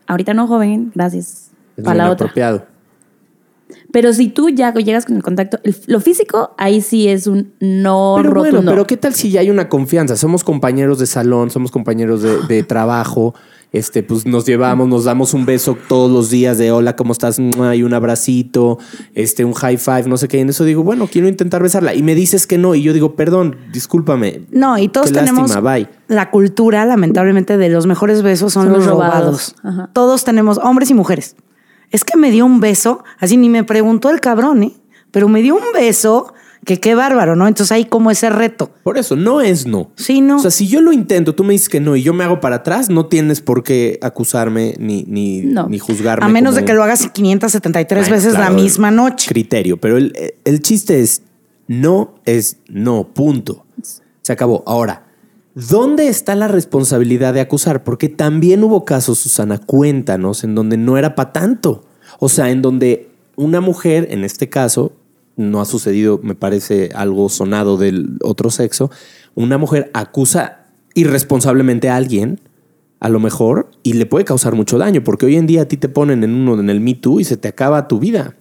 ahorita 0.07 0.33
no, 0.33 0.47
joven, 0.47 0.91
gracias. 0.95 1.51
Es 1.77 1.83
Para 1.85 1.97
la 1.97 2.09
otra. 2.09 2.25
inapropiado. 2.25 2.65
Pero 3.91 4.13
si 4.13 4.27
tú 4.29 4.49
ya 4.49 4.73
llegas 4.73 5.05
con 5.05 5.15
el 5.15 5.23
contacto, 5.23 5.59
el- 5.63 5.75
lo 5.87 5.99
físico, 5.99 6.53
ahí 6.57 6.81
sí 6.81 7.07
es 7.07 7.27
un 7.27 7.53
no 7.59 8.15
Pero 8.17 8.29
rotundo. 8.31 8.57
bueno, 8.57 8.71
pero 8.71 8.87
¿qué 8.87 8.97
tal 8.97 9.13
si 9.13 9.31
ya 9.31 9.41
hay 9.41 9.49
una 9.49 9.69
confianza? 9.69 10.15
Somos 10.17 10.43
compañeros 10.43 10.99
de 10.99 11.05
salón, 11.07 11.49
somos 11.51 11.71
compañeros 11.71 12.21
de, 12.21 12.37
de 12.47 12.63
trabajo, 12.63 13.33
este, 13.73 14.03
pues 14.03 14.25
nos 14.25 14.45
llevamos, 14.45 14.89
nos 14.89 15.05
damos 15.05 15.33
un 15.33 15.45
beso 15.45 15.77
todos 15.87 16.11
los 16.11 16.29
días 16.29 16.57
de 16.57 16.71
hola, 16.73 16.97
¿cómo 16.97 17.13
estás? 17.13 17.39
Y 17.39 17.83
un 17.83 17.93
abracito, 17.93 18.79
este, 19.15 19.45
un 19.45 19.53
high 19.53 19.77
five, 19.77 20.03
no 20.07 20.17
sé 20.17 20.27
qué. 20.27 20.37
Y 20.37 20.41
en 20.41 20.49
eso 20.49 20.65
digo, 20.65 20.83
bueno, 20.83 21.07
quiero 21.09 21.29
intentar 21.29 21.63
besarla. 21.63 21.93
Y 21.95 22.03
me 22.03 22.13
dices 22.13 22.47
que 22.47 22.57
no. 22.57 22.75
Y 22.75 22.81
yo 22.83 22.91
digo, 22.91 23.15
perdón, 23.15 23.55
discúlpame. 23.71 24.41
No, 24.51 24.77
y 24.77 24.89
todos 24.89 25.07
Qué 25.07 25.13
tenemos 25.13 25.49
lástima, 25.51 25.73
bye. 25.73 25.87
la 26.09 26.31
cultura, 26.31 26.85
lamentablemente, 26.85 27.55
de 27.57 27.69
los 27.69 27.87
mejores 27.87 28.21
besos 28.23 28.51
son, 28.51 28.65
Son 28.65 28.73
los 28.73 28.85
robados. 28.85 29.55
Todos 29.93 30.25
tenemos, 30.25 30.57
hombres 30.61 30.89
y 30.89 30.93
mujeres. 30.93 31.37
Es 31.91 32.03
que 32.03 32.17
me 32.17 32.31
dio 32.31 32.45
un 32.45 32.59
beso, 32.59 33.03
así 33.19 33.37
ni 33.37 33.49
me 33.49 33.63
preguntó 33.63 34.09
el 34.09 34.19
cabrón, 34.19 34.63
¿eh? 34.63 34.73
Pero 35.11 35.27
me 35.27 35.41
dio 35.41 35.55
un 35.55 35.63
beso 35.73 36.33
que 36.65 36.79
qué 36.79 36.95
bárbaro, 36.95 37.35
¿no? 37.35 37.47
Entonces 37.47 37.71
hay 37.71 37.85
como 37.85 38.11
ese 38.11 38.29
reto. 38.29 38.71
Por 38.83 38.97
eso, 38.97 39.15
no 39.15 39.41
es 39.41 39.65
no. 39.65 39.91
Sí, 39.95 40.21
no. 40.21 40.37
O 40.37 40.39
sea, 40.39 40.51
si 40.51 40.67
yo 40.67 40.79
lo 40.79 40.93
intento, 40.93 41.33
tú 41.35 41.43
me 41.43 41.53
dices 41.53 41.69
que 41.69 41.79
no 41.79 41.95
y 41.95 42.03
yo 42.03 42.13
me 42.13 42.23
hago 42.23 42.39
para 42.39 42.57
atrás, 42.57 42.89
no 42.89 43.07
tienes 43.07 43.41
por 43.41 43.63
qué 43.63 43.97
acusarme 44.01 44.75
ni, 44.79 45.03
ni, 45.07 45.41
No. 45.41 45.67
ni 45.67 45.79
juzgarme. 45.79 46.23
a 46.25 46.29
menos 46.29 46.51
como 46.53 46.61
de 46.61 46.65
que 46.65 46.73
lo 46.73 46.83
hagas 46.83 47.09
573 47.11 48.03
Bueno, 48.03 48.15
veces 48.15 48.35
claro, 48.35 48.53
la 48.55 48.61
misma 48.61 48.91
noche. 48.91 49.27
Criterio. 49.27 49.77
Pero 49.77 49.97
el, 49.97 50.13
el 50.45 50.61
chiste 50.61 51.01
es 51.01 51.23
no 51.67 52.13
es 52.25 52.57
no, 52.67 53.07
punto. 53.13 53.65
Se 54.21 54.31
acabó. 54.31 54.63
Ahora, 54.67 55.07
¿dónde 55.55 56.07
está 56.07 56.35
la 56.35 56.47
responsabilidad 56.47 57.33
de 57.33 57.41
acusar? 57.41 57.83
Porque 57.83 58.09
también 58.09 58.63
hubo 58.63 58.85
casos, 58.85 59.19
Susana, 59.19 59.57
cuéntanos, 59.57 60.43
en 60.43 60.55
donde 60.55 60.77
no 60.77 60.97
era 60.97 61.15
para 61.15 61.33
tanto. 61.33 61.85
O 62.19 62.29
sea, 62.29 62.49
en 62.49 62.61
donde 62.61 63.09
una 63.35 63.61
mujer, 63.61 64.07
en 64.11 64.23
este 64.23 64.49
caso, 64.49 64.93
no 65.35 65.61
ha 65.61 65.65
sucedido, 65.65 66.19
me 66.23 66.35
parece, 66.35 66.89
algo 66.93 67.29
sonado 67.29 67.77
del 67.77 68.17
otro 68.23 68.49
sexo, 68.49 68.91
una 69.35 69.57
mujer 69.57 69.89
acusa 69.93 70.65
irresponsablemente 70.93 71.89
a 71.89 71.95
alguien, 71.95 72.39
a 72.99 73.09
lo 73.09 73.19
mejor, 73.19 73.71
y 73.81 73.93
le 73.93 74.05
puede 74.05 74.25
causar 74.25 74.55
mucho 74.55 74.77
daño, 74.77 75.03
porque 75.03 75.25
hoy 75.25 75.37
en 75.37 75.47
día 75.47 75.63
a 75.63 75.65
ti 75.65 75.77
te 75.77 75.89
ponen 75.89 76.23
en 76.23 76.33
uno 76.33 76.59
en 76.59 76.69
el 76.69 76.79
Me 76.81 76.93
Too 76.93 77.19
y 77.19 77.23
se 77.23 77.37
te 77.37 77.47
acaba 77.47 77.87
tu 77.87 77.99
vida. 77.99 78.35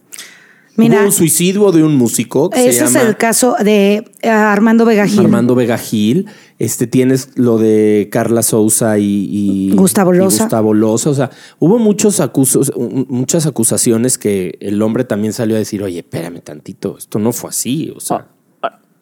Mira, 0.77 0.99
Hubo 0.99 1.07
un 1.07 1.12
suicidio 1.12 1.73
de 1.73 1.83
un 1.83 1.96
músico 1.96 2.49
que 2.51 2.59
se 2.59 2.68
ese 2.68 2.85
es 2.85 2.92
llama 2.92 3.09
el 3.09 3.16
caso 3.16 3.55
de 3.62 4.05
eh, 4.23 4.29
Armando 4.29 4.85
Vega 4.85 5.07
Gil. 5.07 5.20
Armando 5.20 5.55
Vega 5.55 5.77
Gil. 5.77 6.27
Este 6.61 6.87
tienes 6.87 7.31
lo 7.37 7.59
de 7.59 8.09
Carla 8.12 8.42
Sousa 8.42 8.99
y, 8.99 9.27
y- 9.31 9.75
Gustavo 9.75 10.14
y 10.14 10.18
Loza. 10.18 10.44
Gustavo 10.44 10.75
Loza. 10.75 11.11
O 11.11 11.14
sea, 11.14 11.31
hubo 11.59 11.79
muchos 11.79 12.20
acusos, 12.20 12.70
muchas 13.09 13.46
acusaciones 13.46 14.18
que 14.18 14.57
el 14.61 14.81
hombre 14.83 15.05
también 15.05 15.33
salió 15.33 15.57
a 15.57 15.59
decir, 15.59 15.83
oye, 15.83 16.01
espérame 16.01 16.40
tantito, 16.42 16.99
esto 16.99 17.18
no 17.18 17.33
fue 17.33 17.51
así. 17.51 17.92
O 17.96 18.01
sea, 18.01 18.29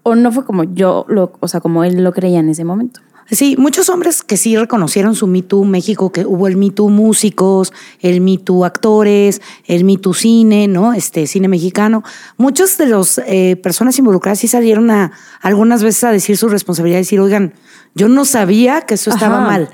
O 0.04 0.14
no 0.14 0.30
fue 0.32 0.44
como 0.46 0.62
yo, 0.64 1.04
lo, 1.08 1.32
o 1.40 1.48
sea, 1.48 1.60
como 1.60 1.82
él 1.84 2.02
lo 2.02 2.12
creía 2.12 2.38
en 2.38 2.48
ese 2.48 2.64
momento. 2.64 3.00
Sí, 3.30 3.56
muchos 3.58 3.90
hombres 3.90 4.22
que 4.22 4.38
sí 4.38 4.56
reconocieron 4.56 5.14
su 5.14 5.26
Me 5.26 5.42
Too 5.42 5.64
México, 5.64 6.10
que 6.10 6.24
hubo 6.24 6.48
el 6.48 6.56
Me 6.56 6.70
Too 6.70 6.88
músicos, 6.88 7.74
el 8.00 8.22
Me 8.22 8.38
Too 8.38 8.64
actores, 8.64 9.42
el 9.66 9.84
Me 9.84 9.98
Too 9.98 10.14
cine, 10.14 10.66
¿no? 10.66 10.94
Este 10.94 11.26
cine 11.26 11.46
mexicano. 11.46 12.02
Muchas 12.38 12.78
de 12.78 12.86
las 12.86 13.20
personas 13.62 13.98
involucradas 13.98 14.38
sí 14.38 14.48
salieron 14.48 14.90
a 14.90 15.12
algunas 15.42 15.82
veces 15.82 16.04
a 16.04 16.10
decir 16.12 16.38
su 16.38 16.48
responsabilidad, 16.48 17.00
decir, 17.00 17.20
oigan, 17.20 17.52
yo 17.94 18.08
no 18.08 18.24
sabía 18.24 18.82
que 18.82 18.94
eso 18.94 19.10
estaba 19.10 19.36
Ajá. 19.36 19.46
mal. 19.46 19.68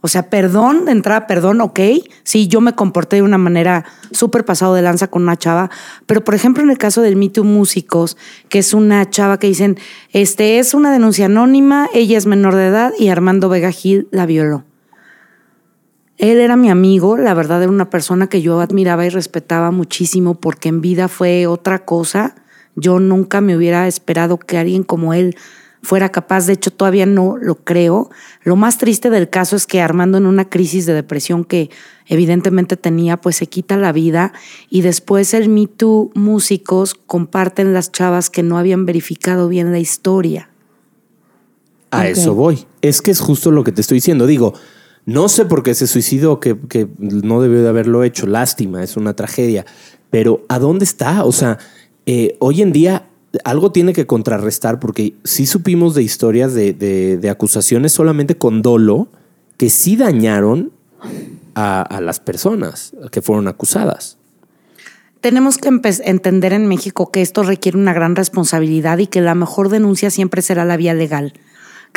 O 0.00 0.06
sea, 0.06 0.30
perdón, 0.30 0.84
de 0.84 0.92
entrada, 0.92 1.26
perdón, 1.26 1.60
ok. 1.60 1.80
Sí, 2.22 2.46
yo 2.46 2.60
me 2.60 2.74
comporté 2.74 3.16
de 3.16 3.22
una 3.22 3.38
manera 3.38 3.84
súper 4.12 4.44
pasado 4.44 4.74
de 4.74 4.82
lanza 4.82 5.08
con 5.08 5.22
una 5.22 5.36
chava. 5.36 5.70
Pero, 6.06 6.22
por 6.22 6.36
ejemplo, 6.36 6.62
en 6.62 6.70
el 6.70 6.78
caso 6.78 7.02
del 7.02 7.16
Me 7.16 7.28
Too 7.28 7.42
Músicos, 7.42 8.16
que 8.48 8.60
es 8.60 8.74
una 8.74 9.10
chava 9.10 9.38
que 9.38 9.48
dicen, 9.48 9.76
este 10.12 10.60
es 10.60 10.72
una 10.72 10.92
denuncia 10.92 11.26
anónima, 11.26 11.88
ella 11.94 12.16
es 12.16 12.26
menor 12.26 12.54
de 12.54 12.66
edad 12.66 12.92
y 12.96 13.08
Armando 13.08 13.48
Vega 13.48 13.72
Gil 13.72 14.06
la 14.12 14.24
violó. 14.24 14.64
Él 16.16 16.38
era 16.38 16.56
mi 16.56 16.70
amigo, 16.70 17.16
la 17.16 17.34
verdad 17.34 17.62
era 17.62 17.70
una 17.70 17.90
persona 17.90 18.28
que 18.28 18.42
yo 18.42 18.60
admiraba 18.60 19.06
y 19.06 19.08
respetaba 19.08 19.70
muchísimo 19.70 20.34
porque 20.34 20.68
en 20.68 20.80
vida 20.80 21.08
fue 21.08 21.46
otra 21.46 21.84
cosa. 21.84 22.34
Yo 22.76 23.00
nunca 23.00 23.40
me 23.40 23.56
hubiera 23.56 23.88
esperado 23.88 24.38
que 24.38 24.58
alguien 24.58 24.82
como 24.84 25.14
él 25.14 25.36
fuera 25.82 26.10
capaz, 26.10 26.46
de 26.46 26.54
hecho 26.54 26.70
todavía 26.70 27.06
no 27.06 27.36
lo 27.36 27.56
creo. 27.56 28.10
Lo 28.42 28.56
más 28.56 28.78
triste 28.78 29.10
del 29.10 29.30
caso 29.30 29.56
es 29.56 29.66
que 29.66 29.80
Armando 29.80 30.18
en 30.18 30.26
una 30.26 30.48
crisis 30.48 30.86
de 30.86 30.94
depresión 30.94 31.44
que 31.44 31.70
evidentemente 32.06 32.76
tenía, 32.76 33.20
pues 33.20 33.36
se 33.36 33.46
quita 33.46 33.76
la 33.76 33.92
vida 33.92 34.32
y 34.70 34.82
después 34.82 35.34
el 35.34 35.48
Me 35.48 35.66
Too 35.66 36.10
músicos 36.14 36.94
comparten 36.94 37.74
las 37.74 37.92
chavas 37.92 38.30
que 38.30 38.42
no 38.42 38.58
habían 38.58 38.86
verificado 38.86 39.48
bien 39.48 39.72
la 39.72 39.78
historia. 39.78 40.50
a 41.90 42.08
eso 42.08 42.34
voy. 42.34 42.66
Es 42.82 43.02
que 43.02 43.10
es 43.10 43.20
justo 43.20 43.50
lo 43.50 43.64
que 43.64 43.72
te 43.72 43.80
estoy 43.80 43.96
diciendo. 43.96 44.26
Digo, 44.26 44.54
no 45.04 45.28
sé 45.28 45.46
por 45.46 45.62
qué 45.62 45.74
se 45.74 45.86
suicidó, 45.86 46.38
que, 46.38 46.58
que 46.68 46.88
no 46.98 47.40
debió 47.40 47.62
de 47.62 47.68
haberlo 47.68 48.04
hecho. 48.04 48.26
Lástima, 48.26 48.82
es 48.82 48.96
una 48.96 49.14
tragedia. 49.14 49.64
Pero 50.10 50.44
¿a 50.48 50.58
dónde 50.58 50.84
está? 50.84 51.24
O 51.24 51.32
sea, 51.32 51.58
eh, 52.06 52.36
hoy 52.40 52.62
en 52.62 52.72
día 52.72 53.08
algo 53.44 53.72
tiene 53.72 53.92
que 53.92 54.06
contrarrestar 54.06 54.80
porque 54.80 55.14
sí 55.24 55.46
supimos 55.46 55.94
de 55.94 56.02
historias 56.02 56.54
de, 56.54 56.72
de- 56.72 57.30
acusaciones 57.30 57.92
solamente 57.92 58.36
con 58.36 58.62
dolo 58.62 59.08
que 59.56 59.70
sí 59.70 59.96
dañaron 59.96 60.72
a, 61.54 62.00
las 62.00 62.20
personas 62.20 62.92
que 63.10 63.20
fueron 63.20 63.48
acusadas. 63.48 64.16
Tenemos 65.20 65.58
que 65.58 65.68
entender 66.04 66.52
en 66.52 66.68
México 66.68 67.10
que 67.10 67.22
esto 67.22 67.42
requiere 67.42 67.76
una 67.76 67.92
gran 67.92 68.14
responsabilidad 68.14 68.98
y 68.98 69.08
que 69.08 69.20
la 69.20 69.34
mejor 69.34 69.68
denuncia 69.68 70.10
siempre 70.10 70.42
será 70.42 70.64
la 70.64 70.76
vía 70.76 70.94
legal. 70.94 71.32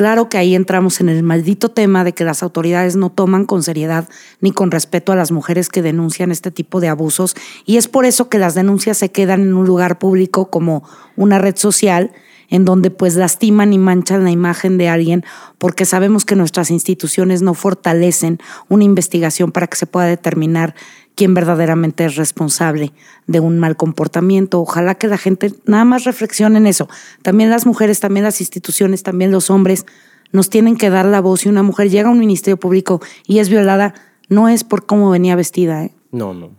Claro 0.01 0.29
que 0.29 0.39
ahí 0.39 0.55
entramos 0.55 0.99
en 0.99 1.09
el 1.09 1.21
maldito 1.21 1.69
tema 1.69 2.03
de 2.03 2.13
que 2.13 2.23
las 2.23 2.41
autoridades 2.41 2.95
no 2.95 3.11
toman 3.11 3.45
con 3.45 3.61
seriedad 3.61 4.09
ni 4.39 4.51
con 4.51 4.71
respeto 4.71 5.11
a 5.11 5.15
las 5.15 5.31
mujeres 5.31 5.69
que 5.69 5.83
denuncian 5.83 6.31
este 6.31 6.49
tipo 6.49 6.79
de 6.79 6.87
abusos 6.87 7.35
y 7.67 7.77
es 7.77 7.87
por 7.87 8.05
eso 8.05 8.27
que 8.27 8.39
las 8.39 8.55
denuncias 8.55 8.97
se 8.97 9.11
quedan 9.11 9.41
en 9.41 9.53
un 9.53 9.67
lugar 9.67 9.99
público 9.99 10.49
como 10.49 10.81
una 11.17 11.37
red 11.37 11.55
social 11.55 12.09
en 12.49 12.65
donde 12.65 12.89
pues 12.89 13.15
lastiman 13.15 13.73
y 13.73 13.77
manchan 13.77 14.23
la 14.23 14.31
imagen 14.31 14.79
de 14.79 14.89
alguien 14.89 15.23
porque 15.59 15.85
sabemos 15.85 16.25
que 16.25 16.35
nuestras 16.35 16.71
instituciones 16.71 17.43
no 17.43 17.53
fortalecen 17.53 18.39
una 18.69 18.83
investigación 18.83 19.51
para 19.51 19.67
que 19.67 19.77
se 19.77 19.85
pueda 19.85 20.07
determinar 20.07 20.73
quién 21.15 21.33
verdaderamente 21.33 22.05
es 22.05 22.15
responsable 22.15 22.93
de 23.27 23.39
un 23.39 23.59
mal 23.59 23.75
comportamiento. 23.75 24.61
Ojalá 24.61 24.95
que 24.95 25.07
la 25.07 25.17
gente 25.17 25.53
nada 25.65 25.85
más 25.85 26.03
reflexione 26.03 26.57
en 26.57 26.67
eso. 26.67 26.87
También 27.21 27.49
las 27.49 27.65
mujeres, 27.65 27.99
también 27.99 28.23
las 28.23 28.41
instituciones, 28.41 29.03
también 29.03 29.31
los 29.31 29.49
hombres 29.49 29.85
nos 30.31 30.49
tienen 30.49 30.77
que 30.77 30.89
dar 30.89 31.05
la 31.05 31.21
voz. 31.21 31.41
Si 31.41 31.49
una 31.49 31.63
mujer 31.63 31.89
llega 31.89 32.09
a 32.09 32.11
un 32.11 32.19
ministerio 32.19 32.57
público 32.57 33.01
y 33.27 33.39
es 33.39 33.49
violada, 33.49 33.93
no 34.29 34.47
es 34.47 34.63
por 34.63 34.85
cómo 34.85 35.09
venía 35.09 35.35
vestida. 35.35 35.83
¿eh? 35.83 35.91
No, 36.11 36.33
no. 36.33 36.51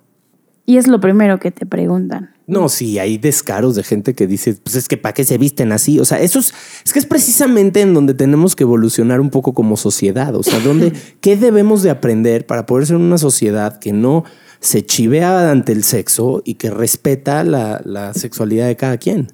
Y 0.66 0.76
es 0.76 0.86
lo 0.86 1.00
primero 1.00 1.38
que 1.38 1.50
te 1.50 1.66
preguntan. 1.66 2.34
No, 2.52 2.68
sí, 2.68 2.98
hay 2.98 3.16
descaros 3.16 3.76
de 3.76 3.82
gente 3.82 4.12
que 4.12 4.26
dice, 4.26 4.54
pues 4.62 4.76
es 4.76 4.86
que 4.86 4.98
para 4.98 5.14
qué 5.14 5.24
se 5.24 5.38
visten 5.38 5.72
así. 5.72 5.98
O 5.98 6.04
sea, 6.04 6.20
eso 6.20 6.38
es, 6.38 6.52
es 6.84 6.92
que 6.92 6.98
es 6.98 7.06
precisamente 7.06 7.80
en 7.80 7.94
donde 7.94 8.12
tenemos 8.12 8.54
que 8.54 8.64
evolucionar 8.64 9.22
un 9.22 9.30
poco 9.30 9.54
como 9.54 9.78
sociedad. 9.78 10.34
O 10.36 10.42
sea, 10.42 10.60
donde, 10.60 10.92
¿qué 11.22 11.36
debemos 11.36 11.82
de 11.82 11.88
aprender 11.88 12.46
para 12.46 12.66
poder 12.66 12.86
ser 12.86 12.96
una 12.96 13.16
sociedad 13.16 13.78
que 13.78 13.94
no 13.94 14.24
se 14.60 14.84
chivea 14.84 15.50
ante 15.50 15.72
el 15.72 15.82
sexo 15.82 16.42
y 16.44 16.56
que 16.56 16.70
respeta 16.70 17.42
la, 17.42 17.80
la 17.86 18.12
sexualidad 18.12 18.66
de 18.66 18.76
cada 18.76 18.98
quien? 18.98 19.32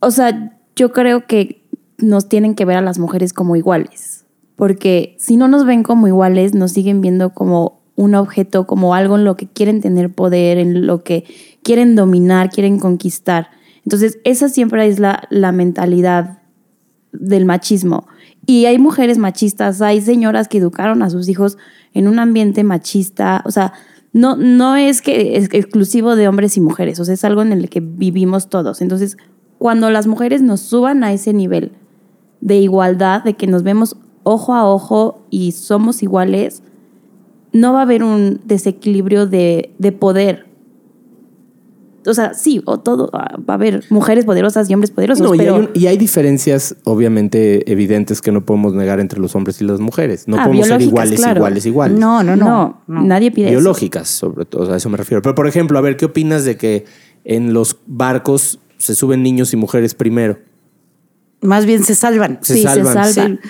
O 0.00 0.10
sea, 0.10 0.58
yo 0.74 0.92
creo 0.92 1.26
que 1.26 1.62
nos 1.98 2.30
tienen 2.30 2.54
que 2.54 2.64
ver 2.64 2.78
a 2.78 2.82
las 2.82 2.98
mujeres 2.98 3.34
como 3.34 3.54
iguales. 3.54 4.24
Porque 4.56 5.14
si 5.18 5.36
no 5.36 5.46
nos 5.46 5.66
ven 5.66 5.82
como 5.82 6.08
iguales, 6.08 6.54
nos 6.54 6.72
siguen 6.72 7.02
viendo 7.02 7.34
como 7.34 7.83
un 7.96 8.14
objeto, 8.14 8.66
como 8.66 8.94
algo 8.94 9.16
en 9.16 9.24
lo 9.24 9.36
que 9.36 9.46
quieren 9.46 9.80
tener 9.80 10.12
poder, 10.12 10.58
en 10.58 10.86
lo 10.86 11.04
que 11.04 11.24
quieren 11.62 11.94
dominar, 11.94 12.50
quieren 12.50 12.78
conquistar. 12.78 13.50
Entonces, 13.84 14.18
esa 14.24 14.48
siempre 14.48 14.86
es 14.86 14.98
la, 14.98 15.26
la 15.30 15.52
mentalidad 15.52 16.38
del 17.12 17.44
machismo. 17.44 18.06
Y 18.46 18.66
hay 18.66 18.78
mujeres 18.78 19.18
machistas, 19.18 19.80
hay 19.80 20.00
señoras 20.00 20.48
que 20.48 20.58
educaron 20.58 21.02
a 21.02 21.10
sus 21.10 21.28
hijos 21.28 21.56
en 21.92 22.08
un 22.08 22.18
ambiente 22.18 22.64
machista. 22.64 23.42
O 23.46 23.50
sea, 23.50 23.72
no, 24.12 24.36
no 24.36 24.76
es 24.76 25.02
que 25.02 25.36
es 25.36 25.48
exclusivo 25.52 26.16
de 26.16 26.28
hombres 26.28 26.56
y 26.56 26.60
mujeres, 26.60 27.00
o 27.00 27.04
sea, 27.04 27.14
es 27.14 27.24
algo 27.24 27.42
en 27.42 27.52
el 27.52 27.68
que 27.68 27.80
vivimos 27.80 28.48
todos. 28.48 28.80
Entonces, 28.80 29.16
cuando 29.58 29.90
las 29.90 30.06
mujeres 30.06 30.42
nos 30.42 30.60
suban 30.60 31.04
a 31.04 31.12
ese 31.12 31.32
nivel 31.32 31.72
de 32.40 32.58
igualdad, 32.58 33.24
de 33.24 33.34
que 33.34 33.46
nos 33.46 33.62
vemos 33.62 33.96
ojo 34.22 34.54
a 34.54 34.68
ojo 34.68 35.26
y 35.30 35.52
somos 35.52 36.02
iguales, 36.02 36.62
no 37.54 37.72
va 37.72 37.78
a 37.78 37.82
haber 37.82 38.02
un 38.04 38.40
desequilibrio 38.44 39.26
de, 39.26 39.70
de 39.78 39.92
poder. 39.92 40.44
O 42.06 42.12
sea, 42.12 42.34
sí, 42.34 42.60
o 42.66 42.78
todo, 42.80 43.08
ah, 43.14 43.38
va 43.48 43.54
a 43.54 43.56
haber 43.56 43.82
mujeres 43.88 44.26
poderosas 44.26 44.68
y 44.68 44.74
hombres 44.74 44.90
poderosos, 44.90 45.26
No, 45.26 45.34
y, 45.34 45.40
hay 45.40 45.48
un- 45.48 45.70
y 45.72 45.86
hay 45.86 45.96
diferencias 45.96 46.76
obviamente 46.84 47.72
evidentes 47.72 48.20
que 48.20 48.30
no 48.30 48.44
podemos 48.44 48.74
negar 48.74 49.00
entre 49.00 49.18
los 49.20 49.34
hombres 49.34 49.58
y 49.62 49.64
las 49.64 49.80
mujeres. 49.80 50.28
No 50.28 50.36
Ah, 50.38 50.44
podemos 50.44 50.66
ser 50.66 50.82
iguales, 50.82 51.18
claro. 51.18 51.38
iguales, 51.38 51.64
iguales. 51.64 51.98
No, 51.98 52.22
no, 52.22 52.36
no. 52.36 52.82
no, 52.86 53.02
nadie 53.02 53.30
pide 53.30 53.46
eso. 53.46 53.52
biológicas, 53.58 54.08
sobre 54.10 54.44
todo, 54.44 54.70
a 54.70 54.76
eso 54.76 54.90
me 54.90 54.98
refiero. 54.98 55.22
Pero, 55.22 55.34
por 55.34 55.46
ejemplo, 55.48 55.78
a 55.78 55.80
ver, 55.80 55.96
¿qué 55.96 56.04
opinas 56.04 56.44
de 56.44 56.58
que 56.58 56.84
en 57.24 57.54
los 57.54 57.78
barcos 57.86 58.58
se 58.76 58.94
suben 58.94 59.22
niños 59.22 59.54
y 59.54 59.56
mujeres 59.56 59.94
primero. 59.94 60.38
Más 61.40 61.64
bien 61.64 61.84
se 61.84 61.94
salvan. 61.94 62.38
Se 62.42 62.54
sí, 62.54 62.62
salvan. 62.64 62.86
se 63.06 63.12
salvan. 63.14 63.40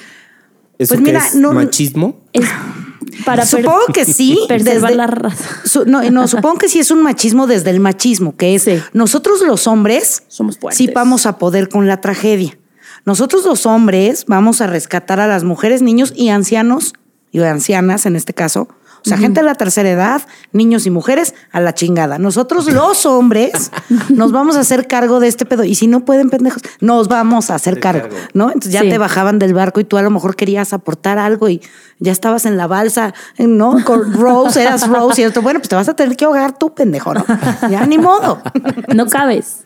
¿Eso 0.79 0.95
Pues 0.95 1.01
mira, 1.01 1.19
es 1.27 1.35
no- 1.35 1.53
machismo? 1.53 2.21
Es 2.33 2.45
para 3.25 3.47
Supongo 3.47 3.87
que 3.93 4.05
sí. 4.05 4.39
desde- 4.49 4.95
la 4.95 5.07
raza. 5.07 5.45
Su- 5.65 5.85
no, 5.87 6.03
no, 6.11 6.29
supongo 6.29 6.59
que 6.59 6.69
sí 6.69 6.79
es 6.79 6.91
un 6.91 7.03
machismo 7.03 7.47
desde 7.47 7.71
el 7.71 7.81
machismo, 7.81 8.37
que 8.37 8.55
es 8.55 8.63
Sí. 8.63 8.81
nosotros 8.93 9.41
los 9.43 9.67
hombres 9.67 10.23
Somos 10.29 10.59
fuertes. 10.59 10.79
sí 10.79 10.89
vamos 10.95 11.27
a 11.27 11.39
poder 11.39 11.69
con 11.69 11.87
la 11.87 12.01
tragedia. 12.01 12.57
Nosotros 13.05 13.45
los 13.45 13.67
hombres 13.67 14.25
vamos 14.27 14.61
a 14.61 14.67
rescatar 14.67 15.21
a 15.21 15.27
las 15.27 15.45
mujeres, 15.45 15.83
niños 15.83 16.13
y 16.17 16.31
ancianos, 16.31 16.95
y 17.33 17.41
ancianas 17.43 18.07
en 18.07 18.17
este 18.17 18.33
caso. 18.33 18.69
O 19.05 19.09
sea, 19.09 19.19
gente 19.19 19.41
de 19.41 19.47
la 19.47 19.55
tercera 19.55 19.91
edad, 19.91 20.23
niños 20.53 20.87
y 20.87 20.91
mujeres, 20.91 21.35
a 21.53 21.61
la 21.61 21.75
chingada. 21.75 22.19
Nosotros 22.19 22.73
los 22.73 23.05
hombres 23.05 23.71
nos 24.09 24.33
vamos 24.33 24.57
a 24.57 24.61
hacer 24.61 24.87
cargo 24.87 25.21
de 25.21 25.29
este 25.29 25.45
pedo. 25.45 25.63
Y 25.65 25.75
si 25.75 25.87
no 25.87 26.05
pueden, 26.07 26.31
pendejos, 26.31 26.63
nos 26.81 27.09
vamos 27.09 27.51
a 27.51 27.57
hacer 27.57 27.81
cargo, 27.81 28.09
cargo. 28.09 28.17
¿no? 28.33 28.47
Entonces 28.47 28.73
ya 28.73 28.81
Sí. 28.81 28.89
te 28.89 28.97
bajaban 28.99 29.39
del 29.39 29.53
barco 29.55 29.81
y 29.81 29.85
tú 29.85 29.99
a 29.99 30.03
lo 30.03 30.11
mejor 30.11 30.37
querías 30.37 30.73
aportar 30.73 31.19
algo 31.19 31.49
y 31.51 31.61
ya 31.99 32.13
estabas 32.13 32.47
en 32.47 32.57
la 32.57 32.67
balsa, 32.67 33.13
¿no? 33.39 33.85
Con 33.85 34.13
Rose, 34.21 34.63
eras 34.63 34.89
Rose 34.89 35.21
y 35.21 35.25
esto. 35.25 35.43
Bueno, 35.43 35.61
pues 35.61 35.69
te 35.69 35.77
vas 35.77 35.89
a 35.89 35.95
tener 35.95 36.17
que 36.17 36.25
ahogar 36.25 36.59
tú, 36.59 36.75
pendejo, 36.75 37.13
¿no? 37.15 37.25
Ya 37.71 37.87
ni 37.87 37.99
modo. 37.99 38.41
No 38.95 39.07
cabes. 39.07 39.65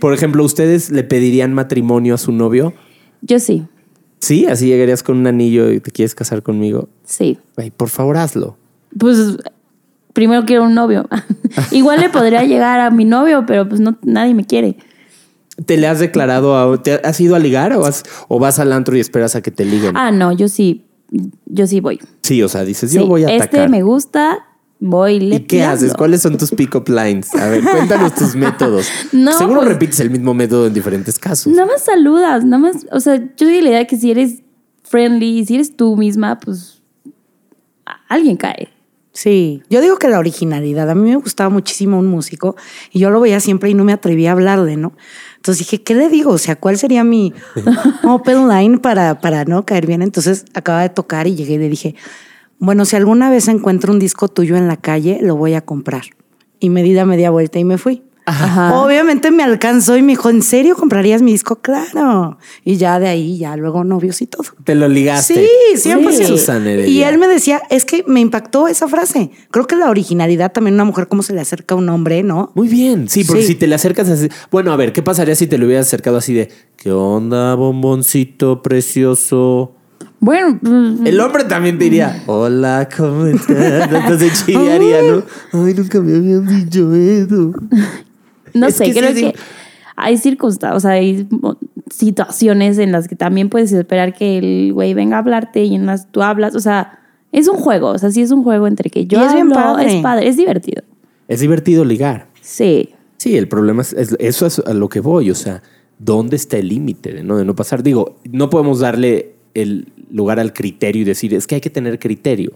Por 0.00 0.14
ejemplo, 0.14 0.42
¿ustedes 0.42 0.90
le 0.90 1.04
pedirían 1.04 1.52
matrimonio 1.54 2.14
a 2.14 2.18
su 2.18 2.32
novio? 2.32 2.72
Yo 3.22 3.38
sí, 3.38 3.66
Sí, 4.18 4.46
así 4.46 4.66
llegarías 4.66 5.02
con 5.02 5.16
un 5.16 5.26
anillo 5.26 5.70
y 5.70 5.80
te 5.80 5.90
quieres 5.90 6.14
casar 6.14 6.42
conmigo. 6.42 6.88
sí. 7.04 7.38
Güey, 7.56 7.70
por 7.70 7.88
favor, 7.88 8.16
hazlo. 8.18 8.58
Pues 8.98 9.36
primero 10.12 10.44
quiero 10.44 10.64
un 10.64 10.74
novio. 10.74 11.08
Igual 11.70 12.00
le 12.00 12.08
podría 12.10 12.44
llegar 12.44 12.80
a 12.80 12.90
mi 12.90 13.04
novio, 13.04 13.44
pero 13.46 13.68
pues 13.68 13.80
no 13.80 13.98
nadie 14.02 14.34
me 14.34 14.44
quiere. 14.44 14.76
¿Te 15.66 15.76
le 15.76 15.86
has 15.86 15.98
declarado 15.98 16.56
a... 16.56 16.82
¿Te 16.82 16.94
has 17.04 17.20
ido 17.20 17.36
a 17.36 17.38
ligar 17.38 17.72
o, 17.74 17.84
has- 17.84 18.02
o 18.28 18.38
vas 18.38 18.58
al 18.58 18.72
antro 18.72 18.96
y 18.96 19.00
esperas 19.00 19.36
a 19.36 19.42
que 19.42 19.50
te 19.50 19.64
liguen? 19.64 19.94
Ah, 19.96 20.10
no, 20.10 20.32
yo 20.32 20.48
sí, 20.48 20.86
yo 21.46 21.66
sí 21.66 21.80
voy. 21.80 22.00
Sí, 22.22 22.42
o 22.42 22.48
sea, 22.48 22.64
dices, 22.64 22.92
yo 22.92 23.02
Sí, 23.02 23.06
voy 23.06 23.24
a 23.24 23.28
este 23.28 23.42
atacar. 23.42 23.68
me 23.68 23.82
gusta, 23.82 24.38
voy 24.78 25.20
le 25.20 25.36
¿Y 25.36 25.40
qué 25.40 25.62
haces? 25.62 25.92
¿Cuáles 25.92 26.22
son 26.22 26.38
tus 26.38 26.50
pick-up 26.52 26.88
lines? 26.88 27.34
A 27.34 27.46
ver, 27.48 27.62
cuéntanos 27.62 28.14
tus 28.14 28.34
métodos. 28.36 28.88
No, 29.12 29.32
Seguro 29.36 29.60
pues- 29.60 29.68
repites 29.72 30.00
el 30.00 30.08
mismo 30.10 30.32
método 30.32 30.66
en 30.66 30.72
diferentes 30.72 31.18
casos. 31.18 31.52
Nada 31.52 31.66
más 31.66 31.84
saludas, 31.84 32.42
nada 32.44 32.58
más, 32.62 32.86
o 32.90 33.00
sea, 33.00 33.16
yo 33.36 33.46
de 33.46 33.60
la 33.60 33.68
idea 33.68 33.86
que 33.86 33.98
si 33.98 34.10
eres 34.10 34.40
friendly, 34.82 35.44
si 35.44 35.56
eres 35.56 35.76
tú 35.76 35.94
misma, 35.96 36.40
pues 36.40 36.80
alguien 38.08 38.36
cae. 38.38 38.68
Sí, 39.12 39.62
yo 39.68 39.80
digo 39.80 39.96
que 39.96 40.08
la 40.08 40.18
originalidad. 40.18 40.88
A 40.88 40.94
mí 40.94 41.10
me 41.10 41.16
gustaba 41.16 41.50
muchísimo 41.50 41.98
un 41.98 42.06
músico 42.06 42.56
y 42.92 43.00
yo 43.00 43.10
lo 43.10 43.20
veía 43.20 43.40
siempre 43.40 43.70
y 43.70 43.74
no 43.74 43.84
me 43.84 43.92
atrevía 43.92 44.30
a 44.30 44.32
hablarle, 44.32 44.76
¿no? 44.76 44.92
Entonces 45.36 45.66
dije, 45.66 45.82
¿qué 45.82 45.94
le 45.94 46.08
digo? 46.08 46.30
O 46.30 46.38
sea, 46.38 46.56
¿cuál 46.56 46.78
sería 46.78 47.02
mi 47.02 47.34
open 48.04 48.48
line 48.48 48.78
para, 48.78 49.20
para 49.20 49.44
no 49.44 49.64
caer 49.66 49.86
bien? 49.86 50.02
Entonces 50.02 50.44
acaba 50.54 50.82
de 50.82 50.90
tocar 50.90 51.26
y 51.26 51.34
llegué 51.34 51.54
y 51.54 51.58
le 51.58 51.68
dije, 51.68 51.96
bueno, 52.58 52.84
si 52.84 52.94
alguna 52.94 53.30
vez 53.30 53.48
encuentro 53.48 53.92
un 53.92 53.98
disco 53.98 54.28
tuyo 54.28 54.56
en 54.56 54.68
la 54.68 54.76
calle, 54.76 55.18
lo 55.22 55.34
voy 55.34 55.54
a 55.54 55.62
comprar. 55.62 56.02
Y 56.60 56.70
me 56.70 56.82
di 56.82 56.92
la 56.92 57.06
media 57.06 57.30
vuelta 57.30 57.58
y 57.58 57.64
me 57.64 57.78
fui. 57.78 58.02
Ajá. 58.30 58.80
Obviamente 58.80 59.30
me 59.30 59.42
alcanzó 59.42 59.96
y 59.96 60.02
me 60.02 60.12
dijo, 60.12 60.30
¿en 60.30 60.42
serio 60.42 60.76
comprarías 60.76 61.22
mi 61.22 61.32
disco? 61.32 61.56
Claro. 61.60 62.38
Y 62.64 62.76
ya 62.76 62.98
de 63.00 63.08
ahí, 63.08 63.38
ya 63.38 63.56
luego 63.56 63.84
novios 63.84 64.22
y 64.22 64.26
todo. 64.26 64.44
Te 64.64 64.74
lo 64.74 64.88
ligaste. 64.88 65.48
Sí, 65.74 65.88
100%. 65.90 66.26
Susana 66.26 66.70
Heredia. 66.70 66.88
Y 66.90 67.02
él 67.02 67.18
me 67.18 67.26
decía, 67.28 67.60
es 67.70 67.84
que 67.84 68.04
me 68.06 68.20
impactó 68.20 68.68
esa 68.68 68.88
frase. 68.88 69.30
Creo 69.50 69.66
que 69.66 69.76
la 69.76 69.90
originalidad 69.90 70.52
también 70.52 70.74
una 70.74 70.84
mujer 70.84 71.08
cómo 71.08 71.22
se 71.22 71.32
le 71.34 71.40
acerca 71.40 71.74
a 71.74 71.78
un 71.78 71.88
hombre, 71.88 72.22
¿no? 72.22 72.52
Muy 72.54 72.68
bien, 72.68 73.08
sí, 73.08 73.24
porque 73.24 73.42
Sí. 73.42 73.48
si 73.48 73.54
te 73.56 73.66
le 73.66 73.74
acercas 73.74 74.08
así. 74.08 74.28
Bueno, 74.50 74.72
a 74.72 74.76
ver, 74.76 74.92
¿qué 74.92 75.02
pasaría 75.02 75.34
si 75.34 75.46
te 75.46 75.58
lo 75.58 75.66
hubieras 75.66 75.86
acercado 75.86 76.16
así 76.18 76.32
de 76.34 76.50
¿Qué 76.76 76.92
onda, 76.92 77.54
bomboncito 77.56 78.62
precioso? 78.62 79.74
Bueno, 80.18 80.58
pues, 80.62 80.72
El 81.06 81.20
hombre 81.20 81.44
también 81.44 81.78
diría, 81.78 82.22
hola, 82.26 82.88
¿cómo 82.94 83.26
estás? 83.26 83.90
Entonces 83.90 84.44
chillaría, 84.44 85.02
¿no? 85.02 85.22
Ay, 85.64 85.74
nunca 85.74 86.00
me 86.00 86.16
habían 86.16 86.46
dicho 86.46 86.94
eso. 86.94 87.52
No 88.54 88.66
Es 88.68 88.74
sé, 88.76 88.84
que 88.86 88.92
creo 88.92 89.14
sí, 89.14 89.22
que 89.22 89.28
sí. 89.30 89.34
hay 89.96 90.16
circunstancias, 90.18 90.76
o 90.76 90.80
sea, 90.80 90.92
hay 90.92 91.26
situaciones 91.90 92.78
en 92.78 92.92
las 92.92 93.08
que 93.08 93.16
también 93.16 93.48
puedes 93.48 93.72
esperar 93.72 94.14
que 94.14 94.38
el 94.38 94.72
güey 94.72 94.94
venga 94.94 95.16
a 95.16 95.20
hablarte 95.20 95.64
y 95.64 95.74
en 95.74 95.86
las 95.86 96.10
tú 96.10 96.22
hablas, 96.22 96.54
o 96.54 96.60
sea, 96.60 96.98
es 97.32 97.48
un 97.48 97.56
juego, 97.56 97.88
o 97.90 97.98
sea, 97.98 98.10
sí 98.10 98.22
es 98.22 98.30
un 98.30 98.42
juego 98.42 98.66
entre 98.66 98.90
que 98.90 99.06
yo 99.06 99.20
Y 99.20 99.24
es 99.24 99.32
bien 99.34 99.52
hablo, 99.52 99.54
padre. 99.54 99.96
es 99.96 100.02
padre, 100.02 100.28
es 100.28 100.36
divertido. 100.36 100.82
Es 101.28 101.40
divertido 101.40 101.84
ligar. 101.84 102.26
Sí. 102.40 102.90
Sí, 103.18 103.36
el 103.36 103.48
problema 103.48 103.82
es, 103.82 103.92
es- 103.92 104.16
eso 104.18 104.46
es 104.46 104.58
a 104.60 104.72
lo 104.74 104.88
que 104.88 105.00
voy, 105.00 105.30
o 105.30 105.34
sea, 105.34 105.62
¿dónde 105.98 106.36
está 106.36 106.56
el 106.56 106.68
límite 106.68 107.12
de 107.12 107.22
no, 107.22 107.36
de 107.36 107.44
no 107.44 107.54
pasar? 107.54 107.82
Digo, 107.82 108.16
no 108.30 108.50
podemos 108.50 108.80
darle 108.80 109.32
el 109.54 109.88
lugar 110.10 110.40
al 110.40 110.52
criterio 110.52 111.02
y 111.02 111.04
decir, 111.04 111.34
es 111.34 111.46
que 111.46 111.56
hay 111.56 111.60
que 111.60 111.70
tener 111.70 111.98
criterio. 111.98 112.52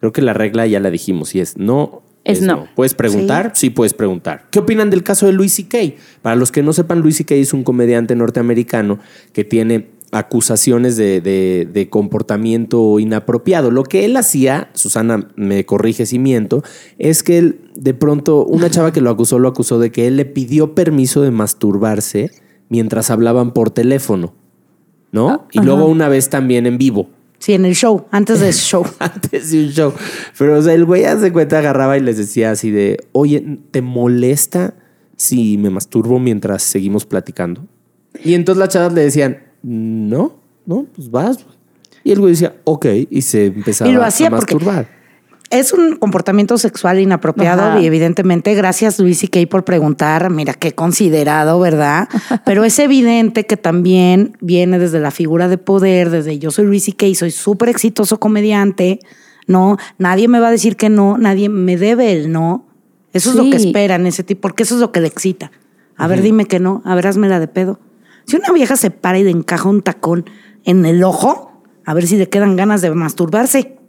Creo 0.00 0.12
que 0.12 0.20
la 0.22 0.32
regla 0.34 0.66
ya 0.66 0.80
la 0.80 0.90
dijimos 0.90 1.34
y 1.34 1.40
es 1.40 1.56
no. 1.56 2.02
Es 2.24 2.40
no. 2.40 2.66
¿Puedes 2.76 2.94
preguntar? 2.94 3.52
Sí. 3.54 3.70
puedes 3.70 3.94
preguntar. 3.94 4.46
¿Qué 4.50 4.60
opinan 4.60 4.90
del 4.90 5.02
caso 5.02 5.26
de 5.26 5.32
Louis 5.32 5.52
C.K.? 5.52 5.78
Para 6.22 6.36
los 6.36 6.52
que 6.52 6.62
no 6.62 6.72
sepan, 6.72 7.00
Louis 7.00 7.16
C.K. 7.16 7.34
es 7.34 7.52
un 7.52 7.64
comediante 7.64 8.14
norteamericano 8.14 8.98
que 9.32 9.44
tiene 9.44 9.88
acusaciones 10.12 10.96
de, 10.96 11.20
de- 11.20 11.66
de 11.72 11.88
comportamiento 11.88 12.98
inapropiado. 13.00 13.70
Lo 13.70 13.82
que 13.82 14.04
él 14.04 14.16
hacía, 14.16 14.68
Susana 14.74 15.28
me 15.36 15.64
corrige 15.64 16.06
si 16.06 16.18
miento, 16.18 16.62
es 16.98 17.22
que 17.22 17.38
él 17.38 17.60
de 17.74 17.94
pronto, 17.94 18.44
una 18.44 18.70
chava 18.70 18.92
que 18.92 19.00
lo 19.00 19.10
acusó, 19.10 19.38
lo 19.38 19.48
acusó 19.48 19.78
de 19.78 19.90
que 19.90 20.06
él 20.06 20.16
le 20.18 20.26
pidió 20.26 20.74
permiso 20.74 21.22
de 21.22 21.30
masturbarse 21.30 22.30
mientras 22.68 23.10
hablaban 23.10 23.52
por 23.52 23.70
teléfono, 23.70 24.34
¿no? 25.12 25.46
Y 25.52 25.60
luego 25.60 25.86
una 25.86 26.08
vez 26.08 26.28
también 26.30 26.66
en 26.66 26.78
vivo. 26.78 27.08
Sí, 27.42 27.54
en 27.54 27.64
el 27.64 27.74
show, 27.74 28.06
antes 28.12 28.38
del 28.38 28.52
show. 28.52 28.86
antes 29.00 29.50
de 29.50 29.64
un 29.64 29.70
show. 29.70 29.92
Pero, 30.38 30.58
o 30.58 30.62
sea, 30.62 30.74
el 30.74 30.84
güey 30.84 31.04
hace 31.06 31.32
cuenta, 31.32 31.58
agarraba 31.58 31.98
y 31.98 32.00
les 32.00 32.16
decía 32.16 32.52
así 32.52 32.70
de, 32.70 32.98
oye, 33.10 33.58
¿te 33.72 33.82
molesta 33.82 34.74
si 35.16 35.58
me 35.58 35.68
masturbo 35.68 36.20
mientras 36.20 36.62
seguimos 36.62 37.04
platicando? 37.04 37.66
Y 38.22 38.34
entonces 38.34 38.60
las 38.60 38.68
chavas 38.68 38.92
le 38.92 39.02
decían, 39.02 39.42
no, 39.64 40.36
no, 40.66 40.86
pues 40.94 41.10
vas. 41.10 41.44
Y 42.04 42.12
el 42.12 42.20
güey 42.20 42.32
decía, 42.34 42.54
ok, 42.62 42.86
y 43.10 43.22
se 43.22 43.46
empezaba 43.46 43.90
Y 43.90 43.94
lo 43.94 44.04
hacía 44.04 44.28
a 44.28 44.30
porque- 44.30 44.54
masturbar. 44.54 45.01
Es 45.52 45.74
un 45.74 45.96
comportamiento 45.96 46.56
sexual 46.56 46.98
inapropiado 46.98 47.62
Ajá. 47.62 47.80
y 47.80 47.86
evidentemente 47.86 48.54
gracias 48.54 48.98
Luis 48.98 49.22
y 49.22 49.28
Kay 49.28 49.44
por 49.44 49.64
preguntar, 49.64 50.30
mira 50.30 50.54
qué 50.54 50.72
considerado, 50.72 51.60
¿verdad? 51.60 52.08
Pero 52.46 52.64
es 52.64 52.78
evidente 52.78 53.44
que 53.44 53.58
también 53.58 54.36
viene 54.40 54.78
desde 54.78 54.98
la 54.98 55.10
figura 55.10 55.48
de 55.48 55.58
poder, 55.58 56.08
desde 56.08 56.38
yo 56.38 56.50
soy 56.50 56.64
Luis 56.64 56.88
y 56.88 56.92
Kay, 56.92 57.14
soy 57.14 57.30
súper 57.30 57.68
exitoso 57.68 58.18
comediante, 58.18 59.00
no, 59.46 59.76
nadie 59.98 60.26
me 60.26 60.40
va 60.40 60.48
a 60.48 60.50
decir 60.50 60.76
que 60.76 60.88
no, 60.88 61.18
nadie 61.18 61.50
me 61.50 61.76
debe 61.76 62.12
el 62.12 62.32
no. 62.32 62.66
Eso 63.12 63.28
es 63.28 63.36
lo 63.36 63.42
que 63.50 63.56
esperan 63.56 64.06
ese 64.06 64.24
tipo, 64.24 64.40
porque 64.40 64.62
eso 64.62 64.76
es 64.76 64.80
lo 64.80 64.90
que 64.90 65.02
le 65.02 65.08
excita. 65.08 65.52
A 65.98 66.06
ver, 66.06 66.22
dime 66.22 66.46
que 66.46 66.60
no, 66.60 66.80
a 66.86 66.94
ver, 66.94 67.06
hazmela 67.06 67.40
de 67.40 67.48
pedo. 67.48 67.78
Si 68.26 68.36
una 68.36 68.50
vieja 68.52 68.76
se 68.76 68.90
para 68.90 69.18
y 69.18 69.24
le 69.24 69.30
encaja 69.30 69.68
un 69.68 69.82
tacón 69.82 70.24
en 70.64 70.86
el 70.86 71.04
ojo, 71.04 71.62
a 71.84 71.92
ver 71.92 72.06
si 72.06 72.16
le 72.16 72.30
quedan 72.30 72.56
ganas 72.56 72.80
de 72.80 72.90
masturbarse. 72.92 73.81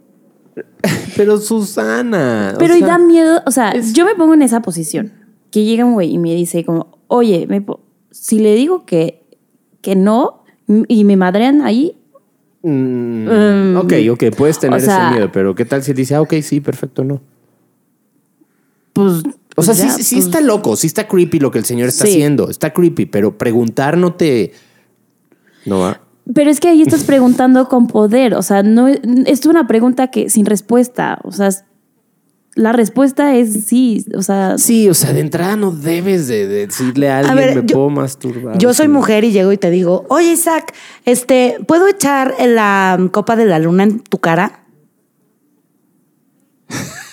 Pero 1.16 1.38
Susana. 1.38 2.52
o 2.54 2.58
Pero 2.58 2.76
y 2.76 2.80
da 2.80 2.98
miedo, 2.98 3.42
o 3.46 3.50
sea, 3.50 3.74
yo 3.92 4.04
me 4.04 4.14
pongo 4.14 4.34
en 4.34 4.42
esa 4.42 4.62
posición, 4.62 5.12
que 5.50 5.64
llega 5.64 5.84
un 5.84 5.94
güey 5.94 6.12
y 6.12 6.18
me 6.18 6.34
dice 6.34 6.64
como, 6.64 6.98
oye, 7.08 7.46
me 7.48 7.64
si 8.10 8.38
le 8.38 8.54
digo 8.54 8.84
que, 8.86 9.24
que 9.80 9.96
no 9.96 10.42
y 10.88 11.04
me 11.04 11.16
madrean 11.16 11.62
ahí, 11.62 11.96
mm, 12.62 13.28
Mm, 13.28 13.76
ok, 13.76 13.92
ok, 14.12 14.24
puedes 14.36 14.58
tener 14.58 14.80
o 14.80 14.84
sea- 14.84 15.08
ese 15.08 15.14
miedo, 15.16 15.32
pero 15.32 15.54
¿qué 15.54 15.64
tal 15.64 15.82
si 15.82 15.92
dice, 15.92 16.14
ah, 16.14 16.22
ok, 16.22 16.34
sí, 16.42 16.60
perfecto, 16.60 17.04
no? 17.04 17.20
pues... 18.92 19.22
O 19.56 19.62
sea, 19.62 19.72
pues 19.74 19.94
sí, 19.96 20.02
sí 20.02 20.14
pues, 20.16 20.26
está 20.26 20.40
loco, 20.40 20.74
sí 20.74 20.88
está 20.88 21.06
creepy 21.06 21.38
lo 21.38 21.52
que 21.52 21.58
el 21.58 21.64
señor 21.64 21.88
está 21.88 22.06
Sí. 22.06 22.14
haciendo. 22.14 22.50
Está 22.50 22.72
creepy, 22.72 23.06
pero 23.06 23.38
preguntar 23.38 23.96
no 23.96 24.12
te. 24.14 24.52
No 25.64 25.78
va. 25.78 26.00
Pero 26.32 26.50
es 26.50 26.60
que 26.60 26.68
ahí 26.68 26.80
estás 26.80 27.04
preguntando 27.04 27.68
con 27.68 27.86
poder, 27.86 28.34
o 28.34 28.42
sea, 28.42 28.62
no 28.62 28.88
es 28.88 29.44
una 29.46 29.66
pregunta 29.66 30.08
que 30.08 30.30
sin 30.30 30.46
respuesta, 30.46 31.18
o 31.22 31.32
sea, 31.32 31.50
la 32.54 32.72
respuesta 32.72 33.34
es 33.34 33.64
sí, 33.66 34.06
o 34.16 34.22
sea, 34.22 34.56
Sí, 34.56 34.88
o 34.88 34.94
sea, 34.94 35.12
de 35.12 35.20
entrada 35.20 35.56
no 35.56 35.70
debes 35.72 36.26
de, 36.28 36.46
de 36.46 36.66
decirle 36.66 37.10
a 37.10 37.18
alguien, 37.18 37.36
ver, 37.36 37.56
me 37.62 37.66
yo- 37.68 37.74
puedo 37.76 37.90
masturbar. 37.90 38.56
Yo 38.58 38.72
soy 38.72 38.86
Sí. 38.86 38.92
mujer 38.92 39.24
y 39.24 39.32
llego 39.32 39.52
y 39.52 39.58
te 39.58 39.70
digo, 39.70 40.06
oye 40.08 40.32
Isaac, 40.32 40.72
este, 41.04 41.58
¿puedo 41.66 41.88
echar 41.88 42.34
la 42.46 42.98
copa 43.12 43.36
de 43.36 43.44
la 43.44 43.58
luna 43.58 43.82
en 43.82 43.98
tu 44.00 44.18
cara? 44.18 44.64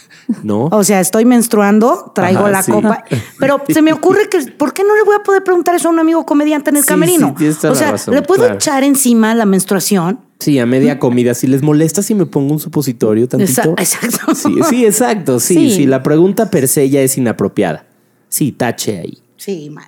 No. 0.44 0.66
O 0.72 0.84
sea, 0.84 1.00
estoy 1.00 1.26
menstruando, 1.26 2.12
traigo 2.16 2.42
Ajá, 2.42 2.50
la 2.52 2.64
sí. 2.64 2.72
copa, 2.72 3.04
pero 3.40 3.62
se 3.70 3.82
me 3.82 3.94
ocurre 3.94 4.30
que, 4.30 4.40
¿por 4.52 4.74
qué 4.74 4.84
no 4.84 4.96
le 4.96 5.04
voy 5.04 5.16
a 5.16 5.24
poder 5.24 5.44
preguntar 5.44 5.76
eso 5.76 5.90
a 5.90 5.92
un 5.92 6.00
amigo 6.00 6.26
comediante 6.26 6.70
en 6.72 6.78
el 6.78 6.84
Sí, 6.84 6.88
camerino? 6.88 7.36
sí, 7.38 7.48
o 7.48 7.76
sea, 7.76 7.92
razón, 7.92 8.14
¿le 8.16 8.22
puedo 8.22 8.42
claro. 8.44 8.56
echar 8.56 8.84
encima 8.84 9.36
la 9.36 9.46
menstruación? 9.46 10.20
Sí, 10.40 10.58
a 10.58 10.66
media 10.66 10.98
comida. 10.98 11.36
Si 11.36 11.46
les 11.46 11.62
molesta 11.62 12.02
si 12.02 12.16
me 12.16 12.26
pongo 12.26 12.54
un 12.54 12.60
supositorio 12.60 13.28
tantito. 13.28 13.76
Exacto. 13.78 14.34
Sí, 14.34 14.56
sí, 14.70 14.86
exacto. 14.86 15.40
Sí, 15.40 15.54
sí, 15.54 15.72
Sí. 15.76 15.86
La 15.86 16.02
pregunta 16.02 16.50
per 16.50 16.68
se 16.68 16.90
ya 16.90 17.02
es 17.02 17.16
inapropiada. 17.18 17.86
Sí, 18.28 18.52
tache 18.52 18.98
ahí. 19.00 19.20
Sí, 19.38 19.70
mal. 19.70 19.86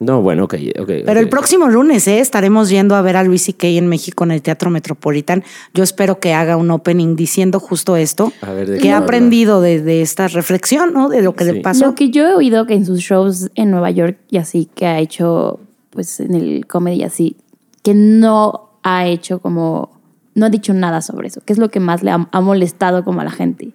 No, 0.00 0.22
bueno, 0.22 0.44
ok, 0.44 0.54
ok. 0.78 0.90
Pero 1.04 1.18
el 1.18 1.28
próximo 1.28 1.68
lunes 1.68 2.06
¿eh? 2.06 2.20
estaremos 2.20 2.68
yendo 2.70 2.94
a 2.94 3.02
ver 3.02 3.16
a 3.16 3.24
Luis 3.24 3.42
C.K. 3.42 3.66
en 3.66 3.88
México 3.88 4.22
en 4.22 4.30
el 4.30 4.42
Teatro 4.42 4.70
Metropolitan. 4.70 5.42
Yo 5.74 5.82
espero 5.82 6.20
que 6.20 6.34
haga 6.34 6.56
un 6.56 6.70
opening 6.70 7.16
diciendo 7.16 7.58
justo 7.58 7.96
esto. 7.96 8.32
A 8.42 8.52
ver, 8.52 8.68
¿de 8.70 8.76
qué 8.76 8.82
que 8.84 8.90
ha 8.92 8.98
aprendido 8.98 9.60
de, 9.60 9.82
de 9.82 10.02
esta 10.02 10.28
reflexión, 10.28 10.92
¿no? 10.92 11.08
De 11.08 11.20
lo 11.22 11.34
que 11.34 11.44
Sí. 11.44 11.52
le 11.52 11.60
pasó. 11.62 11.86
Lo 11.86 11.94
que 11.96 12.10
yo 12.10 12.28
he 12.28 12.34
oído 12.34 12.64
que 12.66 12.74
en 12.74 12.86
sus 12.86 13.00
shows 13.00 13.50
en 13.56 13.72
Nueva 13.72 13.90
York 13.90 14.18
y 14.30 14.36
así, 14.36 14.68
que 14.72 14.86
ha 14.86 15.00
hecho, 15.00 15.58
pues 15.90 16.20
en 16.20 16.34
el 16.34 16.66
comedy 16.68 17.02
así, 17.02 17.36
que 17.82 17.94
no 17.94 18.70
ha 18.84 19.04
hecho 19.06 19.40
como, 19.40 19.90
no 20.36 20.46
ha 20.46 20.50
dicho 20.50 20.74
nada 20.74 21.00
sobre 21.02 21.26
eso, 21.26 21.40
que 21.44 21.52
es 21.52 21.58
lo 21.58 21.70
que 21.70 21.80
más 21.80 22.04
le 22.04 22.12
ha, 22.12 22.28
ha 22.30 22.40
molestado 22.40 23.02
como 23.02 23.20
a 23.20 23.24
la 23.24 23.32
gente. 23.32 23.72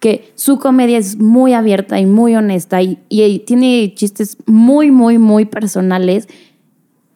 Que 0.00 0.30
su 0.36 0.58
comedia 0.58 0.98
es 0.98 1.18
muy 1.18 1.52
abierta 1.54 1.98
y 1.98 2.06
muy 2.06 2.36
honesta 2.36 2.80
y, 2.82 2.98
y 3.08 3.40
tiene 3.40 3.92
chistes 3.96 4.36
muy, 4.46 4.90
muy, 4.92 5.18
muy 5.18 5.44
personales 5.44 6.28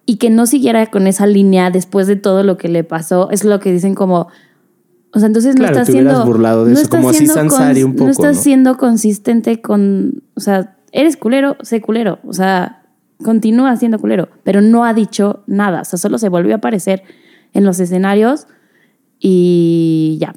y 0.05 0.17
que 0.17 0.31
no 0.31 0.47
siguiera 0.47 0.87
con 0.91 1.07
esa 1.07 1.27
línea 1.27 1.71
después 1.71 2.07
de 2.09 2.17
todo 2.17 2.43
lo 2.43 2.57
que 2.59 2.69
le 2.69 2.83
pasó, 2.83 3.31
es 3.31 3.45
lo 3.45 3.61
que 3.61 3.73
dicen 3.73 3.95
como, 3.95 4.27
o 5.13 5.19
sea, 5.21 5.27
entonces 5.29 5.55
Claro, 5.55 5.75
no 5.77 5.81
está 5.81 5.87
te 5.87 5.93
hubieras 5.97 6.13
siendo... 6.15 6.27
burlado 6.27 6.65
de 6.65 6.73
no 6.73 6.75
eso, 6.75 6.83
está 6.83 6.97
como 6.97 7.11
así 7.11 7.19
siendo 7.19 7.35
Sansari 7.35 7.81
cons- 7.83 7.85
un 7.85 7.93
poco, 7.93 8.05
No 8.07 8.11
estás 8.11 8.37
¿no? 8.37 8.43
siendo 8.43 8.77
consistente 8.77 9.61
con, 9.61 10.23
o 10.35 10.41
sea, 10.41 10.77
eres 10.91 11.17
culero, 11.17 11.57
sé 11.63 11.81
culero, 11.81 12.19
o 12.27 12.33
sea, 12.33 12.83
continúa 13.23 13.77
siendo 13.77 14.01
culero, 14.01 14.29
pero 14.43 14.61
no 14.61 14.85
ha 14.85 14.93
dicho 14.93 15.45
nada, 15.47 15.83
o 15.83 15.85
sea, 15.85 16.01
solo 16.01 16.19
se 16.19 16.29
volvió 16.29 16.55
a 16.55 16.57
aparecer 16.57 17.05
en 17.53 17.63
los 17.65 17.79
escenarios 17.79 18.49
y 19.21 20.19
ya. 20.21 20.35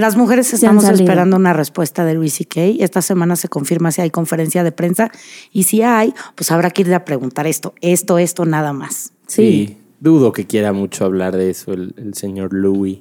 Las 0.00 0.16
mujeres 0.16 0.50
estamos 0.54 0.84
esperando 0.84 1.36
una 1.36 1.52
respuesta 1.52 2.06
de 2.06 2.14
Luis 2.14 2.32
C.K. 2.32 2.82
Esta 2.82 3.02
semana 3.02 3.36
se 3.36 3.48
confirma 3.48 3.92
si 3.92 4.00
hay 4.00 4.08
conferencia 4.08 4.64
de 4.64 4.72
prensa 4.72 5.10
y 5.52 5.64
si 5.64 5.82
hay, 5.82 6.14
pues 6.36 6.50
habrá 6.50 6.70
que 6.70 6.80
ir 6.80 6.94
a 6.94 7.04
preguntar 7.04 7.46
esto, 7.46 7.74
esto, 7.82 8.16
esto, 8.18 8.46
nada 8.46 8.72
más. 8.72 9.12
Sí. 9.26 9.76
Dudo 10.00 10.32
que 10.32 10.46
quiera 10.46 10.72
mucho 10.72 11.04
hablar 11.04 11.36
de 11.36 11.50
eso 11.50 11.74
el, 11.74 11.92
el 11.98 12.14
señor 12.14 12.54
Louis. 12.54 13.00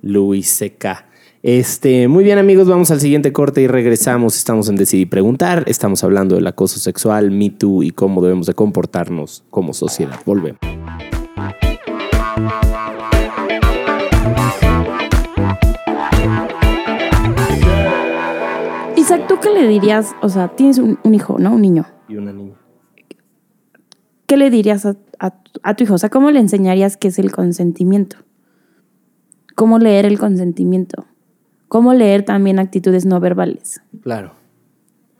Louis 0.00 0.48
C.K. 0.48 1.06
Este, 1.42 2.06
muy 2.06 2.22
bien 2.22 2.38
amigos, 2.38 2.68
vamos 2.68 2.92
al 2.92 3.00
siguiente 3.00 3.32
corte 3.32 3.60
y 3.62 3.66
regresamos. 3.66 4.36
Estamos 4.36 4.68
en 4.68 4.76
Decidí 4.76 5.06
Preguntar. 5.06 5.64
Estamos 5.66 6.04
hablando 6.04 6.36
del 6.36 6.46
acoso 6.46 6.78
sexual, 6.78 7.32
Me 7.32 7.50
Too 7.50 7.82
y 7.82 7.90
cómo 7.90 8.22
debemos 8.22 8.46
de 8.46 8.54
comportarnos 8.54 9.42
como 9.50 9.74
sociedad. 9.74 10.20
Volvemos. 10.24 10.60
¿Tú 19.28 19.34
qué 19.42 19.50
le 19.50 19.66
dirías? 19.68 20.14
O 20.22 20.28
sea, 20.28 20.48
tienes 20.48 20.78
un, 20.78 20.98
un 21.02 21.14
hijo, 21.14 21.38
¿no? 21.38 21.52
Un 21.54 21.62
niño. 21.62 21.86
Y 22.08 22.16
una 22.16 22.32
niña. 22.32 22.54
¿Qué 24.26 24.36
le 24.36 24.50
dirías 24.50 24.86
a, 24.86 24.96
a- 25.18 25.34
a 25.62 25.74
tu 25.76 25.84
hijo? 25.84 25.94
O 25.94 25.98
sea, 25.98 26.08
¿cómo 26.10 26.30
le 26.30 26.40
enseñarías 26.40 26.96
qué 26.96 27.08
es 27.08 27.18
el 27.18 27.32
consentimiento? 27.32 28.16
¿Cómo 29.54 29.78
leer 29.78 30.06
el 30.06 30.18
consentimiento? 30.18 31.06
¿Cómo 31.68 31.94
leer 31.94 32.24
también 32.24 32.58
actitudes 32.58 33.04
no 33.06 33.20
verbales? 33.20 33.82
Claro. 34.02 34.34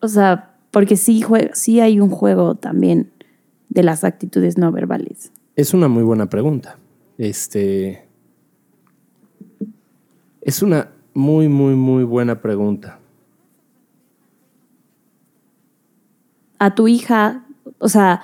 O 0.00 0.08
sea, 0.08 0.56
porque 0.70 0.96
sí, 0.96 1.24
sí 1.52 1.80
hay 1.80 2.00
un 2.00 2.10
juego 2.10 2.54
también 2.54 3.10
de 3.68 3.82
las 3.82 4.04
actitudes 4.04 4.58
no 4.58 4.72
verbales. 4.72 5.32
Es 5.56 5.74
una 5.74 5.88
muy 5.88 6.02
buena 6.02 6.28
pregunta. 6.28 6.78
Este. 7.18 8.06
Es 10.40 10.62
una 10.62 10.88
muy, 11.14 11.48
muy, 11.48 11.74
muy 11.74 12.04
buena 12.04 12.40
pregunta. 12.40 12.98
A 16.64 16.74
tu 16.74 16.86
hija, 16.88 17.44
o 17.78 17.88
sea, 17.88 18.22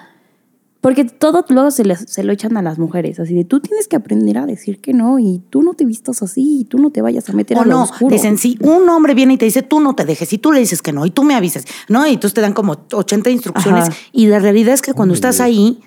porque 0.81 1.05
todo 1.05 1.45
luego 1.49 1.71
se, 1.73 1.85
les- 1.85 2.05
se 2.09 2.23
lo 2.23 2.33
echan 2.33 2.57
a 2.57 2.63
las 2.63 2.79
mujeres, 2.79 3.19
así 3.19 3.35
de 3.35 3.45
tú 3.45 3.59
tienes 3.61 3.89
que 3.89 3.97
aprender 3.97 4.39
a 4.39 4.47
decir 4.47 4.81
que 4.81 4.93
no 4.95 5.19
y 5.19 5.43
tú 5.51 5.63
no 5.63 5.75
te 5.75 5.85
vistas 5.85 6.23
así 6.23 6.61
y 6.61 6.65
tú 6.65 6.79
no 6.79 6.91
te 6.91 7.03
vayas 7.03 7.29
a 7.29 7.33
meter 7.33 7.59
O 7.59 7.63
a 7.63 7.65
lo 7.65 7.71
no, 7.73 7.83
oscuro. 7.83 8.13
dicen, 8.15 8.39
si 8.39 8.57
un 8.61 8.89
hombre 8.89 9.15
viene 9.15 9.35
y 9.35 9.39
te 9.39 9.45
dice, 9.45 9.63
tú 9.63 9.81
no 9.81 9.95
te 9.97 10.05
dejes, 10.05 10.33
y 10.33 10.39
tú 10.39 10.53
le 10.53 10.61
dices 10.61 10.81
que 10.81 10.93
no, 10.93 11.05
y 11.05 11.11
tú 11.11 11.25
me 11.25 11.35
avisas, 11.35 11.65
¿no? 11.89 12.07
Y 12.07 12.11
entonces 12.15 12.35
te 12.35 12.41
dan 12.41 12.53
como 12.53 12.77
80 12.93 13.29
instrucciones. 13.31 13.89
Ajá. 13.89 13.97
Y 14.13 14.27
la 14.29 14.39
realidad 14.39 14.73
es 14.75 14.83
que 14.83 14.95
cuando 14.95 15.15
estás 15.15 15.41
ahí, 15.41 15.81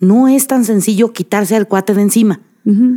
no 0.00 0.26
es 0.26 0.48
tan 0.48 0.64
sencillo 0.64 1.12
quitarse 1.12 1.54
al 1.54 1.68
cuate 1.68 1.94
de 1.94 2.02
encima. 2.02 2.40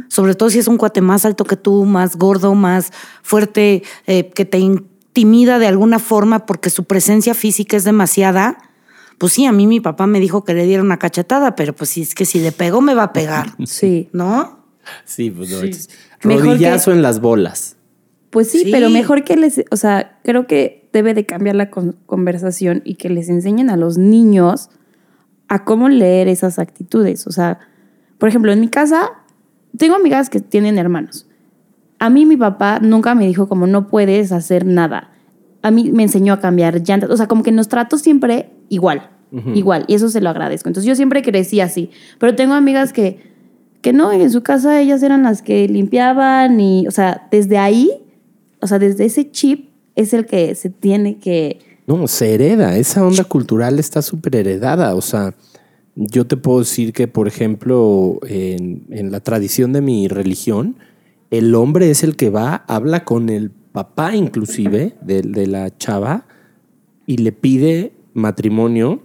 Sobre 0.10 0.34
todo 0.36 0.50
si 0.50 0.58
es 0.60 0.68
un 0.68 0.78
cuate 0.78 1.02
más 1.02 1.26
alto 1.26 1.44
que 1.44 1.56
tú, 1.58 1.86
más 1.86 2.18
gordo, 2.18 2.56
más 2.56 2.92
fuerte, 3.24 3.84
eh, 4.08 4.30
que 4.34 4.46
te 4.46 4.58
intimida 4.60 5.58
de 5.60 5.68
alguna 5.68 5.98
forma 6.00 6.46
porque 6.48 6.70
su 6.72 6.84
presencia 6.86 7.34
física 7.36 7.78
es 7.78 7.84
demasiada. 7.84 8.58
Pues 9.18 9.34
sí, 9.34 9.46
a 9.46 9.52
mí 9.52 9.66
mi 9.68 9.80
papá 9.80 10.08
me 10.08 10.20
dijo 10.20 10.44
que 10.44 10.54
le 10.54 10.66
diera 10.66 10.84
una 10.84 10.98
cachetada, 11.00 11.56
pero 11.56 11.74
pues 11.74 11.90
si 11.92 12.02
es 12.02 12.14
que 12.16 12.26
si 12.26 12.40
le 12.40 12.52
pegó 12.52 12.82
me 12.82 12.94
va 12.94 13.04
a 13.04 13.14
pegar, 13.14 13.48
Sí. 13.66 14.10
¿no? 14.12 14.60
Sí, 15.06 15.32
pues 15.32 15.50
no. 15.50 15.62
Mejor 16.30 16.46
Rodillazo 16.46 16.92
en 16.92 17.02
las 17.02 17.20
bolas. 17.22 17.78
Pues 18.30 18.50
sí, 18.50 18.60
Sí. 18.66 18.72
pero 18.72 18.90
mejor 18.90 19.24
que 19.24 19.38
les, 19.38 19.64
o 19.72 19.78
sea, 19.78 20.20
creo 20.24 20.46
que 20.48 20.90
debe 20.92 21.14
de 21.14 21.26
cambiar 21.26 21.56
la 21.56 21.70
con- 21.70 21.96
conversación 22.06 22.82
y 22.86 22.96
que 22.96 23.10
les 23.10 23.30
enseñen 23.30 23.70
a 23.70 23.78
los 23.78 23.98
niños 23.98 24.70
a 25.48 25.64
cómo 25.64 25.88
leer 25.90 26.28
esas 26.28 26.60
actitudes. 26.60 27.26
O 27.28 27.32
sea, 27.32 27.60
por 28.18 28.28
ejemplo, 28.30 28.52
en 28.52 28.60
mi 28.60 28.68
casa 28.68 29.12
tengo 29.78 29.96
amigas 29.96 30.30
que 30.30 30.40
tienen 30.42 30.78
hermanos. 30.78 31.28
A 32.00 32.10
mí 32.10 32.26
mi 32.26 32.36
papá 32.36 32.80
nunca 32.82 33.16
me 33.16 33.26
dijo 33.28 33.48
como 33.48 33.68
no 33.68 33.88
puedes 33.88 34.32
hacer 34.32 34.66
nada. 34.66 35.12
A 35.62 35.72
mí 35.72 35.92
me 35.92 36.04
enseñó 36.04 36.34
a 36.34 36.40
cambiar 36.40 36.82
llantas. 36.82 37.10
O 37.10 37.18
sea, 37.18 37.28
como 37.28 37.44
que 37.44 37.52
nos 37.52 37.70
trató 37.70 37.98
siempre 37.98 38.52
igual, 38.70 39.10
igual. 39.54 39.86
Y 39.88 39.96
eso 39.96 40.10
se 40.10 40.22
lo 40.22 40.30
agradezco. 40.30 40.70
Entonces 40.70 40.88
yo 40.88 40.96
siempre 40.96 41.22
crecí 41.22 41.60
así. 41.60 41.90
Pero 42.20 42.36
tengo 42.36 42.54
amigas 42.54 42.94
que, 42.94 43.20
que 43.82 43.94
no, 43.94 44.12
en 44.12 44.32
su 44.32 44.42
casa 44.42 44.80
ellas 44.80 45.04
eran 45.04 45.24
las 45.24 45.42
que 45.42 45.68
limpiaban 45.68 46.60
y, 46.60 46.88
o 46.88 46.92
sea, 46.92 47.28
desde 47.32 47.58
ahí, 47.58 47.92
o 48.62 48.68
sea, 48.68 48.80
desde 48.80 49.06
ese 49.06 49.30
chip 49.32 49.70
es 49.96 50.14
el 50.14 50.26
que 50.26 50.56
se 50.56 50.70
tiene 50.70 51.18
que... 51.18 51.60
No, 51.88 52.08
se 52.08 52.34
hereda. 52.34 52.78
Esa 52.78 53.06
onda 53.06 53.24
cultural 53.24 53.78
está 53.78 54.02
súper 54.02 54.36
heredada. 54.36 54.96
O 54.96 55.02
sea, 55.02 55.36
yo 55.96 56.26
te 56.26 56.38
puedo 56.38 56.60
decir 56.60 56.94
que, 56.94 57.08
por 57.08 57.28
ejemplo, 57.28 58.20
en, 58.28 58.86
en 58.90 59.12
la 59.12 59.20
tradición 59.20 59.72
de 59.72 59.82
mi 59.82 60.08
religión, 60.08 60.78
el 61.30 61.54
hombre 61.56 61.90
es 61.90 62.04
el 62.04 62.16
que 62.16 62.30
va, 62.30 62.66
habla 62.68 63.04
con 63.04 63.30
el 63.30 63.52
papá 63.76 64.16
inclusive 64.16 64.96
de, 65.02 65.22
de 65.22 65.48
la 65.48 65.78
chava 65.78 66.26
y 67.06 67.18
le 67.18 67.32
pide 67.32 67.92
matrimonio 68.16 69.04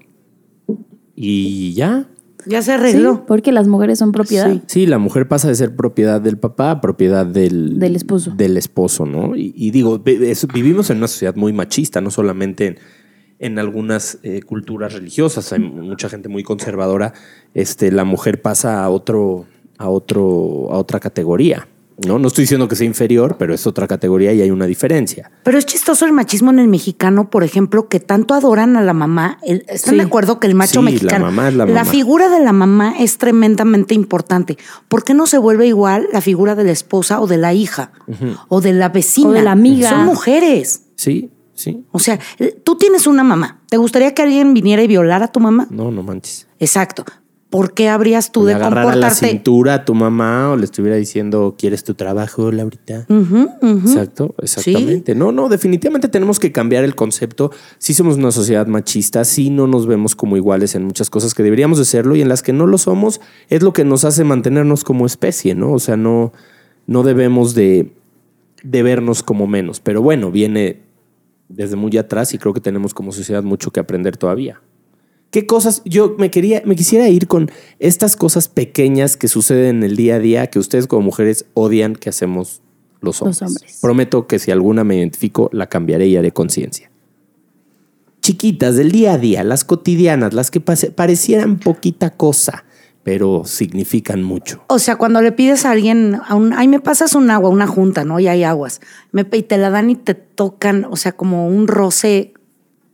y 1.15 1.75
ya. 1.75 2.07
Ya 2.47 2.63
se 2.63 2.71
Sí, 2.71 2.71
arregló. 2.73 3.27
porque 3.27 3.53
las 3.53 3.69
mujeres 3.69 3.99
son 3.99 4.13
propiedad. 4.13 4.51
Sí. 4.51 4.63
Sí, 4.67 4.87
la 4.87 4.97
mujer 4.97 5.29
pasa 5.29 5.49
de 5.49 5.55
ser 5.55 5.77
propiedad 5.77 6.23
del 6.23 6.39
papá 6.39 6.71
a 6.71 6.81
propiedad 6.81 7.27
del, 7.27 7.79
Del 7.79 7.97
esposo. 7.97 8.33
Del 8.35 8.57
esposo, 8.57 9.05
¿no? 9.05 9.37
Y, 9.37 9.53
y 9.55 9.71
digo, 9.73 10.01
es- 10.07 10.47
vivimos 10.47 10.89
en 10.89 10.97
una 10.99 11.09
sociedad 11.09 11.35
muy 11.37 11.53
machista, 11.53 12.01
no 12.01 12.11
solamente 12.11 12.67
en, 12.69 12.79
en 13.41 13.59
algunas 13.59 14.19
eh, 14.23 14.41
culturas 14.41 14.95
religiosas, 14.95 15.53
hay 15.53 15.59
mucha 15.61 16.09
gente 16.09 16.31
muy 16.31 16.43
conservadora. 16.43 17.13
Este, 17.53 17.93
la 17.93 18.05
mujer 18.05 18.41
pasa 18.41 18.83
a 18.83 18.89
otro, 18.89 19.45
a 19.77 19.91
otro, 19.91 20.69
a 20.73 20.79
otra 20.79 20.99
categoría. 20.99 21.69
¿No? 22.07 22.19
no 22.19 22.29
estoy 22.29 22.43
diciendo 22.45 22.69
que 22.69 22.77
sea 22.77 22.87
inferior, 22.87 23.37
pero 23.39 23.55
es 23.55 23.67
otra 23.67 23.87
categoría 23.87 24.33
y 24.33 24.41
hay 24.43 24.51
una 24.51 24.67
diferencia. 24.67 25.31
Pero 25.43 25.59
es 25.59 25.67
chistoso 25.67 26.07
el 26.07 26.13
machismo 26.13 26.51
en 26.51 26.59
el 26.59 26.69
mexicano, 26.69 27.31
por 27.31 27.45
ejemplo, 27.45 27.89
que 27.89 28.01
tanto 28.01 28.35
adoran 28.35 28.77
a 28.77 28.83
la 28.83 28.93
mamá. 28.93 29.39
El- 29.43 29.65
¿Están 29.69 29.93
Sí. 29.95 29.97
de 29.97 30.03
acuerdo 30.03 30.41
que 30.41 30.47
el 30.47 30.55
macho 30.55 30.73
Sí, 30.73 30.77
la 30.79 30.83
mexicano, 30.91 31.25
mamá 31.27 31.49
es 31.49 31.55
la 31.55 31.67
mamá. 31.67 31.85
figura 31.85 32.29
de 32.29 32.41
la 32.45 32.53
mamá 32.53 32.95
es 32.99 33.19
tremendamente 33.19 33.95
importante? 33.95 34.57
¿Por 34.89 35.05
qué 35.05 35.15
no 35.15 35.27
se 35.27 35.39
vuelve 35.39 35.67
igual 35.67 36.09
la 36.13 36.21
figura 36.21 36.55
de 36.55 36.65
la 36.65 36.73
esposa 36.73 37.21
o 37.21 37.27
de 37.27 37.37
la 37.39 37.53
hija 37.55 37.93
o 38.49 38.61
de 38.61 38.73
la 38.73 38.89
vecina? 38.89 39.29
O 39.29 39.33
de 39.33 39.43
la 39.43 39.53
amiga. 39.53 39.91
Son 39.91 40.05
mujeres. 40.05 40.83
Sí, 40.97 41.31
sí. 41.55 41.85
O 41.93 41.99
sea, 41.99 42.19
tú 42.65 42.77
tienes 42.77 43.07
una 43.07 43.23
mamá. 43.25 43.61
¿Te 43.69 43.77
gustaría 43.77 44.15
que 44.15 44.23
alguien 44.23 44.55
viniera 44.55 44.83
y 44.83 44.87
violara 44.87 45.27
a 45.27 45.33
tu 45.33 45.41
mamá? 45.41 45.67
No, 45.71 45.91
no 45.91 46.03
manches. 46.03 46.47
Exacto. 46.59 47.05
¿Por 47.51 47.75
qué 47.75 47.89
habrías 47.89 48.31
tú 48.31 48.45
de 48.45 48.55
agarrara 48.55 48.85
la 48.85 49.09
comportarte? 49.09 49.29
cintura 49.29 49.75
a 49.75 49.85
tu 49.85 49.93
mamá 49.95 50.51
o 50.51 50.57
le 50.57 50.65
estuviera 50.65 50.97
diciendo, 50.97 51.57
¿quieres 51.59 51.83
tu 51.83 51.95
trabajo, 51.95 52.53
Laurita? 52.53 53.07
Exacto, 53.61 54.37
exactamente. 54.41 55.17
No, 55.17 55.33
no, 55.33 55.49
definitivamente 55.49 56.07
tenemos 56.07 56.39
que 56.39 56.53
cambiar 56.53 56.85
el 56.85 56.95
concepto. 56.95 57.51
Sí 57.79 57.93
somos 57.93 58.17
una 58.19 58.31
sociedad 58.31 58.69
machista, 58.69 59.25
sí 59.25 59.51
no 59.51 59.67
nos 59.67 59.89
vemos 59.89 60.15
como 60.15 60.37
iguales 60.37 60.77
en 60.77 60.85
muchas 60.85 61.11
cosas 61.11 61.35
que 61.35 61.43
deberíamos 61.43 61.79
de 61.79 61.85
serlo 61.85 62.15
y 62.15 62.23
en 62.23 62.29
las 62.29 62.43
que 62.45 62.53
no 62.53 62.69
lo 62.69 62.79
somos 62.79 63.21
es 63.49 63.63
lo 63.65 63.73
que 63.73 63.85
nos 63.85 64.05
hace 64.05 64.23
mantenernos 64.23 64.85
como 64.85 65.05
especie, 65.05 65.57
¿no? 65.57 65.73
O 65.73 65.81
sea, 65.81 65.97
no, 65.97 66.33
no 66.87 67.03
debemos 67.03 67.57
de, 67.57 67.93
de 68.63 68.83
vernos 68.85 69.25
como 69.25 69.49
menos. 69.49 69.81
Pero 69.81 70.03
bueno, 70.03 70.31
viene 70.31 70.83
desde 71.49 71.75
muy 71.75 71.97
atrás 71.99 72.33
y 72.33 72.39
creo 72.39 72.55
que 72.55 72.61
tenemos 72.61 72.95
como 72.95 73.11
sociedad 73.11 73.43
mucho 73.43 73.73
que 73.73 73.81
aprender 73.81 74.17
todavía. 74.17 74.61
¿Qué 75.31 75.47
cosas? 75.47 75.83
Yo 75.85 76.17
me 76.19 76.31
quería, 76.31 76.63
me 76.65 76.75
quisiera 76.75 77.09
ir 77.09 77.29
con 77.29 77.51
estas 77.79 78.17
cosas 78.17 78.49
pequeñas 78.49 79.17
que 79.17 79.29
suceden 79.29 79.77
en 79.77 79.83
el 79.85 79.97
día 79.97 80.17
a 80.17 80.19
día 80.19 80.47
que 80.49 80.59
ustedes 80.59 80.89
como 80.89 81.03
mujeres 81.03 81.47
odian 81.55 81.95
que 81.95 82.09
hacemos 82.09 82.63
los 83.01 83.23
hombres. 83.23 83.41
Los 83.41 83.49
hombres. 83.49 83.79
Prometo 83.81 84.27
que 84.27 84.41
si 84.41 84.51
alguna 84.51 84.83
me 84.83 84.97
identifico, 84.97 85.49
la 85.53 85.69
cambiaré 85.69 86.09
y 86.09 86.17
haré 86.17 86.33
conciencia. 86.33 86.91
chiquitas 88.23 88.77
del 88.77 88.93
día 88.93 89.15
a 89.15 89.19
día, 89.19 89.45
las 89.45 89.65
cotidianas, 89.65 90.35
las 90.35 90.51
que 90.51 90.61
parecieran 90.61 91.59
poquita 91.59 92.11
cosa, 92.11 92.65
pero 93.03 93.45
significan 93.47 94.23
mucho. 94.23 94.63
O 94.67 94.79
sea, 94.79 94.97
cuando 94.97 95.23
le 95.23 95.33
pides 95.33 95.65
a 95.65 95.71
alguien, 95.71 96.21
a 96.27 96.35
un, 96.35 96.53
ay, 96.53 96.69
me 96.69 96.81
pasas 96.81 97.15
un 97.15 97.31
agua, 97.31 97.49
una 97.51 97.67
junta, 97.67 98.05
¿no? 98.05 98.21
Y 98.21 98.29
hay 98.29 98.45
aguas. 98.45 98.81
Me, 99.13 99.25
y 99.33 99.43
te 99.43 99.57
la 99.59 99.71
dan 99.71 99.91
y 99.91 99.95
te 99.95 100.15
tocan, 100.15 100.87
o 100.91 100.97
sea, 100.97 101.13
como 101.13 101.49
un 101.49 101.67
roce 101.67 102.35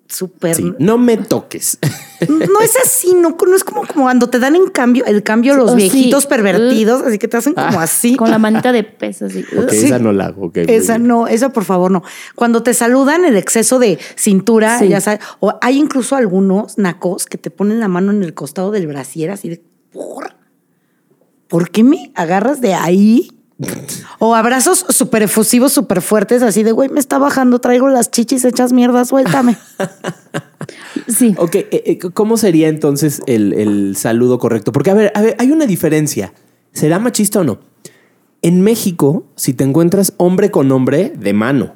súper. 0.07 0.55
Sí, 0.55 0.73
no 0.79 0.99
me 0.99 1.17
toques. 1.17 1.79
No 2.29 2.61
es 2.61 2.75
así, 2.83 3.15
no, 3.15 3.37
no 3.47 3.57
es 3.57 3.65
como, 3.65 3.87
como 3.87 4.05
cuando 4.05 4.29
te 4.29 4.39
dan 4.39 4.57
en 4.57 4.69
cambio, 4.69 5.05
el 5.07 5.23
cambio 5.23 5.55
los 5.55 5.71
Oh, 5.73 5.75
sí. 5.75 5.83
viejitos 5.83 6.27
pervertidos, 6.27 7.03
así 7.03 7.19
que 7.19 7.29
te 7.29 7.37
hacen 7.37 7.55
como 7.55 7.81
así. 7.81 8.17
Con 8.17 8.31
la 8.31 8.39
manita 8.39 8.73
de 8.73 8.85
peso, 8.85 9.27
así. 9.27 9.45
Sí. 9.71 9.87
esa 9.87 9.99
no 9.99 10.13
la 10.13 10.27
hago. 10.27 10.47
ok, 10.47 10.57
muy 10.59 10.75
Esa 10.75 10.99
no, 10.99 11.27
esa 11.29 11.51
por 11.51 11.65
favor 11.65 11.91
no. 11.91 12.03
Cuando 12.35 12.63
te 12.63 12.75
saludan, 12.75 13.25
el 13.25 13.37
exceso 13.37 13.79
de 13.79 13.99
cintura, 14.17 14.79
Sí. 14.79 14.89
ya 14.89 15.01
sabes, 15.01 15.21
o 15.41 15.55
hay 15.61 15.79
incluso 15.79 16.17
algunos 16.17 16.79
nacos 16.79 17.27
que 17.27 17.39
te 17.39 17.51
ponen 17.51 17.81
la 17.81 17.89
mano 17.89 18.13
en 18.13 18.23
el 18.23 18.35
costado 18.35 18.71
del 18.71 18.87
brasier 18.87 19.31
así 19.31 19.49
de 19.49 19.63
¿por? 19.93 20.35
¿Por 21.49 21.71
qué 21.71 21.85
me 21.85 22.13
agarras 22.15 22.61
de 22.61 22.75
ahí? 22.75 23.31
O 24.19 24.35
abrazos 24.35 24.85
súper 24.91 25.23
efusivos, 25.23 25.73
súper 25.73 26.03
fuertes, 26.03 26.43
así 26.43 26.63
de 26.63 26.73
güey, 26.73 26.89
me 26.91 27.01
está 27.01 27.17
bajando, 27.19 27.59
traigo 27.59 27.89
las 27.89 28.11
chichis 28.11 28.45
hechas 28.45 28.73
mierda, 28.73 29.05
suéltame. 29.07 29.57
Sí. 31.09 31.35
Ok, 31.39 31.55
eh, 31.55 31.69
eh, 31.71 31.99
¿cómo 31.99 32.37
sería 32.37 32.69
entonces 32.69 33.21
el, 33.27 33.53
el 33.53 33.97
saludo 33.97 34.39
correcto? 34.39 34.73
Porque, 34.73 34.91
a 34.91 34.95
ver, 34.95 35.13
a 35.15 35.23
ver, 35.23 35.37
hay 35.39 35.51
una 35.51 35.67
diferencia. 35.67 36.33
¿Será 36.73 36.99
machista 36.99 37.41
o 37.41 37.45
no? 37.45 37.59
En 38.43 38.61
México, 38.61 39.25
si 39.35 39.55
te 39.55 39.65
encuentras 39.65 40.13
hombre 40.19 40.51
con 40.51 40.71
hombre, 40.71 41.13
de 41.17 41.33
mano. 41.33 41.75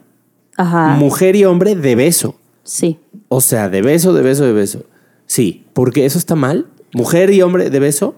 Ajá. 0.56 0.94
Mujer 0.94 1.36
y 1.36 1.44
hombre, 1.44 1.74
de 1.74 1.94
beso. 1.94 2.36
Sí. 2.62 2.98
O 3.28 3.40
sea, 3.40 3.68
de 3.68 3.82
beso, 3.82 4.12
de 4.12 4.22
beso, 4.22 4.44
de 4.44 4.52
beso. 4.52 4.84
Sí, 5.26 5.64
porque 5.72 6.04
eso 6.04 6.18
está 6.18 6.34
mal. 6.34 6.66
Mujer 6.92 7.30
y 7.30 7.42
hombre, 7.42 7.70
de 7.70 7.80
beso. 7.80 8.14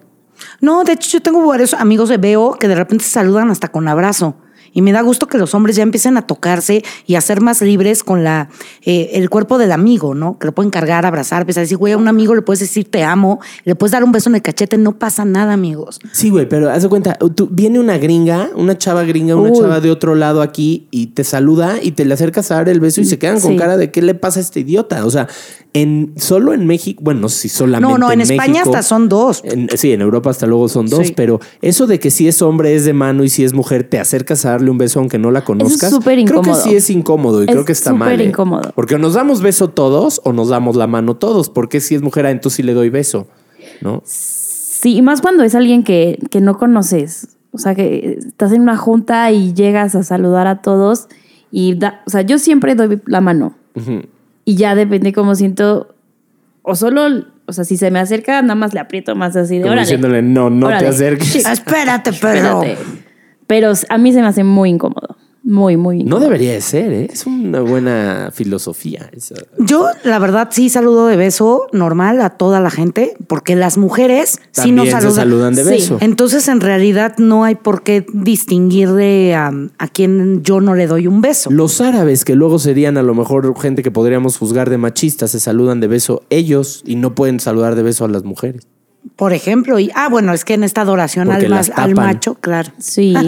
No, 0.61 0.83
de 0.85 0.93
hecho, 0.93 1.11
yo 1.11 1.23
tengo 1.23 1.47
varios 1.47 1.75
amigos 1.75 2.09
de 2.09 2.17
Veo 2.17 2.55
que 2.55 2.69
de 2.69 2.75
repente 2.75 3.05
se 3.05 3.11
saludan 3.11 3.51
hasta 3.51 3.69
con 3.69 3.87
abrazo. 3.87 4.35
Y 4.73 4.83
me 4.83 4.93
da 4.93 5.03
gusto 5.03 5.27
que 5.27 5.39
los 5.39 5.55
hombres 5.55 5.77
ya 5.77 5.83
empiecen 5.83 6.17
a 6.17 6.27
tocarse 6.27 6.83
y 7.07 7.15
a 7.17 7.21
ser 7.21 7.41
más 7.41 7.61
libres 7.63 8.03
con 8.05 8.25
la, 8.25 8.49
eh, 8.85 9.11
el 9.15 9.29
cuerpo 9.31 9.59
del 9.59 9.73
amigo, 9.73 10.15
¿no? 10.15 10.39
Que 10.39 10.47
lo 10.47 10.53
pueden 10.53 10.71
cargar, 10.71 11.05
abrazar, 11.07 11.45
pues, 11.45 11.57
decir, 11.57 11.77
güey, 11.77 11.93
a 11.93 11.99
un 11.99 12.09
amigo 12.09 12.35
le 12.35 12.43
puedes 12.43 12.61
decir 12.61 12.89
te 12.91 13.05
amo, 13.05 13.41
le 13.65 13.75
puedes 13.75 13.93
dar 13.93 14.03
un 14.05 14.13
beso 14.13 14.29
en 14.31 14.37
el 14.37 14.43
cachete, 14.43 14.79
no 14.79 14.99
pasa 14.99 15.25
nada, 15.25 15.53
amigos. 15.53 16.01
Sí, 16.13 16.31
güey, 16.31 16.49
pero 16.49 16.71
haz 16.71 16.83
de 16.83 16.89
cuenta, 16.89 17.15
tú, 17.35 17.49
viene 17.51 17.79
una 17.81 17.99
gringa, 17.99 18.51
una 18.55 18.77
chava 18.79 19.05
gringa, 19.05 19.37
una 19.37 19.51
Uy. 19.51 19.59
chava 19.59 19.81
de 19.81 19.91
otro 19.91 20.15
lado 20.15 20.43
aquí 20.43 20.87
y 20.91 21.09
te 21.09 21.25
saluda 21.25 21.77
y 21.83 21.93
te 21.93 22.05
le 22.05 22.15
acercas 22.15 22.51
a 22.51 22.55
dar 22.57 22.69
el 22.69 22.81
beso 22.81 23.01
y 23.01 23.05
se 23.05 23.19
quedan 23.19 23.41
con 23.41 23.53
Sí. 23.53 23.57
cara 23.57 23.77
de 23.77 23.91
qué 23.91 24.01
le 24.03 24.15
pasa 24.15 24.41
a 24.41 24.43
este 24.43 24.61
idiota. 24.61 25.05
O 25.05 25.11
sea, 25.11 25.29
en 25.75 26.13
solo 26.17 26.53
en 26.53 26.67
México, 26.67 27.01
bueno, 27.03 27.21
no 27.23 27.29
sé 27.29 27.41
si 27.43 27.49
solamente 27.49 27.91
No, 27.93 27.99
no, 27.99 28.13
en, 28.13 28.21
España 28.21 28.53
México, 28.61 28.71
hasta 28.71 28.83
son 28.83 29.09
dos. 29.09 29.43
en- 29.45 29.69
sí, 29.77 29.93
en 29.93 30.01
Europa 30.03 30.31
hasta 30.31 30.47
luego 30.47 30.69
son 30.69 30.87
dos, 30.87 31.07
Sí. 31.09 31.13
pero 31.17 31.41
eso 31.63 31.87
de 31.87 31.99
que 31.99 32.11
si 32.11 32.29
es 32.29 32.43
hombre 32.43 32.75
es 32.75 32.85
de 32.85 32.93
mano 32.93 33.25
y 33.25 33.29
si 33.29 33.45
es 33.45 33.53
mujer 33.55 33.85
te 33.85 33.99
acercas 33.99 34.45
a 34.45 34.59
darle 34.63 34.71
un 34.71 34.79
beso 34.79 35.01
aunque 35.01 35.19
no 35.19 35.31
la 35.31 35.43
conozcas. 35.45 35.91
súper 35.91 36.15
Creo 36.25 36.41
que 36.43 36.49
incómodo. 36.51 36.63
sí 36.63 36.75
es 36.75 36.89
incómodo 36.91 37.41
y 37.43 37.47
Es 37.47 37.51
creo 37.53 37.65
que 37.65 37.73
está 37.73 37.93
mal. 37.93 38.11
súper 38.13 38.27
¿eh? 38.27 38.29
incómodo. 38.31 38.73
Porque 38.75 38.95
o 38.95 38.99
nos 38.99 39.15
damos 39.15 39.43
beso 39.43 39.69
todos 39.69 40.21
o 40.25 40.33
nos 40.33 40.49
damos 40.49 40.77
la 40.77 40.87
mano 40.87 41.17
todos. 41.17 41.49
Porque 41.51 41.81
si 41.81 41.95
es 41.95 42.03
mujer, 42.03 42.27
ah, 42.27 42.31
entonces 42.31 42.57
sí 42.57 42.63
le 42.63 42.75
doy 42.75 42.89
beso, 42.91 43.27
¿no? 43.81 44.03
Sí, 44.05 44.97
y 44.97 45.03
más 45.03 45.21
cuando 45.21 45.43
es 45.45 45.55
alguien 45.55 45.83
que, 45.85 46.19
que 46.31 46.41
no 46.41 46.57
conoces. 46.59 47.29
O 47.53 47.59
sea, 47.59 47.75
que 47.75 48.19
estás 48.27 48.53
en 48.53 48.63
una 48.63 48.77
junta 48.77 49.31
y 49.31 49.53
llegas 49.53 49.95
a 49.95 50.03
saludar 50.03 50.47
a 50.47 50.63
todos 50.63 51.09
y 51.51 51.75
da, 51.75 52.03
o 52.07 52.11
sea, 52.11 52.23
yo 52.23 52.39
siempre 52.39 52.75
doy 52.75 53.01
la 53.07 53.21
mano 53.21 53.55
y 54.47 54.55
ya 54.57 54.75
depende 54.75 55.13
cómo 55.13 55.35
siento 55.35 55.95
o 56.63 56.75
solo, 56.75 57.25
o 57.47 57.53
sea, 57.53 57.65
si 57.65 57.77
se 57.77 57.91
me 57.91 57.99
acerca 57.99 58.41
nada 58.41 58.55
más 58.55 58.73
le 58.73 58.81
aprieto 58.81 59.15
más 59.17 59.37
así 59.37 59.57
de 59.57 59.63
Como 59.63 59.73
órale. 59.73 59.87
diciéndole, 59.87 60.23
no, 60.23 60.49
no 60.49 60.69
te 60.69 60.87
acerques. 60.87 61.29
Sí, 61.29 61.39
Espérate, 61.53 62.13
pero. 62.21 62.63
espérate. 62.63 62.79
Pero 63.53 63.73
a 63.91 63.99
mí 63.99 64.13
se 64.15 64.23
me 64.23 64.29
hace 64.29 64.45
muy 64.45 64.71
incómodo. 64.71 65.17
Muy, 65.45 65.77
muy 65.77 65.97
No 65.97 66.03
incómodo. 66.03 66.21
debería 66.21 66.53
de 66.53 66.61
ser, 66.63 66.93
¿eh? 66.93 67.09
Es 67.13 67.27
una 67.27 67.61
buena 67.61 68.31
filosofía. 68.33 69.11
esa. 69.13 69.35
Yo, 69.59 69.89
la 70.05 70.19
verdad, 70.21 70.49
sí 70.53 70.71
saludo 70.71 71.07
de 71.09 71.17
beso 71.17 71.67
normal 71.73 72.23
a 72.23 72.31
toda 72.31 72.61
la 72.61 72.71
gente, 72.71 73.15
porque 73.27 73.55
las 73.57 73.77
mujeres 73.77 74.39
sí 74.53 74.73
También 74.73 74.77
nos 74.77 74.85
se 74.87 75.11
saludan. 75.11 75.55
de 75.55 75.65
Sí. 75.65 75.69
beso. 75.71 75.99
Entonces, 76.01 76.47
en 76.49 76.61
realidad, 76.61 77.17
no 77.19 77.45
hay 77.45 77.57
por 77.57 77.83
qué 77.83 78.07
distinguir 78.15 78.93
de 78.93 79.37
um, 79.51 79.69
a 79.79 79.89
quien 79.89 80.43
yo 80.45 80.61
no 80.63 80.75
le 80.77 80.87
doy 80.87 81.09
un 81.09 81.21
beso. 81.21 81.51
Los 81.51 81.81
árabes, 81.83 82.25
que 82.25 82.37
luego 82.37 82.59
serían 82.61 82.97
a 82.97 83.03
lo 83.03 83.15
mejor 83.15 83.53
gente 83.61 83.83
que 83.83 83.91
podríamos 83.91 84.39
juzgar 84.39 84.71
de 84.71 84.79
machistas, 84.79 85.33
se 85.33 85.41
saludan 85.41 85.81
de 85.81 85.89
beso 85.89 86.23
ellos 86.31 86.83
y 86.87 86.95
no 86.97 87.15
pueden 87.17 87.39
saludar 87.41 87.75
de 87.75 87.83
beso 87.83 88.05
a 88.05 88.09
las 88.09 88.23
mujeres. 88.25 88.67
Por 89.17 89.33
ejemplo, 89.33 89.79
y 89.79 89.91
ah, 89.95 90.09
bueno, 90.09 90.33
es 90.33 90.45
que 90.45 90.55
en 90.55 90.65
esta 90.65 90.81
adoración 90.81 91.31
al, 91.31 91.49
mas- 91.49 91.71
al 91.75 91.95
macho, 91.95 92.35
claro. 92.37 92.73
Sí. 92.79 93.15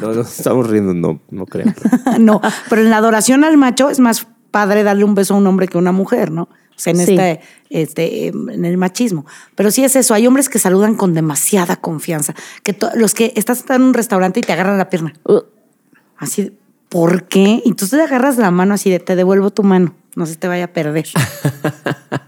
No, 0.00 0.12
no, 0.12 0.20
estamos 0.20 0.68
riendo, 0.68 0.94
no, 0.94 1.18
no 1.30 1.44
creo. 1.46 1.66
no, 2.20 2.40
pero 2.68 2.82
en 2.82 2.90
la 2.90 2.98
adoración 2.98 3.42
al 3.42 3.56
macho 3.56 3.90
es 3.90 3.98
más 3.98 4.26
padre 4.52 4.84
darle 4.84 5.02
un 5.02 5.16
beso 5.16 5.34
a 5.34 5.38
un 5.38 5.46
hombre 5.48 5.66
que 5.66 5.76
a 5.76 5.80
una 5.80 5.90
mujer, 5.90 6.30
¿no? 6.30 6.42
O 6.42 6.48
sea, 6.78 6.92
en 6.92 6.98
Sí. 6.98 7.12
este, 7.14 7.40
este, 7.70 8.26
em, 8.28 8.48
en 8.50 8.64
el 8.64 8.76
machismo. 8.76 9.26
Pero 9.56 9.72
sí 9.72 9.82
es 9.82 9.96
eso, 9.96 10.14
hay 10.14 10.26
hombres 10.28 10.48
que 10.48 10.60
saludan 10.60 10.94
con 10.94 11.14
demasiada 11.14 11.74
confianza. 11.76 12.34
Que 12.62 12.76
los 12.94 13.12
que 13.14 13.32
estás 13.34 13.64
en 13.70 13.82
un 13.82 13.94
restaurante 13.94 14.38
y 14.38 14.42
te 14.42 14.52
agarran 14.52 14.78
la 14.78 14.88
pierna. 14.88 15.14
Uh, 15.24 15.40
Así, 16.18 16.42
de, 16.44 16.52
¿por 16.88 17.24
qué? 17.24 17.60
Y 17.64 17.72
tú 17.72 17.88
te 17.88 18.00
agarras 18.00 18.36
la 18.36 18.52
mano 18.52 18.74
así 18.74 18.88
de, 18.90 19.00
te 19.00 19.16
devuelvo 19.16 19.50
tu 19.50 19.64
mano, 19.64 19.94
no 20.14 20.26
se 20.26 20.36
te 20.36 20.46
vaya 20.46 20.64
a 20.66 20.68
perder. 20.68 21.06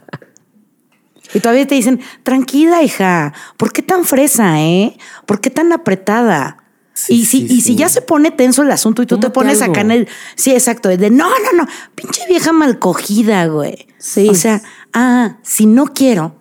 y 1.35 1.41
todavía 1.41 1.67
te 1.67 1.75
dicen, 1.75 2.01
tranquila, 2.23 2.83
hija, 2.83 3.33
¿por 3.57 3.73
qué 3.73 3.83
tan 3.83 4.05
fresa, 4.05 4.61
eh? 4.61 4.97
¿Por 5.27 5.41
qué 5.41 5.51
tan 5.51 5.73
apretada? 5.73 6.65
Sí, 6.95 7.15
y 7.15 7.25
si, 7.27 7.47
sí, 7.47 7.55
y 7.55 7.61
si 7.61 7.63
sí. 7.63 7.77
ya 7.77 7.89
se 7.89 8.03
pone 8.03 8.31
tenso 8.31 8.63
el 8.63 8.71
asunto 8.73 9.03
y 9.03 9.07
tú 9.07 9.21
te 9.21 9.31
pones 9.31 9.63
algo. 9.63 9.73
acá 9.73 9.83
en 9.83 9.93
el. 9.93 10.09
Sí, 10.35 10.51
exacto. 10.51 10.89
De 10.89 11.11
no, 11.11 11.29
no, 11.29 11.53
no. 11.57 11.67
Pinche 11.95 12.23
vieja 12.29 12.53
mal 12.53 12.81
cogida, 12.81 13.47
güey. 13.47 13.87
Sí. 13.99 14.29
O 14.29 14.35
sea, 14.35 14.63
ah, 14.93 15.39
si 15.43 15.67
no 15.67 15.87
quiero, 15.95 16.35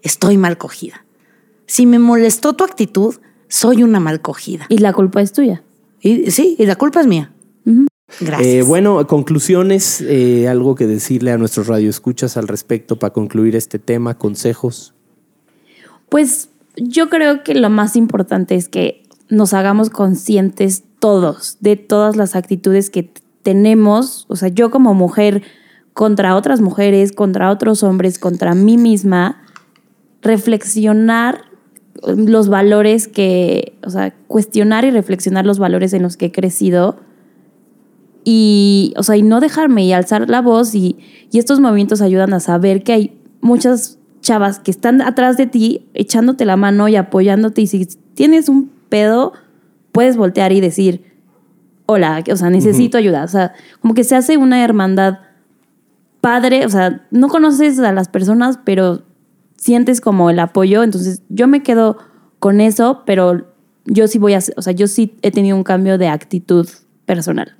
estoy 0.00 0.38
mal 0.38 0.56
cogida. 0.56 1.04
Si 1.66 1.84
me 1.84 1.98
molestó 1.98 2.54
tu 2.54 2.64
actitud, 2.64 3.16
soy 3.48 3.82
una 3.82 4.00
mal 4.00 4.22
cogida. 4.22 4.64
y 4.70 4.78
la 4.78 4.94
culpa 4.94 5.20
es 5.20 5.32
tuya. 5.32 5.62
Y 6.00 6.30
sí, 6.30 6.56
y 6.58 6.64
la 6.64 6.76
culpa 6.76 7.00
es 7.02 7.06
mía. 7.06 7.32
Gracias. 8.20 8.46
Eh, 8.46 8.62
bueno, 8.62 9.06
conclusiones, 9.06 10.00
eh, 10.00 10.48
algo 10.48 10.74
que 10.74 10.86
decirle 10.86 11.32
a 11.32 11.38
nuestros 11.38 11.66
radioescuchas 11.66 12.36
al 12.36 12.48
respecto 12.48 12.98
para 12.98 13.12
concluir 13.12 13.56
este 13.56 13.78
tema, 13.78 14.18
consejos. 14.18 14.94
Pues 16.08 16.50
yo 16.76 17.08
creo 17.08 17.42
que 17.42 17.54
lo 17.54 17.70
más 17.70 17.96
importante 17.96 18.54
es 18.54 18.68
que 18.68 19.02
nos 19.28 19.54
hagamos 19.54 19.90
conscientes 19.90 20.84
todos 20.98 21.56
de 21.60 21.76
todas 21.76 22.16
las 22.16 22.36
actitudes 22.36 22.90
que 22.90 23.10
tenemos, 23.42 24.26
o 24.28 24.36
sea, 24.36 24.48
yo 24.48 24.70
como 24.70 24.94
mujer 24.94 25.42
contra 25.94 26.36
otras 26.36 26.60
mujeres, 26.60 27.12
contra 27.12 27.50
otros 27.50 27.82
hombres, 27.82 28.18
contra 28.18 28.54
mí 28.54 28.76
misma, 28.76 29.42
reflexionar 30.22 31.42
los 32.02 32.48
valores 32.48 33.08
que, 33.08 33.76
o 33.84 33.90
sea, 33.90 34.14
cuestionar 34.26 34.84
y 34.84 34.90
reflexionar 34.90 35.44
los 35.44 35.58
valores 35.58 35.92
en 35.92 36.02
los 36.02 36.16
que 36.16 36.26
he 36.26 36.32
crecido 36.32 36.96
y, 38.24 38.94
o 38.96 39.02
sea, 39.02 39.16
y 39.16 39.22
no 39.22 39.40
dejarme 39.40 39.84
y 39.84 39.92
alzar 39.92 40.28
la 40.28 40.40
voz 40.40 40.74
y, 40.74 40.96
y 41.30 41.38
estos 41.38 41.60
movimientos 41.60 42.00
ayudan 42.00 42.32
a 42.34 42.40
saber 42.40 42.82
que 42.82 42.92
hay 42.92 43.20
muchas 43.40 43.98
chavas 44.20 44.60
que 44.60 44.70
están 44.70 45.02
atrás 45.02 45.36
de 45.36 45.46
ti 45.46 45.86
echándote 45.94 46.44
la 46.44 46.56
mano 46.56 46.88
y 46.88 46.96
apoyándote. 46.96 47.62
Y 47.62 47.66
si 47.66 47.86
tienes 48.14 48.48
un 48.48 48.70
pedo 48.88 49.32
puedes 49.92 50.16
voltear 50.16 50.52
y 50.52 50.60
decir 50.60 51.12
hola, 51.86 52.22
o 52.30 52.36
sea, 52.36 52.50
necesito 52.50 52.98
ayuda, 52.98 53.24
o 53.24 53.28
sea, 53.28 53.52
como 53.80 53.94
que 53.94 54.04
se 54.04 54.16
hace 54.16 54.36
una 54.36 54.64
hermandad 54.64 55.18
padre, 56.20 56.64
o 56.64 56.68
sea, 56.68 57.06
no 57.10 57.28
conoces 57.28 57.78
a 57.80 57.92
las 57.92 58.08
personas, 58.08 58.58
pero 58.64 59.02
sientes 59.56 60.00
como 60.00 60.30
el 60.30 60.38
apoyo, 60.38 60.82
entonces 60.82 61.22
yo 61.28 61.48
me 61.48 61.62
quedo 61.62 61.98
con 62.38 62.60
eso, 62.60 63.02
pero 63.04 63.46
yo 63.84 64.06
sí 64.08 64.18
voy 64.18 64.34
a, 64.34 64.40
o 64.56 64.62
sea, 64.62 64.72
yo 64.72 64.86
sí 64.86 65.16
he 65.22 65.30
tenido 65.30 65.56
un 65.56 65.64
cambio 65.64 65.98
de 65.98 66.08
actitud 66.08 66.68
personal. 67.04 67.56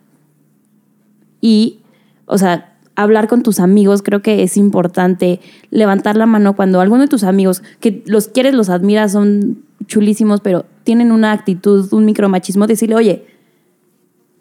Y, 1.42 1.80
o 2.24 2.38
sea, 2.38 2.72
hablar 2.94 3.28
con 3.28 3.42
tus 3.42 3.60
amigos, 3.60 4.00
creo 4.02 4.22
que 4.22 4.42
es 4.42 4.56
importante. 4.56 5.40
Levantar 5.70 6.16
la 6.16 6.24
mano 6.24 6.56
cuando 6.56 6.80
alguno 6.80 7.02
de 7.02 7.08
tus 7.08 7.24
amigos, 7.24 7.62
que 7.80 8.02
los 8.06 8.28
quieres, 8.28 8.54
los 8.54 8.70
admiras, 8.70 9.12
son 9.12 9.64
chulísimos, 9.86 10.40
pero 10.40 10.64
tienen 10.84 11.12
una 11.12 11.32
actitud, 11.32 11.92
un 11.92 12.06
micromachismo, 12.06 12.66
decirle, 12.66 12.94
oye, 12.94 13.26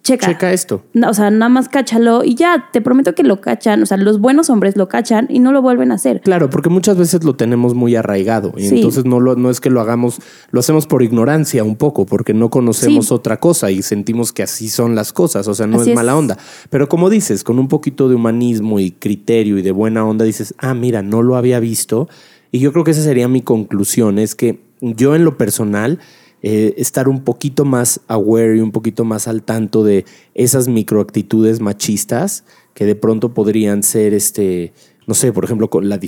checa. 0.03 0.27
Checa 0.27 0.51
esto. 0.53 0.83
O 1.07 1.13
sea, 1.13 1.29
nada 1.31 1.49
más 1.49 1.69
cáchalo 1.69 2.23
y 2.23 2.35
ya, 2.35 2.69
te 2.73 2.81
prometo 2.81 3.13
que 3.15 3.23
lo 3.23 3.39
cachan. 3.41 3.81
O 3.83 3.85
sea, 3.85 3.97
los 3.97 4.19
buenos 4.19 4.49
hombres 4.49 4.75
lo 4.75 4.87
cachan 4.87 5.27
y 5.29 5.39
no 5.39 5.51
lo 5.51 5.61
vuelven 5.61 5.91
a 5.91 5.95
hacer. 5.95 6.21
Claro, 6.21 6.49
porque 6.49 6.69
muchas 6.69 6.97
veces 6.97 7.23
lo 7.23 7.35
tenemos 7.35 7.75
muy 7.75 7.95
arraigado 7.95 8.53
y 8.57 8.67
Sí. 8.67 8.75
entonces 8.77 9.05
no, 9.05 9.19
lo, 9.19 9.35
no 9.35 9.49
es 9.49 9.59
que 9.59 9.69
lo 9.69 9.81
hagamos, 9.81 10.19
lo 10.51 10.59
hacemos 10.59 10.87
por 10.87 11.03
ignorancia 11.03 11.63
un 11.63 11.75
poco, 11.75 12.05
porque 12.05 12.33
no 12.33 12.49
conocemos 12.49 13.07
Sí. 13.07 13.13
otra 13.13 13.39
cosa 13.39 13.71
y 13.71 13.81
sentimos 13.81 14.31
que 14.33 14.43
así 14.43 14.69
son 14.69 14.95
las 14.95 15.13
cosas, 15.13 15.47
o 15.47 15.53
sea, 15.55 15.67
no 15.67 15.81
es 15.81 15.87
es. 15.87 15.95
mala 15.95 16.15
onda. 16.17 16.37
Pero 16.69 16.89
como 16.89 17.09
dices, 17.09 17.43
con 17.43 17.59
un 17.59 17.67
poquito 17.67 18.09
de 18.09 18.15
humanismo 18.15 18.79
y 18.79 18.91
criterio 18.91 19.57
y 19.57 19.61
de 19.61 19.71
buena 19.71 20.05
onda, 20.05 20.25
dices, 20.25 20.53
ah, 20.57 20.73
mira, 20.73 21.01
no 21.01 21.21
lo 21.21 21.35
había 21.35 21.59
visto. 21.59 22.09
Y 22.51 22.59
yo 22.59 22.73
creo 22.73 22.83
que 22.83 22.91
esa 22.91 23.01
sería 23.03 23.27
mi 23.27 23.41
conclusión, 23.41 24.19
es 24.19 24.35
que 24.35 24.59
yo 24.81 25.15
en 25.15 25.23
lo 25.23 25.37
personal, 25.37 25.99
eh, 26.43 26.73
estar 26.77 27.07
un 27.07 27.23
poquito 27.23 27.65
más 27.65 28.01
aware 28.07 28.57
y 28.57 28.61
un 28.61 28.71
poquito 28.71 29.05
más 29.05 29.27
al 29.27 29.43
tanto 29.43 29.83
de 29.83 30.05
esas 30.33 30.67
microactitudes 30.67 31.59
machistas 31.59 32.43
que 32.73 32.85
de 32.85 32.95
pronto 32.95 33.33
podrían 33.33 33.83
ser, 33.83 34.13
este, 34.13 34.73
no 35.05 35.13
sé, 35.13 35.33
por 35.33 35.43
ejemplo, 35.43 35.69
con 35.69 35.89
la 35.89 35.99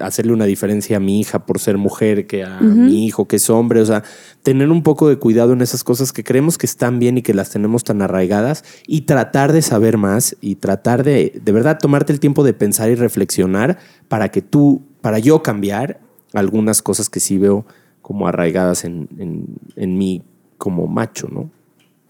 hacerle 0.00 0.32
una 0.32 0.44
diferencia 0.44 0.96
a 0.96 1.00
mi 1.00 1.20
hija 1.20 1.46
por 1.46 1.60
ser 1.60 1.78
mujer 1.78 2.26
que 2.26 2.42
a 2.42 2.60
mi 2.60 3.06
hijo 3.06 3.26
que 3.26 3.36
es 3.36 3.48
hombre, 3.48 3.80
o 3.80 3.86
sea, 3.86 4.02
tener 4.42 4.70
un 4.70 4.82
poco 4.82 5.08
de 5.08 5.16
cuidado 5.18 5.52
en 5.52 5.62
esas 5.62 5.84
cosas 5.84 6.12
que 6.12 6.24
creemos 6.24 6.58
que 6.58 6.66
están 6.66 6.98
bien 6.98 7.16
y 7.16 7.22
que 7.22 7.32
las 7.32 7.50
tenemos 7.50 7.84
tan 7.84 8.02
arraigadas 8.02 8.64
y 8.86 9.02
tratar 9.02 9.52
de 9.52 9.62
saber 9.62 9.98
más 9.98 10.36
y 10.40 10.56
tratar 10.56 11.04
de, 11.04 11.40
de 11.42 11.52
verdad, 11.52 11.78
tomarte 11.80 12.12
el 12.12 12.20
tiempo 12.20 12.44
de 12.44 12.54
pensar 12.54 12.90
y 12.90 12.96
reflexionar 12.96 13.78
para 14.08 14.30
que 14.30 14.42
tú, 14.42 14.82
para 15.00 15.18
yo 15.18 15.42
cambiar 15.42 16.00
algunas 16.32 16.82
cosas 16.82 17.08
que 17.08 17.20
sí 17.20 17.38
veo 17.38 17.64
como 18.04 18.28
arraigadas 18.28 18.84
en, 18.84 19.08
en, 19.18 19.46
en 19.76 19.96
mí 19.96 20.22
como 20.58 20.86
macho, 20.86 21.26
¿no? 21.32 21.48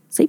Sí. 0.08 0.28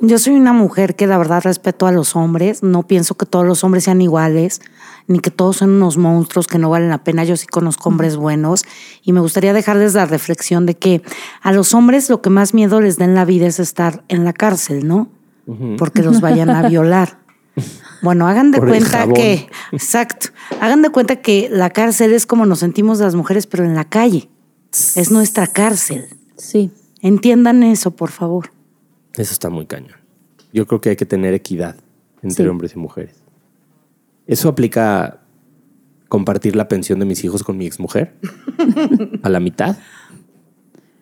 Yo 0.00 0.18
soy 0.18 0.34
una 0.34 0.54
mujer 0.54 0.96
que 0.96 1.06
la 1.06 1.18
verdad 1.18 1.42
respeto 1.44 1.86
a 1.86 1.92
los 1.92 2.16
hombres. 2.16 2.62
No 2.62 2.84
pienso 2.84 3.16
que 3.16 3.26
todos 3.26 3.44
los 3.44 3.62
hombres 3.64 3.84
sean 3.84 4.00
iguales, 4.00 4.62
ni 5.08 5.18
que 5.18 5.30
todos 5.30 5.58
son 5.58 5.72
unos 5.72 5.98
monstruos 5.98 6.46
que 6.46 6.58
no 6.58 6.70
valen 6.70 6.88
la 6.88 7.04
pena. 7.04 7.24
Yo 7.24 7.36
sí 7.36 7.46
conozco 7.46 7.90
hombres 7.90 8.16
buenos 8.16 8.64
y 9.02 9.12
me 9.12 9.20
gustaría 9.20 9.52
dejarles 9.52 9.92
la 9.92 10.06
reflexión 10.06 10.64
de 10.64 10.74
que 10.74 11.02
a 11.42 11.52
los 11.52 11.74
hombres 11.74 12.08
lo 12.08 12.22
que 12.22 12.30
más 12.30 12.54
miedo 12.54 12.80
les 12.80 12.96
da 12.96 13.04
en 13.04 13.14
la 13.14 13.26
vida 13.26 13.46
es 13.46 13.60
estar 13.60 14.04
en 14.08 14.24
la 14.24 14.32
cárcel, 14.32 14.88
¿no? 14.88 15.10
Porque 15.76 16.02
los 16.02 16.22
vayan 16.22 16.48
a 16.48 16.66
violar. 16.66 17.18
Bueno, 18.04 18.28
hagan 18.28 18.50
de 18.50 18.60
cuenta 18.60 19.06
que, 19.12 19.48
exacto, 19.72 20.28
hagan 20.60 20.82
de 20.82 20.90
cuenta 20.90 21.16
que 21.16 21.48
la 21.50 21.70
cárcel 21.70 22.12
es 22.12 22.26
como 22.26 22.44
nos 22.46 22.58
sentimos 22.60 23.00
las 23.00 23.14
mujeres, 23.14 23.46
pero 23.46 23.64
en 23.64 23.74
la 23.74 23.84
calle. 23.88 24.28
Es 24.94 25.10
nuestra 25.10 25.46
cárcel. 25.46 26.06
Sí. 26.36 26.70
Entiendan 27.00 27.62
eso, 27.62 27.92
por 27.92 28.10
favor. 28.10 28.50
Eso 29.14 29.32
está 29.32 29.48
muy 29.48 29.66
cañón. 29.66 29.96
Yo 30.52 30.66
creo 30.66 30.80
que 30.80 30.90
hay 30.90 30.96
que 30.96 31.06
tener 31.06 31.32
equidad 31.32 31.76
entre 32.22 32.44
Sí. 32.44 32.48
hombres 32.48 32.74
y 32.74 32.78
mujeres. 32.78 33.14
¿Eso 34.26 34.48
aplica 34.48 35.04
a 35.04 35.20
compartir 36.08 36.56
la 36.56 36.68
pensión 36.68 36.98
de 36.98 37.06
mis 37.06 37.24
hijos 37.24 37.42
con 37.42 37.56
mi 37.56 37.66
exmujer? 37.66 38.14
¿A 39.22 39.28
la 39.30 39.40
mitad? 39.40 39.76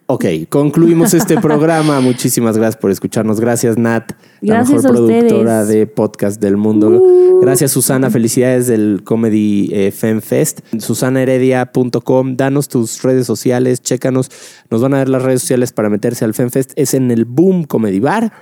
Ok, 0.07 0.25
concluimos 0.49 1.15
este 1.15 1.37
programa. 1.41 2.01
Muchísimas 2.01 2.57
gracias 2.57 2.81
por 2.81 2.91
escucharnos. 2.91 3.41
Gracias, 3.41 3.79
Nat, 3.79 4.13
la 4.41 4.57
Gracias 4.57 4.83
mejor 4.83 4.97
a 4.97 5.01
ustedes. 5.01 5.25
Uh. 5.25 5.29
productora 5.29 5.65
de 5.65 5.87
podcast 5.87 6.41
del 6.41 6.57
mundo. 6.57 7.03
Gracias, 7.41 7.71
Susana. 7.71 8.11
Felicidades 8.11 8.67
del 8.67 9.03
Comedy 9.05 9.71
eh, 9.73 9.91
Fem 9.91 10.21
Fest. 10.21 10.61
Susanaheredia.com. 10.79 12.37
Danos 12.37 12.69
tus 12.69 13.03
redes 13.03 13.27
sociales, 13.27 13.81
chécanos. 13.81 14.31
Nos 14.71 14.81
van 14.81 14.95
a 14.95 14.99
dar 14.99 15.09
las 15.09 15.23
redes 15.23 15.41
sociales 15.41 15.73
para 15.73 15.89
meterse 15.89 16.25
al 16.25 16.35
Fem 16.35 16.51
Fest. 16.51 16.73
Es 16.77 16.95
en 16.95 17.11
el 17.11 17.25
Boom 17.25 17.65
Comedy 17.65 18.01
Bar. 18.01 18.33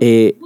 Eh, 0.00 0.36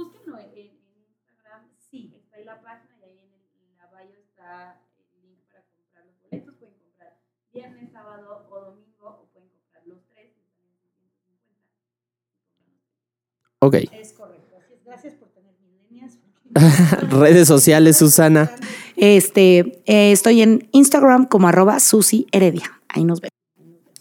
Ok. 13.59 13.75
Es 13.91 14.13
correcto. 14.13 14.55
Gracias 14.85 15.13
por 15.15 15.29
tener 15.29 17.09
Redes 17.09 17.47
sociales, 17.47 17.97
Susana. 17.97 18.51
Este, 18.95 19.81
eh, 19.85 20.11
estoy 20.11 20.41
en 20.41 20.69
Instagram 20.71 21.25
como 21.25 21.47
arroba 21.47 21.79
Susi 21.79 22.27
Heredia. 22.31 22.79
Ahí 22.89 23.03
nos 23.03 23.21
vemos. 23.21 23.33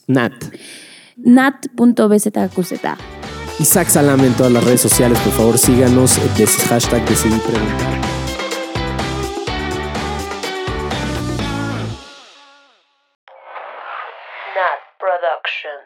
Nat. 0.07 0.33
Nat.bzqz. 1.17 2.73
Isaac 3.59 3.89
Salame 3.89 4.27
en 4.27 4.35
todas 4.35 4.53
las 4.53 4.63
redes 4.65 4.83
sociales, 4.83 5.19
por 5.21 5.33
favor 5.33 5.59
síganos. 5.59 6.19
Hashtag 6.69 7.09
decidí 7.09 7.39
preguntar. 7.39 8.01
Nat 14.55 14.81
Production. 14.99 15.86